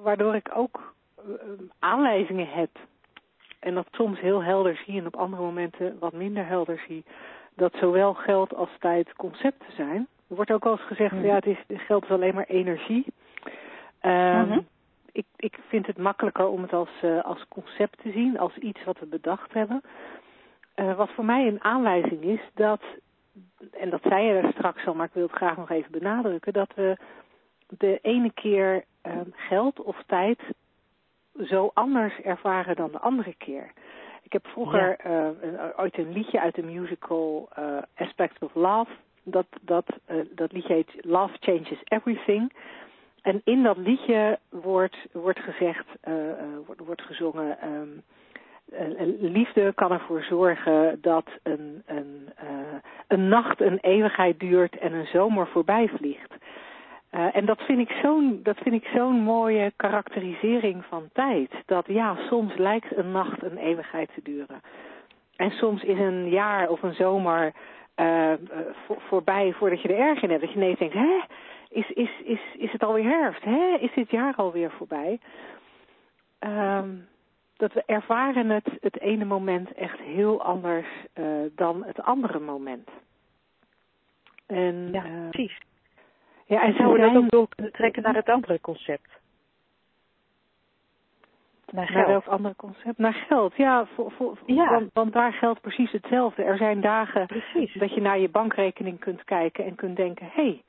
waardoor 0.03 0.35
ik 0.35 0.51
ook 0.55 0.95
aanwijzingen 1.79 2.49
heb 2.49 2.71
en 3.59 3.75
dat 3.75 3.87
soms 3.91 4.21
heel 4.21 4.43
helder 4.43 4.83
zie 4.85 4.99
en 4.99 5.07
op 5.07 5.17
andere 5.17 5.43
momenten 5.43 5.99
wat 5.99 6.13
minder 6.13 6.47
helder 6.47 6.85
zie, 6.89 7.05
dat 7.57 7.75
zowel 7.81 8.15
geld 8.15 8.55
als 8.55 8.71
tijd 8.79 9.13
concepten 9.13 9.73
zijn. 9.73 10.07
Er 10.29 10.37
wordt 10.37 10.51
ook 10.51 10.65
wel 10.65 10.73
eens 10.73 10.87
gezegd, 10.87 11.13
mm. 11.13 11.25
ja, 11.25 11.35
het 11.35 11.47
is, 11.47 11.59
geld 11.69 12.05
is 12.05 12.11
alleen 12.11 12.35
maar 12.35 12.47
energie. 12.47 13.07
Mm-hmm. 14.03 14.67
ik, 15.13 15.27
ik 15.37 15.59
vind 15.69 15.87
het 15.87 15.99
makkelijker 15.99 16.47
om 16.47 16.63
het 16.63 16.73
als, 16.73 16.91
uh, 17.05 17.25
als 17.25 17.45
concept 17.49 17.99
te 18.03 18.11
zien, 18.11 18.39
als 18.39 18.57
iets 18.57 18.85
wat 18.85 18.99
we 18.99 19.07
bedacht 19.07 19.53
hebben. 19.53 19.83
Uh, 20.77 20.97
wat 20.97 21.11
voor 21.11 21.25
mij 21.25 21.47
een 21.47 21.65
aanwijzing 21.65 22.23
is 22.23 22.41
dat, 22.55 22.83
en 23.73 23.91
dat 23.91 24.03
zei 24.03 24.25
je 24.25 24.33
er 24.33 24.53
straks 24.53 24.87
al, 24.87 24.95
maar 24.95 25.07
ik 25.07 25.13
wil 25.13 25.27
het 25.27 25.37
graag 25.37 25.57
nog 25.57 25.71
even 25.71 25.91
benadrukken, 25.91 26.53
dat 26.53 26.75
we 26.75 26.97
de 27.69 27.99
ene 28.03 28.33
keer 28.33 28.85
uh, 29.07 29.13
geld 29.33 29.83
of 29.83 30.03
tijd 30.07 30.39
zo 31.45 31.71
anders 31.75 32.21
ervaren 32.21 32.77
dan 32.77 32.91
de 32.93 32.99
andere 32.99 33.35
keer. 33.35 33.73
Ik 34.27 34.33
heb 34.33 34.47
vroeger 34.47 34.97
ja. 35.05 35.11
uh, 35.11 35.29
een, 35.41 35.59
ooit 35.77 35.99
een 35.99 36.13
liedje 36.13 36.41
uit 36.41 36.55
de 36.55 36.63
musical 36.63 37.49
uh, 37.59 37.79
Aspects 37.95 38.39
of 38.39 38.55
Love. 38.55 38.91
Dat, 39.23 39.47
dat, 39.61 39.85
uh, 40.11 40.17
dat 40.31 40.53
liedje 40.53 40.73
heet 40.73 40.91
Love 41.01 41.37
Changes 41.41 41.81
Everything. 41.85 42.53
En 43.23 43.41
in 43.45 43.63
dat 43.63 43.77
liedje 43.77 44.39
wordt, 44.49 44.97
wordt 45.13 45.39
gezegd, 45.39 45.87
wordt, 46.67 46.81
wordt 46.81 47.03
gezongen... 47.03 47.59
Um, 47.65 48.03
liefde 49.21 49.73
kan 49.75 49.93
ervoor 49.93 50.23
zorgen 50.23 50.99
dat 51.01 51.27
een, 51.43 51.83
een, 51.87 52.29
een 53.07 53.29
nacht 53.29 53.61
een 53.61 53.79
eeuwigheid 53.81 54.41
duurt 54.41 54.79
en 54.79 54.93
een 54.93 55.07
zomer 55.07 55.47
voorbij 55.47 55.89
vliegt. 55.89 56.35
Uh, 57.13 57.37
en 57.37 57.45
dat 57.47 57.63
vind 57.63 57.79
ik 57.79 57.91
zo'n 58.03 58.41
dat 58.43 58.57
vind 58.59 58.75
ik 58.75 58.91
zo'n 58.95 59.21
mooie 59.21 59.73
karakterisering 59.77 60.85
van 60.85 61.09
tijd. 61.13 61.51
Dat 61.67 61.87
ja, 61.87 62.17
soms 62.29 62.57
lijkt 62.57 62.97
een 62.97 63.11
nacht 63.11 63.43
een 63.43 63.57
eeuwigheid 63.57 64.11
te 64.15 64.21
duren. 64.23 64.61
En 65.37 65.51
soms 65.51 65.83
is 65.83 65.99
een 65.99 66.29
jaar 66.29 66.69
of 66.69 66.83
een 66.83 66.95
zomer 66.95 67.53
uh, 67.97 68.33
voor, 68.87 69.01
voorbij 69.01 69.53
voordat 69.53 69.83
je 69.83 69.89
er 69.89 70.09
erg 70.09 70.23
in 70.23 70.31
hebt. 70.31 70.41
Dat 70.41 70.51
je 70.51 70.57
ineens 70.57 70.79
denkt, 70.79 70.95
hè, 70.95 71.21
is, 71.69 71.91
is, 71.91 72.11
is, 72.25 72.41
is 72.59 72.73
het 72.73 72.83
alweer 72.83 73.05
herfst? 73.05 73.45
Hè? 73.45 73.77
Is 73.81 73.95
dit 73.95 74.11
jaar 74.11 74.35
alweer 74.35 74.71
voorbij? 74.71 75.19
Um, 76.41 77.09
dat 77.57 77.73
we 77.73 77.83
ervaren 77.87 78.51
het, 78.51 78.69
het 78.81 79.01
ene 79.01 79.25
moment 79.25 79.73
echt 79.75 79.99
heel 79.99 80.43
anders 80.43 80.87
uh, 81.15 81.27
dan 81.55 81.85
het 81.85 82.03
andere 82.03 82.39
moment. 82.39 82.91
En, 84.47 84.89
ja, 84.93 85.05
precies. 85.31 85.59
Ja, 86.47 86.63
en 86.63 86.75
zouden 86.75 87.07
we 87.07 87.13
dat 87.13 87.23
ook 87.23 87.31
door 87.31 87.49
kunnen 87.49 87.73
trekken 87.73 88.03
naar 88.03 88.15
het 88.15 88.29
andere 88.29 88.61
concept? 88.61 89.09
Naar 91.71 91.87
geld. 91.87 91.97
Naar 91.97 92.07
welk 92.07 92.27
andere 92.27 92.57
concept? 92.57 92.99
Naar 92.99 93.15
geld, 93.29 93.57
ja. 93.57 93.87
Voor, 93.87 94.11
voor, 94.11 94.39
ja. 94.47 94.71
Want, 94.71 94.91
want, 94.93 95.13
daar 95.13 95.33
geldt 95.33 95.61
precies 95.61 95.93
hetzelfde. 95.93 96.43
Er 96.43 96.57
zijn 96.57 96.81
dagen 96.81 97.27
precies. 97.27 97.75
dat 97.75 97.95
je 97.95 98.01
naar 98.01 98.19
je 98.19 98.29
bankrekening 98.29 98.99
kunt 98.99 99.25
kijken 99.25 99.65
en 99.65 99.75
kunt 99.75 99.97
denken... 99.97 100.29
hé, 100.33 100.63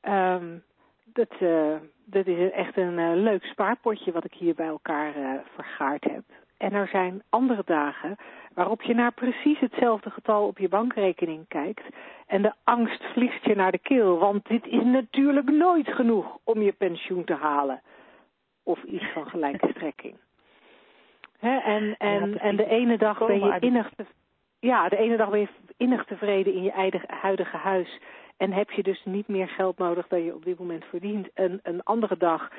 hey, 0.00 0.34
um, 0.34 0.62
dat, 1.04 1.30
uh, 1.40 1.74
dat 2.04 2.26
is 2.26 2.50
echt 2.50 2.76
een 2.76 2.98
uh, 2.98 3.12
leuk 3.14 3.44
spaarpotje 3.44 4.12
wat 4.12 4.24
ik 4.24 4.34
hier 4.34 4.54
bij 4.54 4.66
elkaar 4.66 5.16
uh, 5.16 5.40
vergaard 5.54 6.04
heb. 6.04 6.24
En 6.62 6.72
er 6.72 6.88
zijn 6.88 7.22
andere 7.28 7.62
dagen 7.64 8.16
waarop 8.54 8.82
je 8.82 8.94
naar 8.94 9.12
precies 9.12 9.58
hetzelfde 9.58 10.10
getal 10.10 10.46
op 10.46 10.58
je 10.58 10.68
bankrekening 10.68 11.48
kijkt 11.48 11.82
en 12.26 12.42
de 12.42 12.52
angst 12.64 13.04
vliegt 13.12 13.44
je 13.44 13.54
naar 13.54 13.72
de 13.72 13.78
keel, 13.78 14.18
want 14.18 14.46
dit 14.46 14.66
is 14.66 14.82
natuurlijk 14.84 15.50
nooit 15.50 15.88
genoeg 15.88 16.38
om 16.44 16.62
je 16.62 16.72
pensioen 16.72 17.24
te 17.24 17.34
halen. 17.34 17.82
Of 18.62 18.82
iets 18.82 19.12
van 19.12 19.28
gelijke 19.28 19.68
strekking. 19.70 20.14
He, 21.38 21.56
en, 21.76 21.94
en, 21.98 22.38
en 22.38 22.56
de 22.56 22.66
ene 22.66 22.98
dag 22.98 23.26
ben 23.26 23.40
je 23.40 23.56
innig 23.60 23.90
te, 23.96 24.04
ja, 24.58 24.88
de 24.88 24.96
ene 24.96 25.16
dag 25.16 25.30
ben 25.30 25.40
je 25.40 25.48
innig 25.76 26.04
tevreden 26.04 26.54
in 26.54 26.62
je 26.62 26.72
eigen 26.72 27.02
huidige 27.06 27.56
huis 27.56 27.98
en 28.36 28.52
heb 28.52 28.70
je 28.70 28.82
dus 28.82 29.04
niet 29.04 29.28
meer 29.28 29.48
geld 29.48 29.78
nodig 29.78 30.08
dan 30.08 30.24
je 30.24 30.34
op 30.34 30.44
dit 30.44 30.58
moment 30.58 30.84
verdient. 30.84 31.32
En 31.34 31.60
een 31.62 31.82
andere 31.82 32.16
dag 32.16 32.50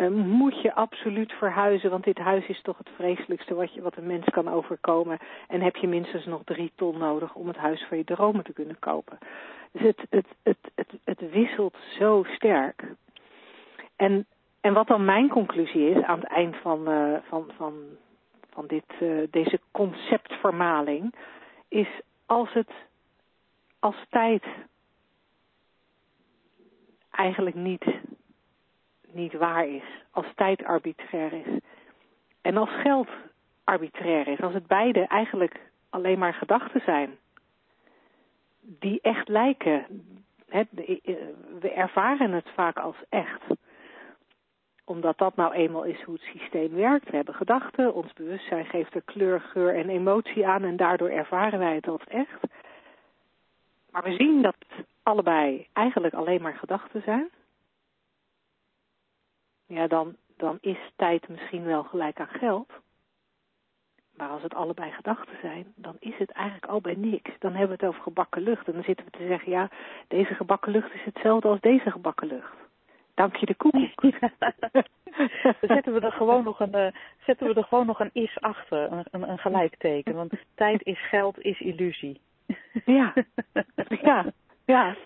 uh, 0.00 0.08
moet 0.08 0.60
je 0.62 0.74
absoluut 0.74 1.32
verhuizen, 1.32 1.90
want 1.90 2.04
dit 2.04 2.18
huis 2.18 2.46
is 2.46 2.62
toch 2.62 2.78
het 2.78 2.88
vreselijkste 2.94 3.54
wat, 3.54 3.74
je, 3.74 3.82
wat 3.82 3.96
een 3.96 4.06
mens 4.06 4.24
kan 4.24 4.48
overkomen. 4.48 5.18
En 5.48 5.60
heb 5.60 5.76
je 5.76 5.88
minstens 5.88 6.24
nog 6.24 6.42
drie 6.44 6.72
ton 6.74 6.98
nodig 6.98 7.34
om 7.34 7.46
het 7.46 7.56
huis 7.56 7.84
van 7.88 7.96
je 7.96 8.04
dromen 8.04 8.44
te 8.44 8.52
kunnen 8.52 8.78
kopen. 8.78 9.18
Dus 9.72 9.82
het, 9.82 10.06
het, 10.10 10.26
het, 10.42 10.58
het, 10.74 10.92
het 11.04 11.30
wisselt 11.30 11.76
zo 11.98 12.24
sterk. 12.28 12.82
En, 13.96 14.26
en 14.60 14.72
wat 14.72 14.86
dan 14.86 15.04
mijn 15.04 15.28
conclusie 15.28 15.90
is 15.90 16.02
aan 16.02 16.20
het 16.20 16.28
eind 16.28 16.56
van, 16.56 16.90
uh, 16.90 17.18
van, 17.28 17.50
van, 17.56 17.74
van 18.50 18.66
dit, 18.66 18.84
uh, 19.00 19.26
deze 19.30 19.60
conceptvermaling, 19.70 21.14
is 21.68 21.88
als 22.26 22.52
het 22.52 22.70
als 23.78 23.96
tijd 24.08 24.44
eigenlijk 27.10 27.56
niet, 27.56 27.84
niet 29.12 29.32
waar 29.32 29.68
is. 29.68 29.84
Als 30.10 30.26
tijd 30.34 30.64
arbitrair 30.64 31.32
is. 31.32 31.60
En 32.42 32.56
als 32.56 32.70
geld 32.70 33.08
arbitrair 33.64 34.28
is. 34.28 34.40
Als 34.40 34.54
het 34.54 34.66
beide 34.66 35.06
eigenlijk 35.06 35.60
alleen 35.90 36.18
maar 36.18 36.34
gedachten 36.34 36.80
zijn. 36.80 37.10
Die 38.60 39.00
echt 39.02 39.28
lijken. 39.28 39.86
we 41.60 41.72
ervaren 41.74 42.32
het 42.32 42.48
vaak 42.54 42.78
als 42.78 42.96
echt 43.08 43.42
omdat 44.88 45.18
dat 45.18 45.36
nou 45.36 45.54
eenmaal 45.54 45.84
is 45.84 46.02
hoe 46.02 46.14
het 46.14 46.38
systeem 46.38 46.74
werkt. 46.74 47.10
We 47.10 47.16
hebben 47.16 47.34
gedachten, 47.34 47.94
ons 47.94 48.12
bewustzijn 48.12 48.66
geeft 48.66 48.94
er 48.94 49.02
kleur, 49.02 49.40
geur 49.40 49.74
en 49.74 49.88
emotie 49.88 50.46
aan 50.46 50.62
en 50.64 50.76
daardoor 50.76 51.08
ervaren 51.08 51.58
wij 51.58 51.74
het 51.74 51.88
als 51.88 52.04
echt. 52.08 52.40
Maar 53.90 54.02
we 54.02 54.12
zien 54.12 54.42
dat 54.42 54.56
allebei 55.02 55.66
eigenlijk 55.72 56.14
alleen 56.14 56.42
maar 56.42 56.54
gedachten 56.54 57.02
zijn, 57.02 57.28
ja, 59.68 59.86
dan, 59.86 60.16
dan 60.36 60.58
is 60.60 60.78
tijd 60.96 61.28
misschien 61.28 61.64
wel 61.64 61.82
gelijk 61.82 62.20
aan 62.20 62.28
geld. 62.28 62.70
Maar 64.16 64.28
als 64.28 64.42
het 64.42 64.54
allebei 64.54 64.90
gedachten 64.90 65.36
zijn, 65.42 65.72
dan 65.76 65.96
is 65.98 66.18
het 66.18 66.30
eigenlijk 66.30 66.66
al 66.66 66.80
bij 66.80 66.94
niks. 66.94 67.30
Dan 67.38 67.50
hebben 67.54 67.76
we 67.78 67.84
het 67.84 67.92
over 67.92 68.02
gebakken 68.02 68.42
lucht. 68.42 68.66
En 68.66 68.72
dan 68.72 68.82
zitten 68.82 69.04
we 69.04 69.10
te 69.10 69.26
zeggen, 69.26 69.50
ja, 69.50 69.70
deze 70.08 70.34
gebakken 70.34 70.72
lucht 70.72 70.94
is 70.94 71.04
hetzelfde 71.04 71.48
als 71.48 71.60
deze 71.60 71.90
gebakken 71.90 72.26
lucht. 72.26 72.56
Dank 73.14 73.36
je 73.36 73.46
de 73.46 73.54
koek. 73.54 73.72
dan 75.42 75.54
zetten 75.60 75.92
we 75.92 76.00
er 76.00 76.12
gewoon 76.12 76.44
nog 76.44 76.60
een, 76.60 76.76
uh, 76.76 76.86
zetten 77.26 77.46
we 77.46 77.54
er 77.54 77.64
gewoon 77.64 77.86
nog 77.86 78.00
een 78.00 78.10
is 78.12 78.40
achter, 78.40 78.92
een, 78.92 79.04
een, 79.10 79.28
een 79.28 79.38
gelijkteken. 79.38 80.14
Want 80.14 80.32
tijd 80.54 80.84
is 80.84 81.08
geld, 81.08 81.40
is 81.40 81.60
illusie. 81.60 82.20
ja, 82.84 83.14
ja. 84.02 84.32
Ja. 84.64 84.96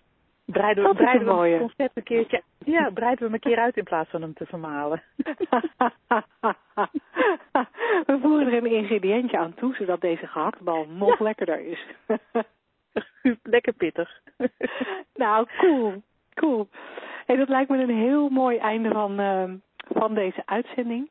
Breiden 0.53 0.85
we, 0.85 0.95
breiden 0.95 1.41
we 1.41 1.49
het 1.49 1.61
concept 1.61 1.97
een 1.97 2.03
keertje, 2.03 2.43
ja, 2.65 2.91
breiden 2.91 3.19
we 3.19 3.25
hem 3.25 3.35
een 3.35 3.41
keer 3.41 3.59
uit 3.59 3.77
in 3.77 3.85
plaats 3.85 4.11
van 4.11 4.23
hem 4.23 4.35
te 4.35 4.47
vermalen. 4.47 5.03
we 8.07 8.19
voeren 8.21 8.47
er 8.47 8.55
een 8.55 8.67
ingrediëntje 8.67 9.39
aan 9.39 9.55
toe, 9.55 9.75
zodat 9.75 10.01
deze 10.01 10.27
gehaktbal 10.27 10.87
nog 10.89 11.21
lekkerder 11.21 11.61
is. 11.61 11.87
Lekker 13.43 13.73
pittig. 13.73 14.21
nou, 15.15 15.47
cool. 15.59 16.03
Cool. 16.35 16.69
Hey, 17.27 17.37
dat 17.37 17.49
lijkt 17.49 17.71
me 17.71 17.83
een 17.83 17.99
heel 17.99 18.29
mooi 18.29 18.59
einde 18.59 18.91
van, 18.91 19.21
uh, 19.21 19.53
van 19.89 20.15
deze 20.15 20.43
uitzending. 20.45 21.11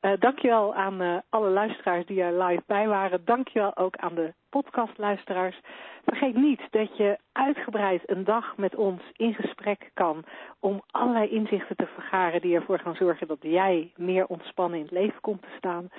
Uh, 0.00 0.12
dankjewel 0.18 0.74
aan 0.74 1.02
uh, 1.02 1.16
alle 1.28 1.48
luisteraars 1.48 2.06
die 2.06 2.22
er 2.22 2.44
live 2.44 2.62
bij 2.66 2.88
waren. 2.88 3.24
Dankjewel 3.24 3.76
ook 3.76 3.96
aan 3.96 4.14
de 4.14 4.32
podcastluisteraars. 4.50 5.60
Vergeet 6.04 6.36
niet 6.36 6.60
dat 6.70 6.96
je 6.96 7.18
uitgebreid 7.32 8.10
een 8.10 8.24
dag 8.24 8.56
met 8.56 8.74
ons 8.74 9.02
in 9.16 9.34
gesprek 9.34 9.90
kan 9.94 10.24
om 10.58 10.82
allerlei 10.90 11.28
inzichten 11.28 11.76
te 11.76 11.86
vergaren 11.86 12.40
die 12.40 12.54
ervoor 12.54 12.78
gaan 12.78 12.94
zorgen 12.94 13.26
dat 13.26 13.38
jij 13.40 13.92
meer 13.96 14.26
ontspannen 14.26 14.78
in 14.78 14.84
het 14.84 14.94
leven 14.94 15.20
komt 15.20 15.42
te 15.42 15.54
staan. 15.56 15.90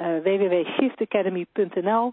Uh, 0.00 0.06
www.shiftacademy.nl 0.22 2.12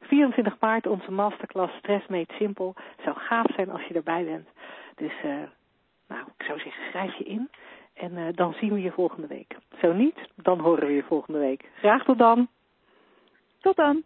24 0.00 0.56
maart 0.60 0.86
onze 0.86 1.10
masterclass 1.10 1.76
Stress 1.76 2.06
Made 2.06 2.32
Simple. 2.32 2.72
Het 2.74 3.04
zou 3.04 3.16
gaaf 3.18 3.46
zijn 3.54 3.70
als 3.70 3.82
je 3.82 3.94
erbij 3.94 4.24
bent. 4.24 4.48
Dus 4.94 5.12
nou, 6.08 6.22
ik 6.38 6.46
zou 6.46 6.58
zeggen, 6.58 6.82
schrijf 6.90 7.14
je 7.14 7.24
in. 7.24 7.50
En 7.96 8.12
uh, 8.12 8.26
dan 8.34 8.52
zien 8.52 8.72
we 8.72 8.80
je 8.80 8.90
volgende 8.90 9.26
week. 9.26 9.56
Zo 9.80 9.92
niet, 9.92 10.18
dan 10.34 10.60
horen 10.60 10.86
we 10.86 10.92
je 10.92 11.02
volgende 11.02 11.38
week. 11.38 11.70
Graag 11.74 12.04
tot 12.04 12.18
dan. 12.18 12.48
Tot 13.60 13.76
dan. 13.76 14.02